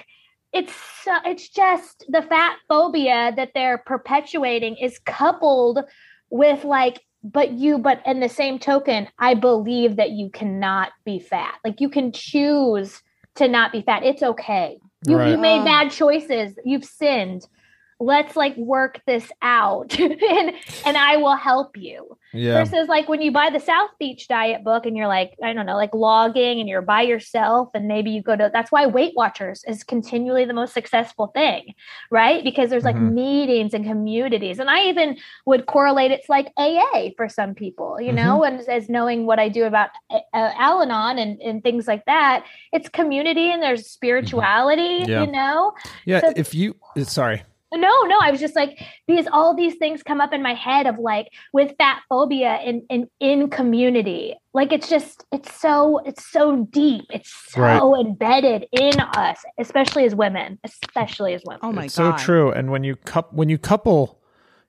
it's 0.53 0.73
so- 1.03 1.19
it's 1.25 1.49
just 1.49 2.05
the 2.07 2.21
fat 2.21 2.57
phobia 2.67 3.33
that 3.35 3.51
they're 3.53 3.79
perpetuating 3.79 4.77
is 4.77 4.99
coupled 5.05 5.79
with 6.29 6.63
like 6.63 7.01
but 7.23 7.51
you 7.53 7.77
but 7.77 8.01
in 8.05 8.19
the 8.19 8.29
same 8.29 8.59
token 8.59 9.07
i 9.17 9.33
believe 9.33 9.95
that 9.95 10.11
you 10.11 10.29
cannot 10.29 10.91
be 11.05 11.19
fat. 11.19 11.55
Like 11.63 11.79
you 11.81 11.89
can 11.89 12.11
choose 12.11 13.01
to 13.35 13.47
not 13.47 13.71
be 13.71 13.81
fat. 13.81 14.03
It's 14.03 14.21
okay. 14.21 14.77
You, 15.07 15.19
you 15.23 15.37
made 15.37 15.61
Uh. 15.61 15.65
bad 15.65 15.91
choices. 15.91 16.53
You've 16.63 16.85
sinned 16.85 17.41
let's 18.03 18.35
like 18.35 18.55
work 18.57 19.01
this 19.07 19.31
out 19.41 19.97
and 20.35 20.51
and 20.85 20.97
i 20.97 21.15
will 21.17 21.35
help 21.35 21.77
you 21.77 22.17
Yeah. 22.33 22.55
versus 22.63 22.87
like 22.89 23.07
when 23.07 23.21
you 23.21 23.31
buy 23.31 23.49
the 23.49 23.59
south 23.59 23.91
beach 23.99 24.27
diet 24.27 24.63
book 24.63 24.85
and 24.85 24.97
you're 24.97 25.07
like 25.07 25.31
i 25.43 25.53
don't 25.53 25.65
know 25.65 25.75
like 25.75 25.93
logging 25.93 26.59
and 26.59 26.67
you're 26.67 26.81
by 26.81 27.03
yourself 27.03 27.69
and 27.75 27.87
maybe 27.87 28.09
you 28.11 28.21
go 28.21 28.35
to 28.35 28.49
that's 28.51 28.71
why 28.71 28.83
weight 28.87 29.13
watchers 29.15 29.63
is 29.67 29.83
continually 29.83 30.45
the 30.45 30.53
most 30.61 30.73
successful 30.73 31.27
thing 31.27 31.73
right 32.19 32.43
because 32.43 32.69
there's 32.69 32.83
like 32.91 32.95
Mhm. 32.95 33.13
meetings 33.13 33.73
and 33.73 33.85
communities 33.85 34.59
and 34.59 34.69
i 34.69 34.79
even 34.91 35.17
would 35.45 35.65
correlate 35.67 36.11
it's 36.11 36.29
like 36.29 36.47
aa 36.57 37.09
for 37.17 37.27
some 37.29 37.53
people 37.63 38.01
you 38.01 38.11
know 38.11 38.43
and 38.43 38.59
as 38.67 38.89
knowing 38.89 39.25
what 39.25 39.39
i 39.39 39.47
do 39.49 39.63
about 39.65 39.89
uh, 40.11 40.19
al-anon 40.67 41.17
and, 41.23 41.41
and 41.41 41.63
things 41.63 41.87
like 41.87 42.03
that 42.05 42.45
it's 42.71 42.89
community 42.89 43.47
and 43.51 43.61
there's 43.63 43.87
spirituality 43.87 45.05
Yeah. 45.07 45.21
you 45.23 45.31
know 45.31 45.73
Yeah, 46.05 46.21
So- 46.21 46.33
if 46.35 46.53
you 46.53 46.75
sorry. 47.03 47.43
No, 47.75 48.01
no, 48.03 48.17
I 48.21 48.31
was 48.31 48.39
just 48.39 48.55
like 48.55 48.79
because 49.07 49.27
all 49.31 49.55
these 49.55 49.75
things 49.75 50.03
come 50.03 50.21
up 50.21 50.33
in 50.33 50.41
my 50.41 50.53
head 50.53 50.87
of 50.87 50.97
like 50.99 51.27
with 51.53 51.73
fat 51.77 52.01
phobia 52.09 52.59
in 52.63 52.85
in 52.89 53.09
in 53.19 53.49
community. 53.49 54.35
Like 54.53 54.71
it's 54.71 54.89
just 54.89 55.25
it's 55.31 55.53
so 55.59 55.99
it's 56.05 56.25
so 56.31 56.67
deep. 56.71 57.05
It's 57.11 57.31
so 57.49 57.61
Right. 57.61 57.81
embedded 57.99 58.67
in 58.71 58.99
us, 58.99 59.39
especially 59.59 60.05
as 60.05 60.15
women, 60.15 60.59
especially 60.63 61.33
as 61.33 61.43
women. 61.45 61.61
Oh 61.61 61.71
my 61.71 61.87
it's 61.87 61.95
God. 61.95 62.19
so 62.19 62.25
true. 62.25 62.51
And 62.51 62.71
when 62.71 62.83
you 62.83 62.95
coup 62.95 63.23
when 63.31 63.49
you 63.49 63.57
couple 63.57 64.19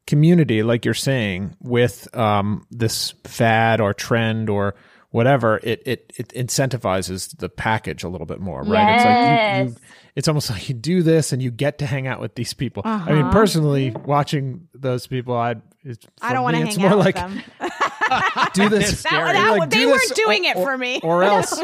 community, 0.06 0.62
like 0.62 0.84
you're 0.84 0.94
saying, 0.94 1.56
with 1.60 2.14
um, 2.16 2.66
this 2.70 3.12
fad 3.24 3.80
or 3.80 3.94
trend 3.94 4.50
or 4.50 4.74
whatever, 5.10 5.60
it, 5.62 5.82
it 5.86 6.12
it 6.16 6.28
incentivizes 6.30 7.36
the 7.38 7.48
package 7.48 8.04
a 8.04 8.08
little 8.08 8.26
bit 8.26 8.40
more, 8.40 8.64
right? 8.64 8.88
It's 8.88 9.04
like 9.04 9.24
you, 9.24 9.40
you 9.46 9.76
Yes. 9.76 9.78
It's 10.16 10.28
almost 10.28 10.50
like 10.50 10.68
you 10.68 10.74
do 10.74 11.02
this 11.02 11.32
and 11.32 11.42
you 11.42 11.50
get 11.50 11.78
to 11.78 11.86
hang 11.86 12.06
out 12.06 12.20
with 12.20 12.34
these 12.34 12.54
people. 12.54 12.82
I 12.84 13.10
mean, 13.12 13.22
Uh-huh. 13.22 13.32
personally, 13.32 13.90
watching 13.90 14.68
those 14.74 15.06
people, 15.06 15.36
I 15.36 15.56
it's, 15.86 16.06
I 16.22 16.32
don't 16.32 16.42
want 16.44 16.54
to 16.54 16.58
hang 16.60 16.68
it's 16.68 16.78
more 16.78 16.90
out 16.90 16.98
like 16.98 17.14
with 17.16 17.24
them. 17.24 17.42
do 18.54 18.68
this. 18.70 19.02
That- 19.02 19.10
that- 19.34 19.58
Like, 19.58 19.70
they 19.70 19.78
do 19.78 19.88
weren't 19.88 20.00
this 20.00 20.10
doing 20.12 20.44
it 20.44 20.54
for 20.54 20.76
me. 20.78 21.00
or 21.02 21.22
else 21.24 21.60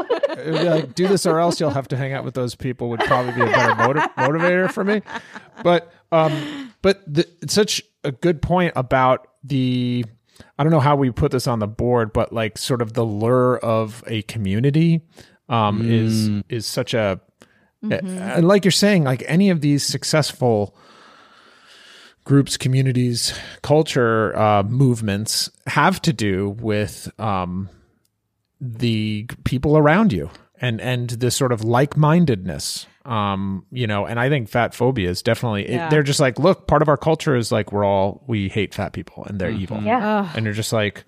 like 0.47 0.95
do 0.95 1.07
this 1.09 1.25
or 1.27 1.39
else 1.39 1.59
you'll 1.61 1.71
have 1.71 1.89
to 1.89 1.97
hang 1.97 2.13
out 2.13 2.25
with 2.25 2.35
those 2.35 2.55
people 2.55 2.89
would 2.91 3.01
probably 3.01 3.33
be 3.33 3.41
a 3.43 3.47
better 3.47 3.75
motiv- 3.75 4.11
motivator 4.17 4.71
for 4.73 4.85
me 4.85 5.03
but 5.63 5.93
um 6.13 6.73
but 6.83 7.03
the, 7.13 7.27
it's 7.43 7.53
such 7.55 7.83
a 8.05 8.13
good 8.13 8.41
point 8.43 8.73
about 8.77 9.27
the 9.45 10.05
i 10.59 10.63
don't 10.63 10.73
know 10.73 10.81
how 10.81 10.97
we 10.97 11.11
put 11.11 11.31
this 11.31 11.47
on 11.47 11.59
the 11.59 11.67
board 11.67 12.13
but 12.13 12.33
like 12.33 12.57
sort 12.59 12.81
of 12.83 12.95
the 12.95 13.05
lure 13.05 13.59
of 13.59 14.03
a 14.07 14.23
community 14.23 15.03
um 15.49 15.83
is 15.91 16.29
Mm. 16.31 16.45
is 16.49 16.67
such 16.67 16.95
a 16.95 17.21
Mhm. 17.85 18.03
and 18.37 18.47
like 18.47 18.65
you're 18.65 18.73
saying 18.73 19.05
like 19.05 19.23
any 19.27 19.49
of 19.51 19.61
these 19.63 19.85
successful 19.87 20.75
groups 22.25 22.57
communities 22.57 23.33
culture 23.63 24.37
uh 24.37 24.63
movements 24.65 25.51
have 25.67 26.01
to 26.03 26.13
do 26.13 26.51
with 26.61 27.11
um 27.19 27.69
the 28.61 29.27
people 29.45 29.77
around 29.79 30.13
you 30.13 30.31
and 30.61 30.81
and 30.83 31.09
this 31.11 31.35
sort 31.35 31.53
of 31.53 31.65
like-mindedness. 31.65 32.87
Um 33.07 33.65
you 33.73 33.87
know 33.87 34.05
and 34.05 34.21
i 34.21 34.29
think 34.29 34.51
fat 34.51 34.75
phobia 34.75 35.09
is 35.09 35.23
definitely 35.23 35.67
it- 35.67 35.89
they're 35.91 36.03
just 36.03 36.21
like 36.21 36.39
look 36.39 36.67
part 36.67 36.83
of 36.83 36.89
our 36.89 36.99
culture 36.99 37.35
is 37.35 37.51
like 37.51 37.73
we're 37.73 37.85
all 37.85 38.23
we 38.27 38.51
hate 38.51 38.75
fat 38.75 38.93
people 38.93 39.25
and 39.25 39.41
they're 39.41 39.51
evil. 39.51 39.81
Yeah. 39.83 40.21
Ugh. 40.21 40.29
and 40.37 40.45
you're 40.45 40.53
just 40.55 40.75
like 40.75 41.05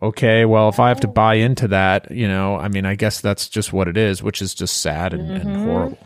okay 0.00 0.46
well 0.46 0.70
if 0.70 0.80
i 0.80 0.88
have 0.88 1.00
to 1.00 1.06
buy 1.08 1.34
into 1.34 1.68
that 1.68 2.10
you 2.10 2.26
know 2.26 2.56
i 2.56 2.68
mean 2.68 2.86
i 2.86 2.94
guess 2.94 3.20
that's 3.20 3.48
just 3.50 3.74
what 3.74 3.86
it 3.88 3.98
is 3.98 4.22
which 4.22 4.40
is 4.40 4.54
just 4.54 4.78
sad 4.80 5.12
and, 5.12 5.30
and 5.30 5.56
horrible 5.68 5.98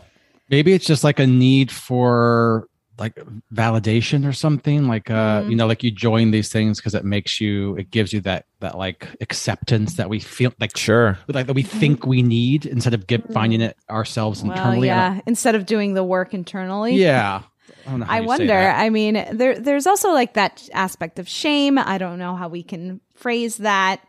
Maybe 0.49 0.73
it's 0.73 0.85
just 0.85 1.03
like 1.03 1.19
a 1.19 1.27
need 1.27 1.71
for 1.71 2.67
like 2.97 3.17
validation 3.53 4.27
or 4.27 4.33
something 4.33 4.87
like 4.89 5.09
uh 5.09 5.39
Mm-hmm. 5.39 5.51
you 5.51 5.55
know 5.55 5.67
like 5.67 5.83
you 5.83 5.91
join 5.91 6.31
these 6.31 6.49
things 6.51 6.79
because 6.79 6.93
it 6.93 7.05
makes 7.05 7.39
you 7.39 7.77
it 7.77 7.91
gives 7.91 8.11
you 8.11 8.19
that 8.21 8.45
that 8.59 8.77
like 8.77 9.07
acceptance 9.21 9.93
that 9.95 10.09
we 10.09 10.19
feel 10.19 10.51
like 10.59 10.75
sure 10.75 11.17
like 11.29 11.47
that 11.47 11.53
we 11.53 11.63
think 11.63 12.05
we 12.05 12.21
need 12.21 12.65
instead 12.65 12.93
of 12.93 13.07
get 13.07 13.31
finding 13.31 13.61
it 13.61 13.77
ourselves 13.89 14.43
Well, 14.43 14.51
internally 14.51 14.87
yeah. 14.87 15.21
Instead 15.25 15.55
of 15.55 15.65
doing 15.65 15.93
the 15.93 16.03
work 16.03 16.33
internally. 16.33 16.95
yeah 16.95 17.43
don't 17.85 18.01
know 18.01 18.05
how 18.05 18.15
I 18.17 18.21
wonder. 18.21 18.53
I 18.57 18.89
mean, 18.89 19.13
there 19.31 19.57
there's 19.59 19.87
also 19.87 20.11
like 20.11 20.33
that 20.33 20.67
aspect 20.73 21.17
of 21.19 21.27
shame. 21.27 21.77
I 21.77 21.97
don't 21.97 22.19
know 22.19 22.35
how 22.35 22.47
we 22.47 22.61
can 22.61 22.99
phrase 23.19 23.57
that. 23.57 24.01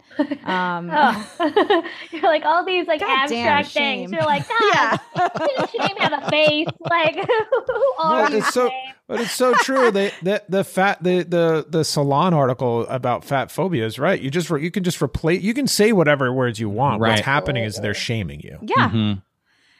Um, 0.45 0.91
Oh. 0.93 1.85
You're 2.11 2.23
like 2.23 2.45
all 2.45 2.65
these 2.65 2.87
like 2.87 3.01
God 3.01 3.09
abstract 3.25 3.71
shame. 3.71 4.09
things. 4.11 4.13
You're 4.13 4.23
like, 4.23 4.47
God, 4.73 4.99
doesn't 5.17 5.71
shame 5.71 5.97
have 5.99 6.23
a 6.23 6.29
face? 6.31 6.67
Like, 6.81 7.15
who 7.15 7.93
are 7.99 8.25
But 8.25 8.33
you? 8.33 8.39
it's 8.39 8.53
so, 8.53 8.71
but 9.07 9.21
it's 9.21 9.33
so 9.33 9.55
true. 9.55 9.91
The, 9.91 10.13
the 10.23 10.43
the 10.49 10.65
fat 10.65 11.03
the 11.03 11.23
the 11.23 11.67
the 11.69 11.85
salon 11.85 12.35
article 12.35 12.87
about 12.89 13.25
fat 13.25 13.51
phobia 13.51 13.87
is 13.87 13.99
right. 13.99 14.21
You 14.21 14.31
just 14.31 14.51
re- 14.51 14.63
you 14.63 14.71
can 14.71 14.83
just 14.85 15.01
replace. 15.01 15.43
You 15.43 15.55
can 15.55 15.67
say 15.67 15.93
whatever 15.93 16.33
words 16.33 16.59
you 16.59 16.69
want. 16.69 17.01
What's 17.01 17.21
happening 17.23 17.65
is 17.65 17.77
they're 17.77 17.95
shaming 17.95 18.41
you. 18.41 18.59
Yeah. 18.63 18.91
Mhm. 18.91 19.23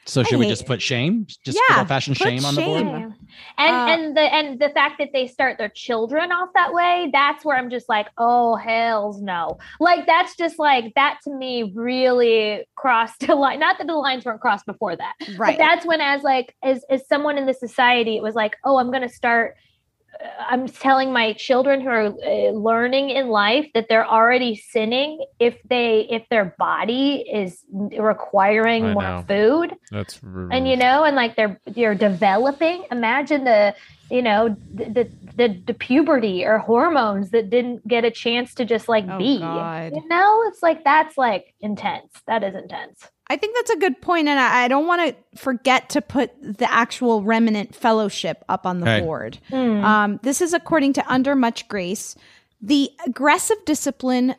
So 0.05 0.23
should 0.23 0.39
we 0.39 0.47
just 0.47 0.65
put 0.65 0.81
shame? 0.81 1.27
Just 1.45 1.57
Yeah, 1.69 1.75
good 1.75 1.79
old 1.81 1.87
fashioned 1.87 2.17
put 2.17 2.27
shame 2.27 2.43
on 2.45 2.55
the 2.55 2.61
board? 2.61 2.81
and 2.81 3.75
Uh, 3.75 3.85
and 3.89 4.17
the 4.17 4.21
and 4.21 4.59
the 4.59 4.69
fact 4.69 4.97
that 4.99 5.09
they 5.13 5.27
start 5.27 5.57
their 5.57 5.69
children 5.69 6.31
off 6.31 6.49
that 6.53 6.73
way 6.73 7.09
that's 7.13 7.45
where 7.45 7.57
i'm 7.57 7.69
just 7.69 7.87
like 7.87 8.07
oh 8.17 8.55
hells 8.55 9.21
no 9.21 9.57
like 9.79 10.05
that's 10.05 10.35
just 10.35 10.59
like 10.59 10.93
that 10.95 11.19
to 11.23 11.31
me 11.33 11.71
really 11.73 12.65
crossed 12.75 13.23
a 13.29 13.35
line 13.35 13.59
not 13.59 13.77
that 13.77 13.87
the 13.87 13.93
lines 13.95 14.25
weren't 14.25 14.41
crossed 14.41 14.65
before 14.65 14.95
that 14.95 15.13
Right. 15.37 15.57
but 15.57 15.63
that's 15.63 15.85
when 15.85 16.01
as 16.01 16.23
like 16.23 16.55
as 16.61 16.83
as 16.89 17.07
someone 17.07 17.37
in 17.37 17.45
the 17.45 17.53
society 17.53 18.17
it 18.17 18.23
was 18.23 18.35
like 18.35 18.57
oh 18.65 18.77
i'm 18.79 18.91
gonna 18.91 19.07
start 19.09 19.55
I'm 20.49 20.67
telling 20.67 21.11
my 21.13 21.33
children 21.33 21.81
who 21.81 21.87
are 21.89 22.05
uh, 22.07 22.51
learning 22.51 23.09
in 23.11 23.29
life 23.29 23.67
that 23.73 23.87
they're 23.89 24.07
already 24.07 24.55
sinning 24.55 25.23
if 25.39 25.57
they 25.69 26.07
if 26.09 26.27
their 26.29 26.55
body 26.59 27.25
is 27.31 27.63
requiring 27.71 28.85
I 28.85 28.93
more 28.93 29.03
know. 29.03 29.25
food. 29.27 29.75
That's 29.91 30.19
and 30.23 30.67
you 30.67 30.75
know 30.75 31.03
and 31.03 31.15
like 31.15 31.35
they're 31.35 31.59
they're 31.65 31.95
developing. 31.95 32.85
Imagine 32.91 33.43
the 33.45 33.75
you 34.09 34.21
know 34.21 34.55
the 34.73 34.85
the, 34.85 35.11
the, 35.35 35.63
the 35.67 35.73
puberty 35.73 36.45
or 36.45 36.57
hormones 36.59 37.31
that 37.31 37.49
didn't 37.49 37.87
get 37.87 38.03
a 38.03 38.11
chance 38.11 38.53
to 38.55 38.65
just 38.65 38.89
like 38.89 39.05
Oh, 39.07 39.17
be. 39.17 39.39
God. 39.39 39.93
you 39.95 40.07
know 40.07 40.43
it's 40.47 40.61
like 40.61 40.83
that's 40.83 41.17
like 41.17 41.53
intense. 41.61 42.11
That 42.27 42.43
is 42.43 42.55
intense 42.55 43.07
I 43.31 43.37
think 43.37 43.55
that's 43.55 43.71
a 43.71 43.77
good 43.77 44.01
point, 44.01 44.27
and 44.27 44.39
I, 44.39 44.63
I 44.63 44.67
don't 44.67 44.87
want 44.87 45.01
to 45.33 45.39
forget 45.39 45.89
to 45.91 46.01
put 46.01 46.31
the 46.41 46.69
actual 46.71 47.23
remnant 47.23 47.73
fellowship 47.73 48.43
up 48.49 48.65
on 48.65 48.79
the 48.81 48.89
Okay. 48.91 49.05
board. 49.05 49.39
Hmm. 49.49 49.83
Um, 49.83 50.19
this 50.23 50.41
is 50.41 50.53
according 50.53 50.93
to 50.93 51.11
Under 51.11 51.33
Much 51.35 51.67
Grace. 51.67 52.15
The 52.61 52.89
aggressive 53.05 53.57
discipline 53.65 54.35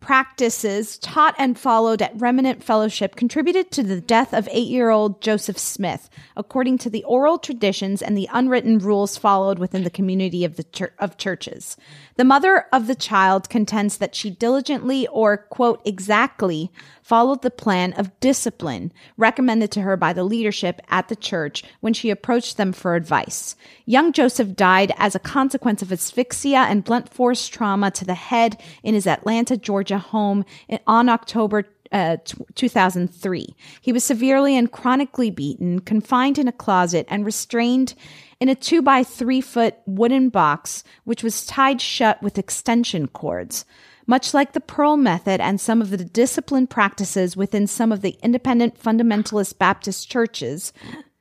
practices 0.00 0.96
taught 0.98 1.34
and 1.38 1.58
followed 1.58 2.00
at 2.00 2.12
Remnant 2.20 2.62
Fellowship 2.62 3.16
contributed 3.16 3.72
to 3.72 3.82
the 3.82 4.00
death 4.00 4.32
of 4.32 4.48
eight 4.52 4.68
year 4.68 4.90
old 4.90 5.20
Joseph 5.20 5.58
Smith, 5.58 6.08
according 6.36 6.78
to 6.78 6.90
the 6.90 7.02
oral 7.04 7.36
traditions 7.36 8.00
and 8.00 8.16
the 8.16 8.28
unwritten 8.32 8.78
rules 8.78 9.16
followed 9.16 9.58
within 9.58 9.82
the 9.82 9.90
community 9.90 10.44
of 10.44 10.54
the 10.56 10.62
chur- 10.62 10.92
of 11.00 11.16
churches. 11.16 11.76
The 12.16 12.24
mother 12.24 12.66
of 12.72 12.86
the 12.86 12.94
child 12.94 13.50
contends 13.50 13.98
that 13.98 14.14
she 14.14 14.30
diligently 14.30 15.08
or, 15.08 15.36
quote, 15.36 15.82
exactly 15.84 16.70
followed 17.08 17.40
the 17.40 17.50
plan 17.50 17.94
of 17.94 18.20
discipline 18.20 18.92
recommended 19.16 19.70
to 19.70 19.80
her 19.80 19.96
by 19.96 20.12
the 20.12 20.24
leadership 20.24 20.78
at 20.90 21.08
the 21.08 21.16
church 21.16 21.64
when 21.80 21.94
she 21.94 22.10
approached 22.10 22.58
them 22.58 22.70
for 22.70 22.94
advice. 22.94 23.56
Young 23.86 24.12
Joseph 24.12 24.54
died 24.54 24.92
as 24.98 25.14
a 25.14 25.18
consequence 25.18 25.80
of 25.80 25.90
asphyxia 25.90 26.58
and 26.58 26.84
blunt 26.84 27.08
force 27.08 27.48
trauma 27.48 27.90
to 27.92 28.04
the 28.04 28.12
head 28.12 28.60
in 28.82 28.92
his 28.92 29.06
Atlanta, 29.06 29.56
Georgia 29.56 29.96
home 29.96 30.44
on 30.86 31.08
October 31.08 31.64
uh, 31.92 32.18
t- 32.22 32.36
2003. 32.54 33.56
He 33.80 33.90
was 33.90 34.04
severely 34.04 34.54
and 34.54 34.70
chronically 34.70 35.30
beaten, 35.30 35.80
confined 35.80 36.38
in 36.38 36.46
a 36.46 36.52
closet, 36.52 37.06
and 37.08 37.24
restrained 37.24 37.94
in 38.38 38.50
a 38.50 38.54
two 38.54 38.82
by 38.82 39.02
three 39.02 39.40
foot 39.40 39.76
wooden 39.86 40.28
box, 40.28 40.84
which 41.04 41.22
was 41.22 41.46
tied 41.46 41.80
shut 41.80 42.22
with 42.22 42.36
extension 42.36 43.08
cords. 43.08 43.64
Much 44.08 44.34
like 44.34 44.54
the 44.54 44.60
Pearl 44.60 44.96
Method 44.96 45.40
and 45.40 45.60
some 45.60 45.80
of 45.80 45.90
the 45.90 45.98
discipline 45.98 46.66
practices 46.66 47.36
within 47.36 47.68
some 47.68 47.92
of 47.92 48.00
the 48.00 48.18
independent 48.22 48.82
fundamentalist 48.82 49.58
Baptist 49.58 50.10
churches, 50.10 50.72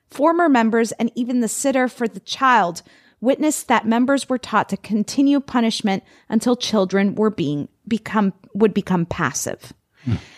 former 0.10 0.50
members 0.50 0.94
and 0.94 1.12
even 1.14 1.42
the 1.42 1.48
sitter 1.48 1.88
for 1.88 2.08
the 2.08 2.22
child 2.22 2.82
witnessed 3.20 3.68
that 3.68 3.86
members 3.86 4.30
were 4.30 4.38
taught 4.38 4.70
to 4.70 4.78
continue 4.78 5.40
punishment 5.40 6.04
until 6.30 6.56
children 6.56 7.14
were 7.14 7.30
being 7.30 7.68
become 7.88 8.34
would 8.54 8.74
become 8.74 9.06
passive. 9.06 9.74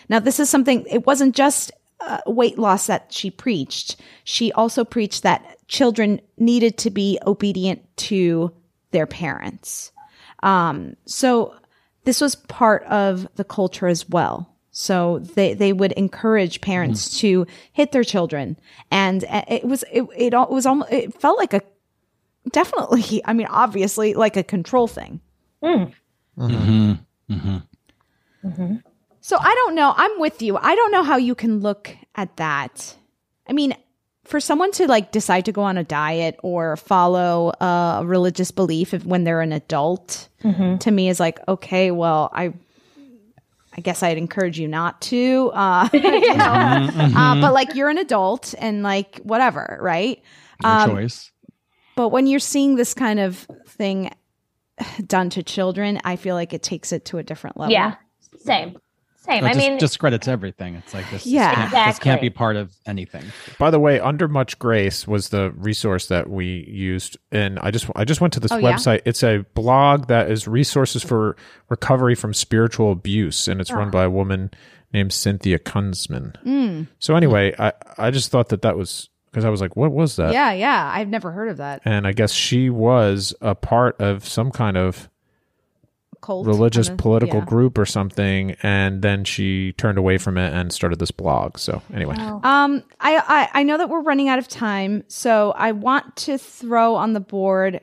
Now, 0.08 0.18
this 0.18 0.40
is 0.40 0.50
something, 0.50 0.84
it 0.90 1.06
wasn't 1.06 1.36
just 1.36 1.70
uh, 2.00 2.18
weight 2.26 2.58
loss 2.58 2.86
that 2.86 3.12
she 3.12 3.30
preached. 3.30 4.00
She 4.24 4.50
also 4.52 4.84
preached 4.84 5.22
that 5.22 5.56
children 5.68 6.20
needed 6.38 6.78
to 6.78 6.90
be 6.90 7.18
obedient 7.24 7.84
to 7.98 8.52
their 8.90 9.06
parents. 9.06 9.92
Um, 10.42 10.96
so 11.04 11.54
this 12.04 12.20
was 12.20 12.34
part 12.34 12.82
of 12.84 13.28
the 13.36 13.44
culture 13.44 13.86
as 13.86 14.08
well. 14.08 14.46
So 14.70 15.18
they, 15.18 15.54
they 15.54 15.72
would 15.72 15.92
encourage 15.92 16.60
parents 16.60 17.18
to 17.18 17.46
hit 17.72 17.92
their 17.92 18.04
children. 18.04 18.56
And 18.90 19.24
uh, 19.24 19.42
it 19.48 19.64
was, 19.64 19.84
it, 19.92 20.02
it, 20.16 20.32
it 20.32 20.50
was 20.50 20.64
almost, 20.64 20.92
it 20.92 21.20
felt 21.20 21.38
like 21.38 21.52
a, 21.52 21.62
definitely, 22.50 23.20
I 23.24 23.32
mean, 23.32 23.48
obviously 23.50 24.14
like 24.14 24.36
a 24.36 24.42
control 24.42 24.86
thing. 24.86 25.20
Mm-hmm. 25.62 26.92
Mm-hmm. 28.44 28.76
So 29.20 29.36
I 29.38 29.54
don't 29.54 29.74
know. 29.74 29.92
I'm 29.94 30.18
with 30.18 30.40
you. 30.40 30.56
I 30.56 30.74
don't 30.74 30.92
know 30.92 31.02
how 31.02 31.18
you 31.18 31.34
can 31.34 31.60
look 31.60 31.94
at 32.14 32.36
that. 32.38 32.96
I 33.46 33.52
mean, 33.52 33.74
for 34.24 34.40
someone 34.40 34.72
to 34.72 34.86
like 34.86 35.12
decide 35.12 35.44
to 35.44 35.52
go 35.52 35.62
on 35.62 35.76
a 35.76 35.84
diet 35.84 36.38
or 36.42 36.76
follow 36.78 37.52
a 37.60 38.02
religious 38.04 38.50
belief 38.50 38.94
if, 38.94 39.04
when 39.04 39.24
they're 39.24 39.42
an 39.42 39.52
adult, 39.52 40.29
to 40.42 40.90
me 40.90 41.08
is 41.08 41.20
like, 41.20 41.38
okay, 41.48 41.90
well, 41.90 42.30
I, 42.32 42.52
I 43.76 43.80
guess 43.82 44.02
I'd 44.02 44.18
encourage 44.18 44.58
you 44.58 44.68
not 44.68 45.00
to, 45.02 45.50
uh, 45.54 45.88
you 45.92 46.00
know, 46.00 46.08
Mhm, 46.08 46.88
uh, 47.16 47.34
mhm. 47.34 47.40
but 47.40 47.52
like 47.54 47.74
you're 47.74 47.88
an 47.88 47.98
adult 47.98 48.54
and 48.58 48.82
like 48.82 49.18
whatever, 49.18 49.78
right? 49.80 50.22
Your 50.62 50.72
Um, 50.72 50.90
choice. 50.90 51.30
But 51.96 52.08
when 52.08 52.26
you're 52.26 52.40
seeing 52.40 52.76
this 52.76 52.94
kind 52.94 53.20
of 53.20 53.46
thing 53.68 54.10
done 55.06 55.28
to 55.30 55.42
children, 55.42 56.00
I 56.04 56.16
feel 56.16 56.34
like 56.34 56.52
it 56.54 56.62
takes 56.62 56.92
it 56.92 57.04
to 57.06 57.18
a 57.18 57.22
different 57.22 57.58
level. 57.58 57.72
yeah 57.72 57.94
same 58.38 58.76
same 59.20 59.44
It 59.44 59.48
i 59.48 59.52
just 59.52 59.58
mean 59.68 59.78
discredits 59.78 60.28
everything. 60.28 60.74
It's 60.76 60.94
like 60.94 61.08
this. 61.10 61.26
Yeah. 61.26 61.50
this 61.50 61.72
can't, 61.72 61.88
this 61.90 61.98
can't 61.98 62.20
be 62.20 62.30
part 62.30 62.56
of 62.56 62.72
anything. 62.86 63.24
By 63.58 63.70
the 63.70 63.78
way, 63.78 64.00
Under 64.00 64.28
Much 64.28 64.58
Grace 64.58 65.06
was 65.06 65.28
the 65.28 65.52
resource 65.56 66.06
that 66.08 66.28
we 66.30 66.64
used, 66.68 67.16
and 67.30 67.58
I 67.60 67.70
just 67.70 67.86
I 67.94 68.04
just 68.04 68.20
went 68.20 68.32
to 68.34 68.40
this 68.40 68.50
Oh, 68.52 68.56
yeah? 68.56 68.72
website. 68.72 69.02
It's 69.04 69.22
a 69.22 69.44
blog 69.54 70.06
that 70.08 70.30
is 70.30 70.48
resources 70.48 71.02
for 71.02 71.36
recovery 71.68 72.14
from 72.14 72.32
spiritual 72.34 72.90
abuse, 72.92 73.46
and 73.46 73.60
it's 73.60 73.70
run 73.70 73.88
Oh. 73.88 73.90
by 73.90 74.04
a 74.04 74.10
woman 74.10 74.50
named 74.92 75.12
Cynthia 75.12 75.58
Kunsman. 75.58 76.34
Mm. 76.44 76.86
So 76.98 77.14
anyway, 77.14 77.54
I 77.58 77.72
I 77.98 78.10
just 78.10 78.30
thought 78.30 78.48
that 78.48 78.62
that 78.62 78.76
was 78.76 79.10
because 79.30 79.44
I 79.44 79.50
was 79.50 79.60
like, 79.60 79.76
what 79.76 79.92
was 79.92 80.16
that? 80.16 80.32
Yeah, 80.32 80.52
yeah. 80.52 80.90
I've 80.94 81.08
never 81.08 81.30
heard 81.30 81.50
of 81.50 81.58
that. 81.58 81.82
And 81.84 82.06
I 82.06 82.12
guess 82.12 82.32
she 82.32 82.70
was 82.70 83.34
a 83.42 83.54
part 83.54 84.00
of 84.00 84.26
some 84.26 84.50
kind 84.50 84.76
of 84.78 85.09
Cult. 86.20 86.46
religious 86.46 86.88
kinda- 86.88 87.02
political 87.02 87.38
yeah. 87.40 87.44
group 87.46 87.78
or 87.78 87.86
something, 87.86 88.56
and 88.62 89.02
then 89.02 89.24
she 89.24 89.72
turned 89.72 89.98
away 89.98 90.18
from 90.18 90.36
it 90.38 90.52
and 90.52 90.72
started 90.72 90.98
this 90.98 91.10
blog. 91.10 91.58
So 91.58 91.82
anyway, 91.94 92.16
Um, 92.18 92.82
I, 93.00 93.22
I 93.26 93.48
I 93.60 93.62
know 93.62 93.78
that 93.78 93.88
we're 93.88 94.02
running 94.02 94.28
out 94.28 94.38
of 94.38 94.48
time, 94.48 95.04
so 95.08 95.52
I 95.56 95.72
want 95.72 96.16
to 96.16 96.38
throw 96.38 96.94
on 96.96 97.12
the 97.12 97.20
board, 97.20 97.80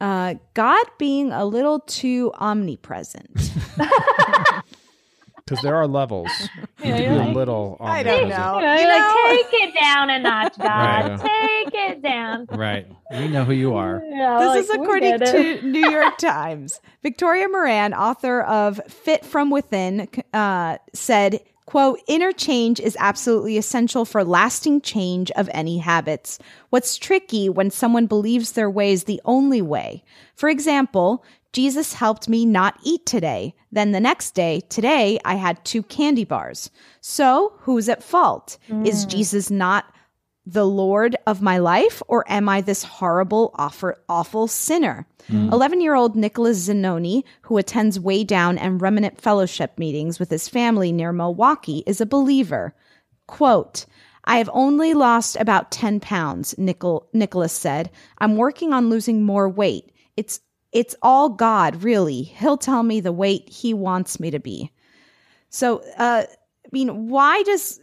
uh, 0.00 0.34
God 0.54 0.84
being 0.98 1.32
a 1.32 1.44
little 1.44 1.80
too 1.80 2.32
omnipresent. 2.38 3.30
because 5.46 5.62
there 5.62 5.76
are 5.76 5.86
levels. 5.86 6.28
You 6.84 6.90
Yeah, 6.92 6.96
can 6.98 7.04
you're 7.14 7.24
like- 7.24 7.28
a 7.34 7.38
little. 7.38 7.76
I 7.80 8.02
don't 8.02 8.28
know. 8.28 8.58
You're 8.60 8.74
You 8.76 8.86
like, 8.86 8.98
know? 8.98 9.26
take 9.30 9.46
it 9.68 9.80
down 9.80 10.10
a 10.10 10.18
notch, 10.18 10.58
God. 10.58 11.20
Right. 11.22 11.64
Take 11.64 11.74
it 11.74 12.02
down. 12.02 12.46
Right. 12.50 12.86
We 13.10 13.28
know 13.28 13.44
who 13.44 13.54
you 13.54 13.74
are. 13.74 14.02
Yeah, 14.10 14.38
this 14.40 14.48
like, 14.48 14.58
is 14.58 14.70
according 14.70 15.18
to 15.20 15.62
New 15.62 15.88
York 15.90 16.18
Times. 16.18 16.80
Victoria 17.02 17.48
Moran, 17.48 17.94
author 17.94 18.42
of 18.42 18.78
Fit 18.88 19.24
from 19.24 19.50
Within, 19.50 20.06
uh, 20.34 20.76
said, 20.92 21.40
quote, 21.64 21.98
inner 22.06 22.30
change 22.32 22.78
is 22.78 22.94
absolutely 23.00 23.56
essential 23.56 24.04
for 24.04 24.22
lasting 24.22 24.82
change 24.82 25.30
of 25.32 25.48
any 25.54 25.78
habits. 25.78 26.38
What's 26.70 26.98
tricky 26.98 27.48
when 27.48 27.70
someone 27.70 28.06
believes 28.06 28.52
their 28.52 28.70
way 28.70 28.92
is 28.92 29.04
the 29.04 29.20
only 29.24 29.62
way. 29.62 30.04
For 30.36 30.48
example, 30.50 31.24
Jesus 31.52 31.94
helped 31.94 32.28
me 32.28 32.44
not 32.44 32.78
eat 32.82 33.06
today. 33.06 33.54
Then 33.72 33.92
the 33.92 34.00
next 34.00 34.34
day, 34.34 34.60
today, 34.68 35.18
I 35.24 35.34
had 35.34 35.64
two 35.64 35.82
candy 35.82 36.24
bars. 36.24 36.70
So 37.00 37.54
who's 37.60 37.88
at 37.88 38.02
fault? 38.02 38.58
Is 38.84 39.06
mm. 39.06 39.08
Jesus 39.08 39.50
not 39.50 39.86
the 40.46 40.66
Lord 40.66 41.16
of 41.26 41.42
my 41.42 41.58
life, 41.58 42.00
or 42.06 42.24
am 42.30 42.48
I 42.48 42.60
this 42.60 42.84
horrible, 42.84 43.50
awful, 43.56 43.94
awful 44.08 44.46
sinner? 44.46 45.06
Mm. 45.28 45.52
11 45.52 45.80
year 45.80 45.94
old 45.94 46.14
Nicholas 46.14 46.58
Zanoni, 46.58 47.24
who 47.42 47.58
attends 47.58 47.98
Way 47.98 48.22
Down 48.22 48.56
and 48.56 48.80
Remnant 48.80 49.20
Fellowship 49.20 49.76
meetings 49.76 50.20
with 50.20 50.30
his 50.30 50.48
family 50.48 50.92
near 50.92 51.12
Milwaukee, 51.12 51.82
is 51.86 52.00
a 52.00 52.06
believer. 52.06 52.74
Quote, 53.26 53.86
I 54.24 54.38
have 54.38 54.50
only 54.52 54.94
lost 54.94 55.36
about 55.36 55.70
10 55.70 56.00
pounds, 56.00 56.54
Nicholas 56.58 57.52
said. 57.52 57.90
I'm 58.18 58.36
working 58.36 58.72
on 58.72 58.90
losing 58.90 59.22
more 59.22 59.48
weight. 59.48 59.92
It's 60.16 60.40
it's 60.76 60.94
all 61.02 61.30
God, 61.30 61.82
really. 61.82 62.22
He'll 62.22 62.56
tell 62.58 62.82
me 62.82 63.00
the 63.00 63.12
weight 63.12 63.48
he 63.48 63.72
wants 63.74 64.20
me 64.20 64.30
to 64.30 64.38
be. 64.38 64.70
So, 65.48 65.78
uh, 65.96 66.24
I 66.28 66.68
mean, 66.72 67.08
why 67.08 67.42
does 67.44 67.80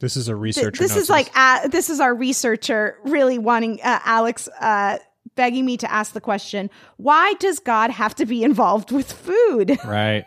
This 0.00 0.16
is 0.16 0.28
a 0.28 0.32
th- 0.32 0.40
researcher. 0.40 0.82
this 0.82 0.90
notes 0.94 1.02
is 1.02 1.10
like 1.10 1.30
uh, 1.34 1.68
this 1.68 1.90
is 1.90 1.98
our 2.00 2.14
researcher 2.14 2.98
really 3.04 3.38
wanting 3.38 3.80
uh, 3.82 3.98
Alex 4.04 4.48
uh, 4.60 4.98
begging 5.34 5.64
me 5.64 5.76
to 5.78 5.90
ask 5.90 6.12
the 6.12 6.20
question: 6.20 6.70
Why 6.96 7.32
does 7.40 7.58
God 7.58 7.90
have 7.90 8.14
to 8.16 8.26
be 8.26 8.42
involved 8.44 8.92
with 8.92 9.10
food? 9.12 9.78
Right. 9.84 10.24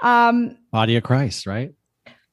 Um, 0.00 0.56
Body 0.72 0.96
of 0.96 1.02
Christ, 1.02 1.46
right? 1.46 1.74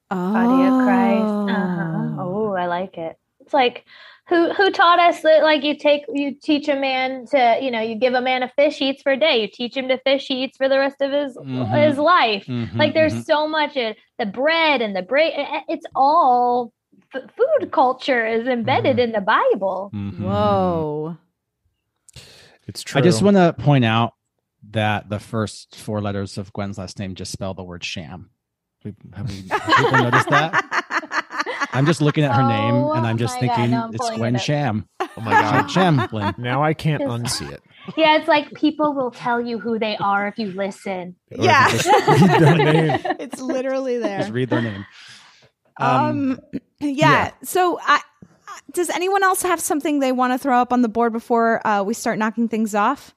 Body 0.08 0.66
of 0.66 0.72
Christ. 0.84 1.50
Uh-huh. 1.50 2.22
Oh, 2.22 2.54
I 2.54 2.66
like 2.66 2.96
it. 2.96 3.18
It's 3.40 3.52
like 3.52 3.84
who 4.28 4.52
who 4.52 4.70
taught 4.70 4.98
us 4.98 5.22
that 5.22 5.42
like 5.42 5.62
you 5.64 5.76
take 5.76 6.02
you 6.12 6.34
teach 6.42 6.68
a 6.68 6.76
man 6.76 7.24
to 7.26 7.58
you 7.60 7.70
know 7.70 7.80
you 7.80 7.94
give 7.94 8.14
a 8.14 8.20
man 8.20 8.42
a 8.42 8.48
fish 8.56 8.76
he 8.78 8.90
eats 8.90 9.02
for 9.02 9.12
a 9.12 9.16
day 9.18 9.40
you 9.42 9.48
teach 9.52 9.76
him 9.76 9.88
to 9.88 9.98
fish 9.98 10.26
he 10.26 10.44
eats 10.44 10.56
for 10.56 10.68
the 10.68 10.78
rest 10.78 11.00
of 11.00 11.10
his 11.12 11.36
Mhm. 11.36 11.86
his 11.88 11.98
life 11.98 12.44
Mhm, 12.46 12.76
like 12.78 12.94
there's 12.94 13.14
mhm. 13.14 13.24
so 13.24 13.48
much 13.48 13.76
uh, 13.76 13.94
the 14.18 14.26
bread 14.26 14.82
and 14.82 14.94
the 14.94 15.02
bread 15.02 15.32
it's 15.68 15.86
all 15.94 16.72
f- 17.14 17.22
food 17.36 17.70
culture 17.72 18.26
is 18.26 18.46
embedded 18.46 18.98
in 18.98 19.12
the 19.12 19.20
Bible 19.20 19.90
Whoa. 19.92 21.16
It's 22.66 22.82
true. 22.82 22.98
I 22.98 23.02
just 23.02 23.22
want 23.22 23.36
to 23.38 23.54
point 23.58 23.84
out 23.86 24.12
that 24.70 25.08
the 25.08 25.18
first 25.18 25.76
four 25.76 26.02
letters 26.02 26.36
of 26.36 26.52
Gwen's 26.52 26.76
last 26.76 26.98
name 26.98 27.14
just 27.14 27.32
spell 27.32 27.54
the 27.54 27.62
word 27.64 27.82
sham. 27.82 28.28
Have 29.14 29.30
we 29.30 29.48
have 29.48 29.76
people 29.76 29.98
noticed 29.98 30.28
that? 30.28 30.84
I'm 31.78 31.86
just 31.86 32.00
looking 32.02 32.24
at 32.24 32.34
her 32.34 32.42
name 32.46 32.74
Oh 32.74 32.92
and 32.92 33.06
I'm 33.06 33.16
just 33.18 33.40
my 33.40 33.46
God, 33.46 33.56
thinking 33.56 33.74
I'm 33.74 33.94
it's 33.94 34.10
Gwen 34.10 34.36
it. 34.36 34.40
Sham. 34.40 34.88
Oh 35.16 35.20
my 35.20 35.32
god. 35.32 35.64
Shamblin. 35.66 36.38
Now 36.38 36.62
I 36.62 36.74
can't 36.74 37.02
unsee 37.02 37.50
it. 37.50 37.60
yeah 37.96 38.18
it's 38.18 38.28
like 38.28 38.52
people 38.54 38.94
will 38.94 39.10
tell 39.10 39.40
you 39.40 39.58
who 39.58 39.78
they 39.78 39.96
are 39.96 40.28
if 40.28 40.38
you 40.38 40.52
listen 40.52 41.16
Or 41.32 41.38
just 41.44 41.86
read 41.86 42.40
their 42.40 42.56
name. 42.72 43.00
it's 43.18 43.40
literally 43.40 43.98
there. 43.98 44.18
Just 44.20 44.32
read 44.32 44.48
their 44.50 44.62
name. 44.62 44.86
Um, 45.78 46.40
yeah. 46.80 47.32
So, 47.42 47.78
I, 47.80 48.00
I- 48.46 48.60
does 48.72 48.90
anyone 48.90 49.22
else 49.24 49.42
have 49.42 49.60
something 49.60 49.98
they 50.00 50.12
want 50.12 50.32
to 50.34 50.38
throw 50.38 50.58
up 50.60 50.72
on 50.72 50.82
the 50.82 50.88
board 50.88 51.12
before 51.12 51.66
uh, 51.66 51.82
we 51.82 51.94
start 51.94 52.18
knocking 52.18 52.48
things 52.48 52.74
off? 52.74 53.14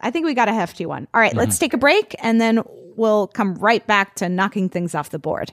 I 0.00 0.10
think 0.10 0.26
we 0.26 0.34
got 0.34 0.48
a 0.48 0.52
hefty 0.54 0.86
one. 0.86 1.08
All 1.14 1.20
right, 1.20 1.34
let's 1.34 1.58
take 1.58 1.72
a 1.74 1.78
break 1.78 2.14
and 2.20 2.40
then 2.40 2.62
we'll 2.96 3.26
come 3.28 3.54
right 3.56 3.86
back 3.86 4.14
to 4.16 4.28
knocking 4.28 4.68
things 4.68 4.94
off 4.94 5.10
the 5.10 5.18
board. 5.18 5.52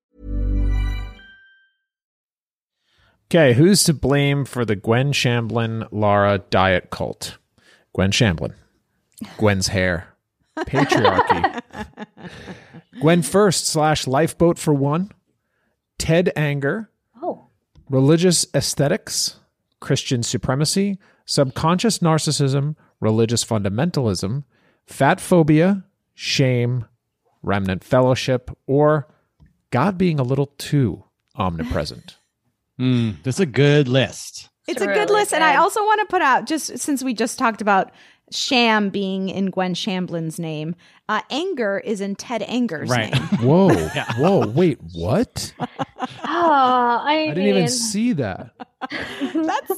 Okay, 3.31 3.53
who's 3.53 3.85
to 3.85 3.93
blame 3.93 4.43
for 4.43 4.65
the 4.65 4.75
Gwen 4.75 5.13
Shamblin 5.13 5.87
Lara 5.89 6.39
diet 6.49 6.89
cult? 6.89 7.37
Gwen 7.95 8.11
Shamblin. 8.11 8.53
Gwen's 9.37 9.69
hair. 9.69 10.09
Patriarchy. 10.59 11.61
Gwen 12.99 13.21
First 13.21 13.67
slash 13.67 14.05
Lifeboat 14.05 14.59
for 14.59 14.73
one. 14.73 15.11
Ted 15.97 16.33
Anger. 16.35 16.89
Oh. 17.23 17.47
Religious 17.89 18.45
aesthetics. 18.53 19.37
Christian 19.79 20.23
supremacy. 20.23 20.99
Subconscious 21.23 21.99
narcissism. 21.99 22.75
Religious 22.99 23.45
fundamentalism. 23.45 24.43
Fat 24.85 25.21
phobia. 25.21 25.85
Shame. 26.13 26.83
Remnant 27.41 27.85
fellowship. 27.85 28.51
Or 28.67 29.07
God 29.69 29.97
being 29.97 30.19
a 30.19 30.23
little 30.23 30.47
too 30.57 31.05
omnipresent. 31.37 32.17
Mm, 32.79 33.21
that's 33.23 33.39
a 33.39 33.45
good 33.45 33.87
list. 33.87 34.49
It's 34.67 34.81
a 34.81 34.87
good 34.87 35.09
list. 35.09 35.33
And 35.33 35.43
I 35.43 35.55
also 35.55 35.81
want 35.81 35.99
to 36.01 36.05
put 36.07 36.21
out, 36.21 36.45
just 36.45 36.77
since 36.79 37.03
we 37.03 37.13
just 37.13 37.37
talked 37.37 37.61
about 37.61 37.91
Sham 38.31 38.89
being 38.89 39.27
in 39.29 39.47
Gwen 39.47 39.73
Shamblin's 39.73 40.39
name, 40.39 40.75
uh, 41.09 41.21
Anger 41.29 41.79
is 41.83 41.99
in 41.99 42.15
Ted 42.15 42.41
Anger's 42.43 42.89
Right. 42.89 43.13
name. 43.13 43.23
Whoa. 43.41 43.69
Whoa. 44.17 44.47
Wait, 44.47 44.79
what? 44.93 45.53
oh 45.59 45.67
I, 46.23 47.27
I 47.29 47.33
didn't 47.33 47.49
even 47.49 47.67
see 47.67 48.13
that. 48.13 48.51
That's 49.33 49.71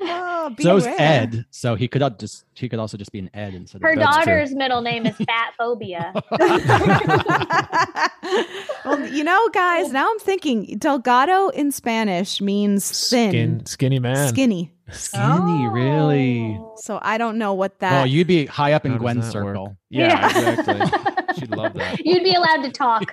oh, 0.00 0.54
So 0.60 0.76
is. 0.76 0.86
Ed. 0.86 1.46
So 1.50 1.74
he 1.74 1.88
could 1.88 2.00
not 2.00 2.18
just 2.18 2.44
he 2.54 2.68
could 2.68 2.78
also 2.78 2.96
just 2.96 3.12
be 3.12 3.18
an 3.18 3.30
Ed 3.34 3.54
instead 3.54 3.82
her 3.82 3.92
of 3.92 3.98
daughter's 3.98 4.54
middle 4.54 4.80
name 4.80 5.06
is 5.06 5.16
Fat 5.16 5.54
Phobia. 5.58 6.12
Well, 8.84 9.06
you 9.08 9.22
know, 9.24 9.48
guys, 9.52 9.92
now 9.92 10.08
I'm 10.10 10.18
thinking 10.18 10.78
Delgado 10.78 11.48
in 11.48 11.72
Spanish 11.72 12.40
means 12.40 12.88
thin, 13.10 13.30
Skin, 13.30 13.66
skinny 13.66 13.98
man. 13.98 14.28
skinny. 14.28 14.72
Skinny, 14.90 15.66
oh. 15.66 15.70
really? 15.70 16.58
So 16.76 16.98
I 17.02 17.18
don't 17.18 17.36
know 17.36 17.52
what 17.52 17.80
that. 17.80 18.02
Oh, 18.02 18.04
you'd 18.04 18.26
be 18.26 18.46
high 18.46 18.72
up 18.72 18.86
in 18.86 18.92
How 18.92 18.98
Gwen's 18.98 19.32
that 19.32 19.44
work? 19.44 19.54
circle. 19.54 19.76
Yeah, 19.90 20.26
exactly. 20.26 21.34
She'd 21.38 21.50
love 21.50 21.74
that. 21.74 22.04
You'd 22.04 22.24
be 22.24 22.32
allowed 22.32 22.62
to 22.62 22.70
talk. 22.70 23.12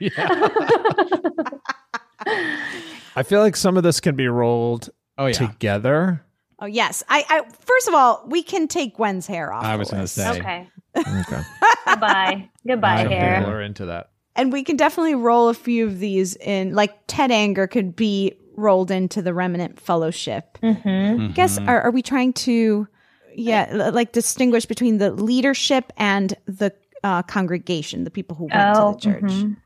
I 3.17 3.23
feel 3.23 3.41
like 3.41 3.57
some 3.57 3.75
of 3.75 3.83
this 3.83 3.99
can 3.99 4.15
be 4.15 4.27
rolled 4.27 4.89
oh, 5.17 5.25
yeah. 5.25 5.33
together. 5.33 6.24
Oh 6.59 6.65
yes, 6.65 7.03
I, 7.09 7.23
I. 7.29 7.41
First 7.59 7.87
of 7.87 7.93
all, 7.93 8.23
we 8.27 8.43
can 8.43 8.67
take 8.67 8.95
Gwen's 8.95 9.27
hair 9.27 9.51
off. 9.53 9.63
I 9.63 9.75
was 9.75 9.89
going 9.91 10.03
to 10.03 10.07
say. 10.07 10.39
Okay. 10.39 10.69
Okay. 10.97 11.41
Goodbye. 11.87 12.49
Goodbye, 12.65 13.03
Some 13.03 13.11
hair. 13.11 13.37
people 13.39 13.53
are 13.53 13.61
into 13.61 13.85
that. 13.87 14.09
and 14.35 14.51
we 14.53 14.63
can 14.63 14.77
definitely 14.77 15.15
roll 15.15 15.49
a 15.49 15.53
few 15.53 15.85
of 15.85 15.99
these 15.99 16.35
in. 16.37 16.73
Like 16.73 16.93
Ted 17.07 17.31
Anger 17.31 17.67
could 17.67 17.95
be 17.95 18.33
rolled 18.55 18.89
into 18.91 19.21
the 19.21 19.33
Remnant 19.33 19.79
Fellowship. 19.79 20.57
Mm-hmm. 20.63 21.21
I 21.21 21.27
guess 21.33 21.57
are, 21.57 21.81
are 21.81 21.91
we 21.91 22.01
trying 22.01 22.31
to, 22.33 22.87
yeah, 23.35 23.67
l- 23.69 23.91
like 23.91 24.13
distinguish 24.13 24.65
between 24.65 24.97
the 24.97 25.11
leadership 25.11 25.91
and 25.97 26.33
the 26.45 26.71
uh, 27.03 27.21
congregation, 27.23 28.05
the 28.05 28.09
people 28.11 28.37
who 28.37 28.45
went 28.45 28.77
Oh, 28.77 28.93
to 29.01 29.09
the 29.09 29.13
church. 29.13 29.23
mhm. 29.31 29.57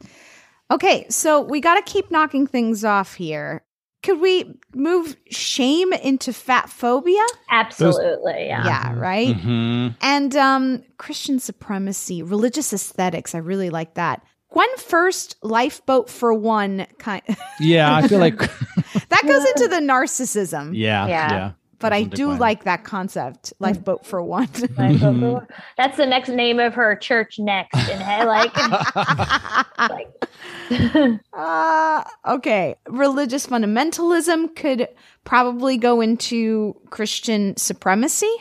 Okay, 0.71 1.05
so 1.09 1.41
we 1.41 1.61
got 1.61 1.75
to 1.83 1.91
keep 1.91 2.09
knocking 2.11 2.45
things 2.47 2.83
off 2.83 3.13
here. 3.15 3.63
Could 4.01 4.21
we 4.21 4.57
move 4.73 5.17
shame 5.29 5.91
into 5.93 6.31
fat 6.31 6.69
phobia? 6.69 7.25
Absolutely, 7.51 8.47
yeah. 8.47 8.65
Yeah, 8.65 8.93
right? 8.95 9.27
Mm-hmm. 9.35 9.87
And 10.01 10.35
um 10.35 10.83
Christian 10.97 11.39
supremacy, 11.39 12.23
religious 12.23 12.71
aesthetics, 12.73 13.35
I 13.35 13.39
really 13.39 13.69
like 13.69 13.95
that. 13.95 14.23
Gwen 14.51 14.69
first, 14.77 15.35
lifeboat 15.43 16.09
for 16.09 16.33
one 16.33 16.87
kind 16.97 17.21
Yeah, 17.59 17.93
I 17.95 18.07
feel 18.07 18.19
like 18.19 18.37
that 19.09 19.21
goes 19.27 19.45
into 19.45 19.67
the 19.67 19.81
narcissism. 19.81 20.71
yeah, 20.73 21.05
Yeah. 21.07 21.31
yeah. 21.31 21.51
But 21.79 21.93
I 21.93 22.03
do 22.03 22.27
Gwen. 22.27 22.39
like 22.39 22.63
that 22.65 22.83
concept, 22.83 23.53
lifeboat 23.59 24.05
for 24.05 24.21
one. 24.21 24.47
Mm-hmm. 24.79 25.45
That's 25.77 25.97
the 25.97 26.05
next 26.05 26.29
name 26.29 26.59
of 26.59 26.73
her 26.73 26.95
church 26.95 27.39
next. 27.39 27.75
And 27.75 28.01
hey, 28.01 28.25
like, 28.25 28.53
like 29.79 31.19
Uh, 31.33 32.03
okay. 32.27 32.75
Religious 32.87 33.47
fundamentalism 33.47 34.55
could 34.55 34.87
probably 35.23 35.77
go 35.77 36.01
into 36.01 36.75
Christian 36.89 37.55
supremacy 37.57 38.31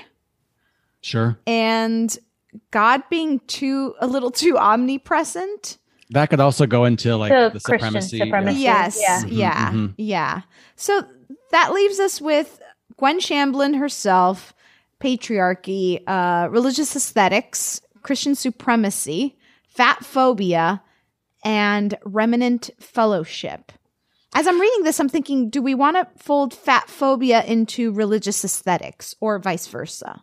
Sure. 1.00 1.38
and 1.46 2.16
God 2.70 3.02
being 3.08 3.40
too 3.46 3.94
a 4.00 4.06
little 4.06 4.30
too 4.30 4.56
omnipresent. 4.58 5.78
That 6.10 6.30
could 6.30 6.40
also 6.40 6.66
go 6.66 6.84
into 6.86 7.16
like 7.16 7.30
The 7.30 7.50
the 7.54 7.60
supremacy. 7.60 8.18
supremacy. 8.18 8.60
Yes. 8.60 8.98
Yeah. 9.00 9.24
Yeah. 9.26 9.70
Mhm, 9.72 9.94
Yeah. 9.96 10.40
So 10.76 11.02
that 11.52 11.72
leaves 11.72 11.98
us 12.00 12.20
with 12.20 12.60
Gwen 12.98 13.20
Shamblin 13.20 13.78
herself, 13.78 14.52
patriarchy, 15.00 16.02
uh, 16.06 16.48
religious 16.50 16.94
aesthetics, 16.96 17.80
Christian 18.02 18.34
supremacy, 18.34 19.36
fat 19.68 20.04
phobia, 20.04 20.82
and 21.44 21.96
remnant 22.04 22.70
fellowship. 22.80 23.72
As 24.34 24.46
I'm 24.46 24.60
reading 24.60 24.82
this, 24.84 25.00
I'm 25.00 25.08
thinking, 25.08 25.48
do 25.48 25.62
we 25.62 25.74
want 25.74 25.96
to 25.96 26.06
fold 26.22 26.52
fat 26.52 26.90
phobia 26.90 27.42
into 27.44 27.92
religious 27.92 28.44
aesthetics 28.44 29.14
or 29.20 29.38
vice 29.38 29.66
versa? 29.66 30.22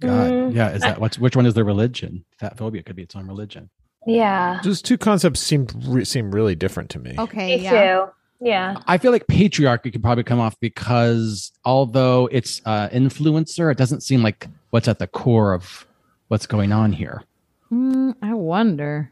God, 0.00 0.30
Mm. 0.32 0.54
yeah. 0.54 0.70
Is 0.72 0.82
that 0.82 1.00
what's 1.00 1.18
which 1.18 1.36
one 1.36 1.46
is 1.46 1.54
the 1.54 1.64
religion? 1.64 2.24
Fat 2.38 2.58
phobia 2.58 2.82
could 2.82 2.96
be 2.96 3.02
its 3.02 3.16
own 3.16 3.26
religion. 3.28 3.70
yeah. 4.06 4.60
Those 4.62 4.82
two 4.82 4.98
concepts 4.98 5.40
seem 5.40 5.66
re- 5.86 6.04
seem 6.04 6.30
really 6.32 6.54
different 6.54 6.90
to 6.90 6.98
me. 6.98 7.14
Okay. 7.18 7.56
Me 7.56 7.62
yeah. 7.64 7.70
too. 8.04 8.10
Yeah. 8.40 8.76
I 8.86 8.98
feel 8.98 9.12
like 9.12 9.26
patriarchy 9.26 9.92
could 9.92 10.02
probably 10.02 10.24
come 10.24 10.40
off 10.40 10.58
because 10.60 11.52
although 11.64 12.28
it's 12.32 12.60
uh, 12.66 12.88
influencer, 12.90 13.70
it 13.72 13.78
doesn't 13.78 14.02
seem 14.02 14.22
like 14.22 14.46
what's 14.70 14.88
at 14.88 14.98
the 14.98 15.06
core 15.06 15.54
of 15.54 15.86
what's 16.28 16.46
going 16.46 16.72
on 16.72 16.92
here. 16.92 17.22
Hmm, 17.68 18.10
I 18.22 18.34
wonder. 18.34 19.10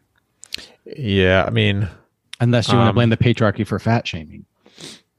Yeah, 0.85 1.45
I 1.47 1.51
mean, 1.51 1.89
Unless 2.41 2.68
you 2.68 2.77
want 2.77 2.87
to 2.87 2.91
Um, 2.91 2.95
blame 2.97 3.11
the 3.11 3.16
patriarchy 3.16 3.66
for 3.66 3.79
fat 3.79 4.07
shaming, 4.07 4.45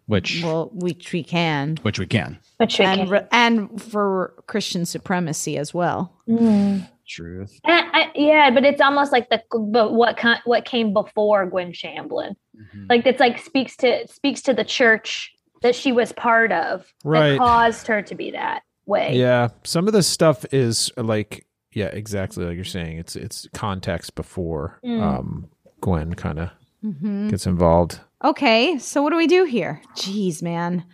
which 0.06 0.41
Well, 0.43 0.70
which 0.74 1.12
we 1.14 1.24
can. 1.24 1.78
which 1.82 1.97
we 1.97 2.06
can. 2.06 2.38
Which 2.58 2.78
we 2.78 2.86
and, 2.86 2.99
can. 3.01 3.10
re- 3.10 3.28
and 3.32 3.82
for 3.82 4.34
Christian 4.47 4.86
supremacy 4.86 5.58
as 5.58 5.74
well. 5.74 6.14
Mm. 6.28 6.88
Truth. 7.08 7.60
I, 7.66 7.84
I, 7.93 8.12
yeah, 8.16 8.49
but 8.51 8.66
it's 8.66 8.82
almost 8.82 9.12
like 9.12 9.30
the 9.30 9.41
but 9.51 9.93
what 9.93 10.20
what 10.45 10.66
came 10.66 10.93
before 10.93 11.45
Gwen 11.45 11.72
Shamblin. 11.72 12.36
Mm-hmm. 12.58 12.86
Like 12.89 13.06
it's 13.06 13.20
like 13.20 13.39
speaks 13.39 13.76
to 13.78 14.08
speaks 14.08 14.41
to 14.43 14.53
the 14.53 14.64
church 14.64 15.32
that 15.62 15.76
she 15.76 15.91
was 15.91 16.12
part 16.12 16.51
of 16.51 16.86
Right. 17.03 17.32
that 17.32 17.38
caused 17.38 17.88
her 17.88 18.01
to 18.03 18.16
be 18.16 18.32
that 18.32 18.64
way. 18.86 19.16
yeah, 19.16 19.49
some 19.64 19.88
of 19.88 19.93
this 19.93 20.08
stuff 20.08 20.45
is 20.51 20.91
like, 20.97 21.45
yeah, 21.74 21.88
exactly 21.88 22.45
like 22.45 22.56
you're 22.56 22.64
saying. 22.66 22.97
It's 22.97 23.16
it's 23.16 23.47
context 23.53 24.16
before 24.16 24.80
Mm. 24.84 25.01
um, 25.01 25.49
Gwen 25.82 26.14
kind 26.16 26.39
of 26.39 26.49
Mhm. 26.84 27.30
gets 27.30 27.45
involved. 27.47 27.99
Okay, 28.24 28.78
so 28.80 29.01
what 29.03 29.12
do 29.12 29.18
we 29.18 29.28
do 29.28 29.43
here? 29.43 29.82
Jeez, 29.95 30.41
man. 30.41 30.86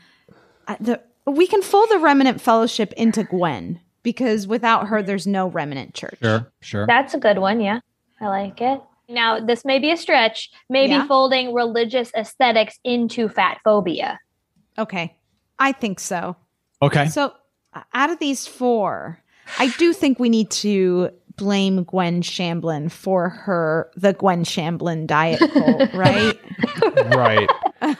Uh, 0.68 0.76
the, 0.80 1.02
we 1.26 1.48
can 1.48 1.62
fold 1.62 1.90
the 1.90 2.00
remnant 2.00 2.42
fellowship 2.42 2.92
into 2.94 3.24
Gwen 3.24 3.80
because 4.04 4.48
without 4.48 4.88
her, 4.88 5.02
there's 5.04 5.28
no 5.28 5.48
remnant 5.48 5.94
church. 5.94 6.18
Sure, 6.22 6.52
sure. 6.62 6.88
That's 6.88 7.14
a 7.14 7.20
good 7.20 7.38
one. 7.40 7.62
Yeah, 7.62 7.80
I 8.20 8.28
like 8.28 8.62
it. 8.62 8.82
Now, 9.10 9.40
this 9.40 9.66
may 9.66 9.80
be 9.80 9.92
a 9.92 9.98
stretch. 9.98 10.50
Maybe 10.70 10.94
Yeah. 10.94 11.08
folding 11.08 11.54
religious 11.54 12.12
aesthetics 12.16 12.80
into 12.84 13.28
fat 13.28 13.60
phobia. 13.64 14.20
Okay, 14.78 15.16
I 15.60 15.72
think 15.74 16.00
so. 16.00 16.36
Okay. 16.82 17.08
So, 17.08 17.34
out 17.94 18.10
of 18.10 18.20
these 18.20 18.48
four, 18.48 19.20
I 19.60 19.68
do 19.78 19.92
think 19.94 20.20
we 20.20 20.30
need 20.30 20.50
to 20.52 21.10
blame 21.38 21.84
Gwen 21.84 22.22
Shamblin 22.22 22.92
for 22.92 23.30
her 23.30 23.90
the 23.96 24.14
Gwen 24.14 24.44
Shamblin 24.44 25.08
diet 25.08 25.40
cult, 25.52 25.94
right? 25.94 26.40
right. 27.16 27.50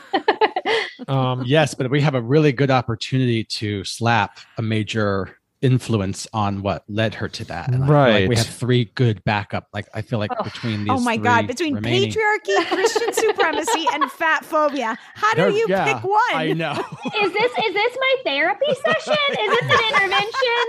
Um, 1.08 1.42
yes, 1.44 1.74
but 1.74 1.90
we 1.90 2.00
have 2.00 2.14
a 2.14 2.22
really 2.22 2.52
good 2.52 2.70
opportunity 2.70 3.42
to 3.44 3.82
slap 3.82 4.38
a 4.56 4.62
major 4.62 5.36
influence 5.62 6.26
on 6.32 6.62
what 6.62 6.84
led 6.88 7.14
her 7.14 7.28
to 7.28 7.44
that. 7.46 7.68
And 7.72 7.84
I 7.84 7.86
feel 7.86 7.96
like 7.96 8.28
we 8.28 8.36
have 8.36 8.46
three 8.46 8.86
good 8.94 9.24
backup. 9.24 9.68
Like 9.72 9.88
I 9.94 10.02
feel 10.02 10.18
like 10.18 10.30
between 10.44 10.80
these. 10.80 10.90
oh 10.90 11.00
my 11.00 11.16
god, 11.16 11.46
between 11.46 11.74
remaining- 11.74 12.10
patriarchy, 12.10 12.66
Christian 12.68 13.12
supremacy, 13.12 13.86
and 13.92 14.10
fat 14.12 14.44
phobia, 14.44 14.98
how 15.14 15.32
do 15.34 15.42
They're- 15.42 15.50
you 15.50 15.66
yeah, 15.68 15.94
pick 15.94 16.04
one? 16.04 16.18
I 16.34 16.52
know. 16.52 16.72
Is 17.22 17.32
this 17.32 17.52
is 17.52 17.74
this 17.74 17.96
my 17.98 18.16
therapy 18.24 18.74
session? 18.74 19.16
Is 19.40 19.50
this 19.50 19.62
an 19.62 19.94
intervention? 19.94 20.64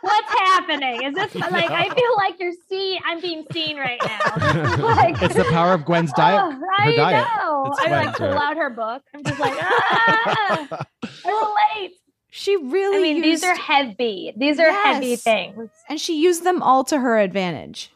What's 0.00 0.28
happening? 0.40 1.02
Is 1.04 1.14
this 1.14 1.34
like 1.52 1.70
I 1.70 1.88
feel 1.94 2.16
like 2.16 2.40
you're 2.40 2.52
seeing? 2.68 3.00
I'm 3.06 3.20
being 3.20 3.44
seen 3.52 3.76
right 3.76 4.00
now. 4.04 4.76
like, 4.84 5.20
it's 5.22 5.34
the 5.34 5.44
power 5.44 5.74
of 5.74 5.84
Gwen's 5.84 6.12
diet. 6.12 6.40
Oh, 6.42 6.50
her 6.52 6.66
I 6.78 6.96
diet. 6.96 7.26
know. 7.38 7.66
It's 7.66 7.78
I 7.80 7.90
like 7.90 8.02
Gwen's, 8.04 8.18
pull 8.18 8.28
right. 8.30 8.42
out 8.50 8.56
her 8.56 8.70
book. 8.70 9.02
I'm 9.14 9.24
just 9.24 9.38
like, 9.40 9.54
ah, 9.60 10.86
I 11.04 11.74
relate. 11.76 11.92
She 12.38 12.54
really 12.56 12.98
I 13.10 13.14
mean, 13.14 13.20
these 13.20 13.42
are 13.42 13.56
heavy. 13.56 14.32
These 14.36 14.60
are 14.60 14.70
heavy 14.70 15.16
things. 15.16 15.70
And 15.88 16.00
she 16.00 16.22
used 16.22 16.44
them 16.44 16.62
all 16.62 16.84
to 16.84 16.96
her 17.00 17.18
advantage 17.18 17.90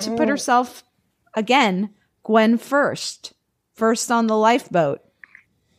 to 0.00 0.10
Mm. 0.10 0.16
put 0.16 0.28
herself, 0.28 0.82
again, 1.34 1.90
Gwen 2.24 2.58
first, 2.58 3.32
first 3.74 4.10
on 4.10 4.26
the 4.26 4.36
lifeboat. 4.36 5.02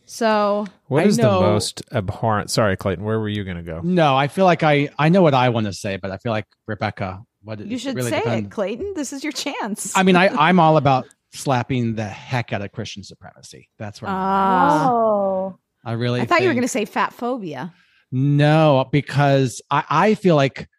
So, 0.06 0.68
what 0.86 1.06
is 1.06 1.20
I 1.20 1.24
is 1.24 1.26
the 1.26 1.42
most 1.42 1.82
abhorrent? 1.92 2.50
Sorry, 2.50 2.78
Clayton. 2.78 3.04
Where 3.04 3.20
were 3.20 3.28
you 3.28 3.44
going 3.44 3.58
to 3.58 3.64
go? 3.64 3.82
No, 3.84 4.16
I 4.16 4.30
feel 4.30 4.46
like 4.46 4.64
I 4.64 4.88
I 4.98 5.10
know 5.10 5.22
what 5.22 5.34
I 5.34 5.50
want 5.50 5.66
to 5.66 5.74
say, 5.74 5.98
but 5.98 6.10
I 6.10 6.18
feel 6.18 6.32
like 6.32 6.46
Rebecca. 6.66 7.24
What 7.44 7.60
you 7.60 7.78
should 7.78 7.98
really 7.98 8.12
say 8.12 8.20
depend- 8.20 8.46
it, 8.46 8.52
Clayton. 8.52 8.94
This 8.96 9.12
is 9.12 9.22
your 9.22 9.34
chance. 9.34 9.92
I 9.98 10.04
mean, 10.04 10.16
I 10.16 10.28
I'm 10.48 10.62
all 10.62 10.78
about 10.78 11.08
slapping 11.34 11.96
the 11.96 12.06
heck 12.06 12.54
out 12.54 12.62
of 12.62 12.72
Christian 12.72 13.04
supremacy. 13.04 13.68
That's 13.78 14.02
where 14.02 14.10
I'm. 14.10 14.88
Oh. 14.88 15.60
I 15.84 15.92
really. 15.92 16.22
I 16.22 16.26
thought 16.26 16.40
you 16.40 16.48
were 16.48 16.54
going 16.54 16.62
to 16.62 16.70
say 16.70 16.86
fat 16.86 17.12
phobia. 17.12 17.74
No, 18.12 18.88
because 18.92 19.62
I, 19.70 19.84
I 19.90 20.16
feel 20.16 20.36
like 20.36 20.70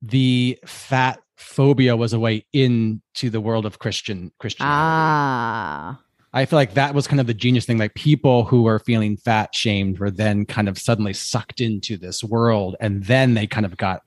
the 0.00 0.58
fat 0.66 1.20
phobia 1.36 1.96
was 1.96 2.12
a 2.12 2.18
way 2.18 2.46
into 2.52 3.30
the 3.30 3.40
world 3.40 3.66
of 3.66 3.78
Christian 3.78 4.32
Christian. 4.38 4.66
Ah. 4.68 6.00
I 6.34 6.46
feel 6.46 6.58
like 6.58 6.74
that 6.74 6.94
was 6.94 7.06
kind 7.06 7.20
of 7.20 7.26
the 7.26 7.34
genius 7.34 7.66
thing. 7.66 7.78
Like 7.78 7.94
people 7.94 8.44
who 8.44 8.62
were 8.62 8.78
feeling 8.78 9.16
fat 9.16 9.54
shamed 9.54 9.98
were 9.98 10.10
then 10.10 10.46
kind 10.46 10.68
of 10.68 10.78
suddenly 10.78 11.12
sucked 11.12 11.60
into 11.60 11.96
this 11.96 12.24
world, 12.24 12.76
and 12.80 13.04
then 13.04 13.34
they 13.34 13.46
kind 13.46 13.66
of 13.66 13.76
got. 13.76 14.02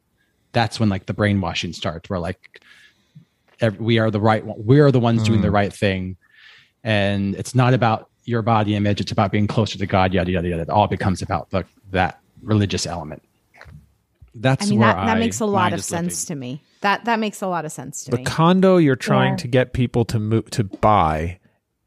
That's 0.51 0.79
when 0.79 0.89
like 0.89 1.05
the 1.05 1.13
brainwashing 1.13 1.73
starts, 1.73 2.09
where 2.09 2.19
like 2.19 2.61
ev- 3.59 3.79
we 3.79 3.99
are 3.99 4.09
the 4.09 4.21
right 4.21 4.43
one. 4.43 4.65
We 4.65 4.79
are 4.79 4.91
the 4.91 4.99
ones 4.99 5.23
doing 5.23 5.41
the 5.41 5.51
right 5.51 5.71
thing, 5.71 6.17
and 6.83 7.35
it's 7.35 7.53
not 7.53 7.73
about 7.73 8.09
your 8.23 8.41
body 8.41 8.75
image. 8.75 9.01
It's 9.01 9.11
about 9.11 9.31
being 9.31 9.47
closer 9.47 9.77
to 9.77 9.85
God. 9.85 10.13
Yada 10.13 10.31
yada 10.31 10.47
yada. 10.47 10.61
It 10.63 10.69
all 10.69 10.87
becomes 10.87 11.21
about 11.21 11.51
the, 11.51 11.65
that 11.91 12.19
religious 12.45 12.85
element. 12.87 13.21
That's 14.33 14.65
I 14.67 14.69
mean, 14.69 14.79
where 14.79 14.93
that, 14.93 15.05
that 15.05 15.17
I- 15.17 15.19
makes 15.19 15.39
a 15.39 15.45
lot 15.45 15.73
of 15.73 15.79
is 15.79 15.89
lifting. 15.91 16.09
sense 16.09 16.25
to 16.25 16.35
me. 16.35 16.61
That 16.81 17.05
that 17.05 17.19
makes 17.19 17.41
a 17.41 17.47
lot 17.47 17.65
of 17.65 17.71
sense 17.71 18.03
to 18.05 18.11
the 18.11 18.17
me. 18.17 18.23
The 18.23 18.29
condo 18.29 18.77
you're 18.77 18.95
trying 18.95 19.31
Yeah. 19.33 19.37
to 19.37 19.47
get 19.47 19.73
people 19.73 20.05
to 20.05 20.19
move 20.19 20.49
to 20.51 20.63
buy 20.65 21.39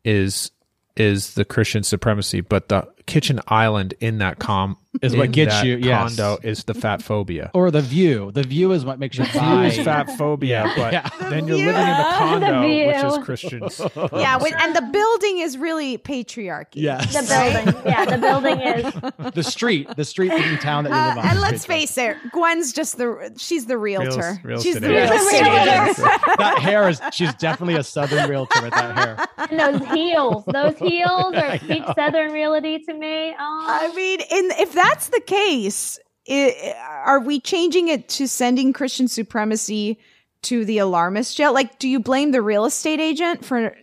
is 0.04 0.50
is 0.96 1.34
the 1.34 1.44
Christian 1.44 1.82
supremacy, 1.84 2.40
but 2.40 2.68
the 2.68 2.88
kitchen 3.06 3.40
island 3.48 3.94
in 4.00 4.18
that 4.18 4.38
com 4.40 4.76
Is 5.02 5.14
what 5.14 5.30
gets 5.32 5.54
that 5.54 5.66
you- 5.66 5.76
yes. 5.76 6.16
Condo 6.16 6.38
is 6.42 6.64
the 6.64 6.72
fat 6.74 7.02
phobia. 7.02 7.50
Or 7.54 7.70
the 7.70 7.82
view. 7.82 8.30
The 8.32 8.42
view 8.42 8.72
is 8.72 8.84
what 8.86 8.98
makes 8.98 9.18
you 9.18 9.24
View 9.26 9.40
buy. 9.40 9.66
is 9.66 9.78
fat 9.84 10.10
phobia, 10.16 10.72
but 10.76 10.92
Yeah. 10.92 11.08
then 11.28 11.46
you're 11.46 11.58
living 11.58 11.74
in 11.74 11.96
the 11.98 12.14
condo, 12.16 12.60
which 12.62 13.04
is. 13.04 13.24
Christians. 13.24 13.80
yeah, 14.14 14.38
when, 14.38 14.54
and 14.54 14.74
the 14.74 14.80
building 14.82 15.38
is 15.40 15.58
really 15.58 15.98
patriarchy. 15.98 16.76
Yes. 16.76 17.12
The 17.12 17.22
building. 17.22 17.82
Yeah, 17.84 18.04
the 18.06 18.18
building 18.18 18.60
is. 18.60 19.32
the 19.34 19.42
street, 19.42 19.94
the 19.96 20.04
street 20.06 20.32
in 20.32 20.58
town 20.58 20.84
that 20.84 20.90
you 20.90 20.96
live 20.96 21.16
Uh, 21.18 21.20
on. 21.20 21.26
and 21.28 21.40
let's 21.40 21.66
face 21.66 21.96
it, 21.98 22.16
Gwen's 22.32 22.72
just 22.72 22.96
the 22.96 23.32
she's 23.36 23.66
the 23.66 23.76
realtor. 23.76 24.40
real 24.42 24.60
she's 24.60 24.80
the 24.80 24.86
estate 24.86 24.88
real 24.88 25.12
agent. 25.12 25.20
estate 25.22 25.42
Yes. 25.44 25.98
agent. 25.98 26.38
that 26.38 26.58
hair 26.60 26.88
is 26.88 27.00
she's 27.12 27.34
definitely 27.34 27.74
a 27.76 27.84
southern 27.84 28.28
realtor 28.28 28.62
with 28.62 28.72
that 28.72 28.96
hair. 28.98 29.26
And 29.50 29.60
those 29.60 29.88
heels, 29.90 30.44
those 30.46 30.78
heels 30.78 31.34
are 31.34 31.58
speak. 31.58 31.84
Southern 31.94 32.32
realty 32.32 32.78
to 32.80 32.94
me. 32.94 33.34
Oh. 33.38 33.66
I 33.68 33.92
mean, 33.94 34.20
in 34.20 34.50
if 34.58 34.72
that's 34.78 35.08
the 35.08 35.20
case, 35.20 35.98
i 36.28 36.74
are 37.04 37.20
we 37.20 37.40
changing 37.40 37.88
it 37.88 38.08
to 38.10 38.26
sending 38.28 38.72
Christian 38.72 39.08
supremacy 39.08 39.98
to 40.42 40.64
the 40.64 40.78
alarmist 40.78 41.36
jail? 41.36 41.52
Like, 41.52 41.78
do 41.78 41.88
you 41.88 42.00
blame 42.00 42.30
the 42.32 42.42
real 42.42 42.64
estate 42.64 43.00
agent 43.00 43.44
for? 43.44 43.74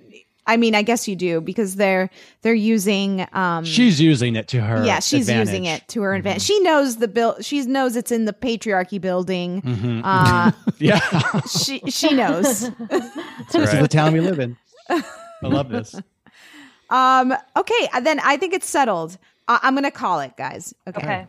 I 0.48 0.58
mean, 0.58 0.76
I 0.76 0.84
guess 0.84 1.08
you 1.08 1.16
do 1.16 1.42
because 1.42 1.76
they're 1.76 2.10
they're 2.44 2.54
using. 2.54 3.26
um 3.34 3.66
She's 3.66 4.00
using 4.00 4.36
it 4.36 4.48
to 4.50 4.62
her. 4.62 4.86
Yeah, 4.86 5.00
she's 5.00 5.28
advantage. 5.28 5.48
using 5.48 5.66
it 5.66 5.88
to 5.90 6.02
her 6.04 6.14
advantage. 6.14 6.44
She 6.44 6.60
knows 6.60 6.98
the 6.98 7.08
bill. 7.08 7.36
She 7.42 7.62
knows 7.66 7.96
it's 7.96 8.12
in 8.12 8.26
the 8.26 8.34
patriarchy 8.34 9.02
building. 9.02 9.64
Mhm. 9.64 10.02
Uh, 10.04 10.52
yeah. 10.78 11.00
she 11.50 11.80
she 11.90 12.14
knows. 12.14 12.70
This 13.52 13.74
is 13.74 13.80
the 13.80 13.88
town 13.90 14.14
we 14.14 14.22
live 14.22 14.40
in. 14.40 14.56
I 14.90 15.02
love 15.42 15.70
this. 15.70 15.96
Um. 16.92 17.34
Okay. 17.58 17.90
Then 18.04 18.20
I 18.20 18.38
think 18.38 18.54
it's 18.54 18.70
settled. 18.70 19.18
I- 19.48 19.60
I'm 19.64 19.76
gonna 19.76 19.92
call 19.92 20.20
it, 20.22 20.36
guys. 20.38 20.74
Okay. 20.88 21.02
Okay. 21.02 21.28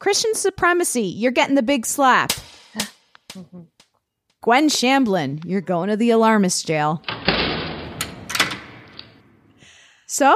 Christian 0.00 0.34
supremacy. 0.34 1.02
You're 1.02 1.32
getting 1.32 1.56
the 1.56 1.62
big 1.62 1.84
slap. 1.86 2.32
Gwen 4.42 4.68
Shamblin. 4.68 5.44
You're 5.44 5.60
going 5.60 5.88
to 5.88 5.96
the 5.96 6.10
alarmist 6.10 6.66
jail. 6.66 7.02
So, 10.06 10.34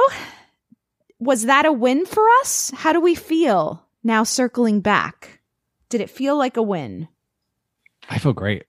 was 1.19 1.43
that 1.45 1.65
a 1.65 1.71
win 1.71 2.05
for 2.05 2.23
us? 2.41 2.71
How 2.75 2.93
do 2.93 2.99
we 3.01 3.15
feel 3.15 3.85
now? 4.03 4.23
Circling 4.23 4.81
back, 4.81 5.39
did 5.89 6.01
it 6.01 6.09
feel 6.09 6.37
like 6.37 6.57
a 6.57 6.61
win? 6.61 7.07
I 8.09 8.19
feel 8.19 8.33
great. 8.33 8.65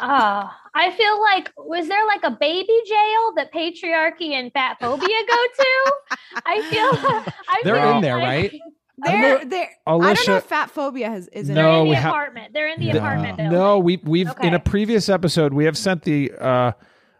Oh, 0.00 0.50
I 0.74 0.90
feel 0.92 1.20
like 1.20 1.52
was 1.56 1.88
there 1.88 2.06
like 2.06 2.22
a 2.24 2.30
baby 2.30 2.80
jail 2.86 3.32
that 3.36 3.52
patriarchy 3.52 4.32
and 4.32 4.52
fat 4.52 4.76
phobia 4.80 5.08
go 5.08 5.36
to? 5.58 5.92
I 6.46 6.62
feel 6.62 7.32
I 7.48 7.60
They're 7.64 7.74
feel 7.76 7.96
in 7.96 8.00
there, 8.02 8.18
like- 8.18 8.52
right? 8.52 8.60
They're, 9.02 9.44
they're, 9.46 9.70
I 9.86 9.92
don't 10.12 10.28
know 10.28 10.36
if 10.36 10.44
fat 10.44 10.70
phobia 10.70 11.08
has 11.08 11.26
is 11.28 11.48
in 11.48 11.54
No, 11.54 11.80
in 11.82 11.88
we 11.88 11.94
the 11.94 12.02
ha- 12.02 12.10
apartment. 12.10 12.52
They're 12.52 12.68
in 12.68 12.80
the 12.80 12.90
apartment 12.90 13.38
building. 13.38 13.52
No, 13.58 13.78
we 13.78 13.96
we've 14.04 14.30
in 14.42 14.52
a 14.52 14.60
previous 14.60 15.08
episode 15.08 15.54
we 15.54 15.64
have 15.64 15.78
sent 15.78 16.02
the 16.02 16.30
uh 16.38 16.72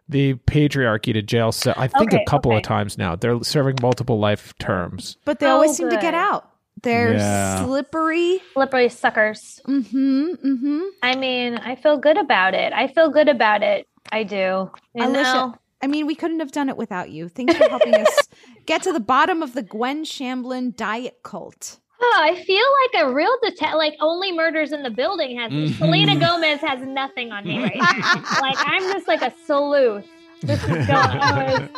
the 0.07 0.35
patriarchy 0.35 1.15
to 1.15 1.23
jail. 1.23 1.53
So 1.53 1.73
I 1.79 1.89
think 1.89 2.13
Okay, 2.13 2.23
a 2.23 2.27
couple 2.29 2.51
okay. 2.53 2.59
of 2.59 2.65
times 2.65 2.99
now. 2.99 3.17
They're 3.17 3.43
serving 3.43 3.77
multiple 3.81 4.19
life 4.19 4.53
terms. 4.59 5.17
but 5.25 5.39
they 5.39 5.47
Oh, 5.47 5.53
always 5.53 5.75
seem 5.75 5.89
to 5.89 5.97
get 5.97 6.13
out. 6.13 6.51
They're 6.83 7.15
Yeah. 7.15 7.65
slippery. 7.65 8.41
Slippery 8.55 8.89
suckers. 8.89 9.61
Mm-hmm. 9.67 10.27
Mm-hmm. 10.45 10.81
I 11.03 11.17
mean, 11.17 11.57
I 11.59 11.75
feel 11.77 11.99
good 11.99 12.17
about 12.17 12.55
it. 12.55 12.73
I 12.73 12.87
feel 12.89 13.11
good 13.11 13.29
about 13.29 13.63
it. 13.63 13.87
I 14.13 14.25
do. 14.25 14.71
You 14.95 15.05
Alisha, 15.05 15.13
know? 15.35 15.55
I 15.83 15.87
mean, 15.87 16.07
we 16.07 16.15
couldn't 16.15 16.41
have 16.41 16.53
done 16.53 16.69
it 16.69 16.77
without 16.77 17.11
you. 17.11 17.29
Thanks 17.29 17.55
for 17.57 17.69
helping 17.69 17.95
us 17.95 18.29
get 18.67 18.83
to 18.83 18.93
the 18.93 19.01
bottom 19.01 19.43
of 19.43 19.53
the 19.55 19.63
Gwen 19.63 20.05
Shamblin 20.05 20.77
diet 20.77 21.19
cult. 21.23 21.79
Oh, 22.03 22.21
I 22.23 22.35
feel 22.45 22.65
like 22.95 23.05
a 23.05 23.13
real 23.15 23.37
detective. 23.43 23.77
Like 23.77 23.95
only 24.01 24.33
murders 24.33 24.73
in 24.73 24.83
the 24.83 24.91
building 24.91 25.39
has 25.39 25.53
Mhm. 25.53 25.77
Selena 25.77 26.17
Gomez 26.19 26.61
has 26.61 26.81
nothing 26.81 27.31
on 27.31 27.45
me 27.47 27.63
right 27.63 27.77
now. 27.77 28.23
like 28.41 28.57
I'm 28.59 28.83
just 28.93 29.07
like 29.07 29.21
a 29.23 29.33
sleuth. 29.47 30.07
This 30.43 30.63
is 30.63 30.69
going. 30.69 30.89
I 30.89 31.69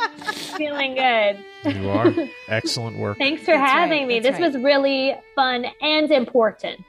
feeling 0.57 0.95
good. 0.95 1.75
You 1.75 1.91
are 1.91 2.15
excellent 2.49 2.97
work. 2.99 3.19
Thanks 3.19 3.43
for 3.43 3.53
That's 3.53 3.71
having 3.71 4.01
right, 4.03 4.09
me. 4.09 4.21
that's 4.21 4.39
This 4.39 4.55
was 4.55 4.63
really 4.63 5.15
fun 5.35 5.67
and 5.81 6.11
important. 6.11 6.83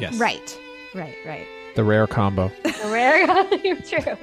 Yes. 0.00 0.16
Right. 0.18 0.58
Right. 0.94 1.14
Right. 1.24 1.46
The 1.74 1.84
rare 1.84 2.06
combo. 2.06 2.50
Rare, 2.86 3.54
you're 3.64 3.76
true. 3.80 4.16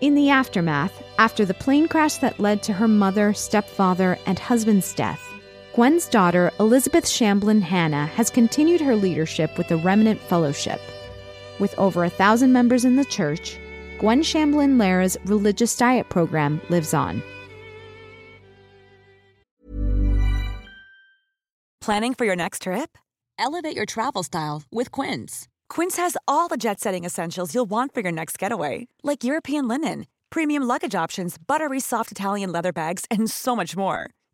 In 0.00 0.14
the 0.14 0.30
aftermath, 0.30 1.02
after 1.18 1.44
the 1.44 1.52
plane 1.54 1.86
crash 1.86 2.16
that 2.18 2.40
led 2.40 2.62
to 2.64 2.72
her 2.72 2.88
mother, 2.88 3.34
stepfather, 3.34 4.18
and 4.26 4.38
husband's 4.38 4.94
death, 4.94 5.29
Gwen's 5.80 6.08
daughter, 6.08 6.52
Elizabeth 6.60 7.06
Shamblin 7.06 7.62
Hannah, 7.62 8.04
has 8.08 8.28
continued 8.28 8.82
her 8.82 8.94
leadership 8.94 9.56
with 9.56 9.68
the 9.68 9.78
Remnant 9.78 10.20
Fellowship. 10.20 10.78
With 11.58 11.74
over 11.78 12.04
a 12.04 12.10
thousand 12.10 12.52
members 12.52 12.84
in 12.84 12.96
the 12.96 13.04
church, 13.06 13.58
Gwen 13.98 14.20
Shamblin 14.20 14.78
Lara's 14.78 15.16
religious 15.24 15.74
diet 15.78 16.10
program 16.10 16.60
lives 16.68 16.92
on. 16.92 17.22
Planning 21.80 22.12
for 22.12 22.26
your 22.26 22.36
next 22.36 22.64
trip? 22.64 22.98
Elevate 23.38 23.74
your 23.74 23.86
travel 23.86 24.22
style 24.22 24.64
with 24.70 24.92
Quince. 24.92 25.48
Quince 25.70 25.96
has 25.96 26.14
all 26.28 26.48
the 26.48 26.58
jet 26.58 26.78
setting 26.78 27.06
essentials 27.06 27.54
you'll 27.54 27.64
want 27.64 27.94
for 27.94 28.00
your 28.00 28.12
next 28.12 28.38
getaway, 28.38 28.86
like 29.02 29.24
European 29.24 29.66
linen, 29.66 30.06
premium 30.28 30.62
luggage 30.62 30.94
options, 30.94 31.38
buttery 31.38 31.80
soft 31.80 32.12
Italian 32.12 32.52
leather 32.52 32.70
bags, 32.70 33.06
and 33.10 33.30
so 33.30 33.56
much 33.56 33.78
more. 33.78 34.10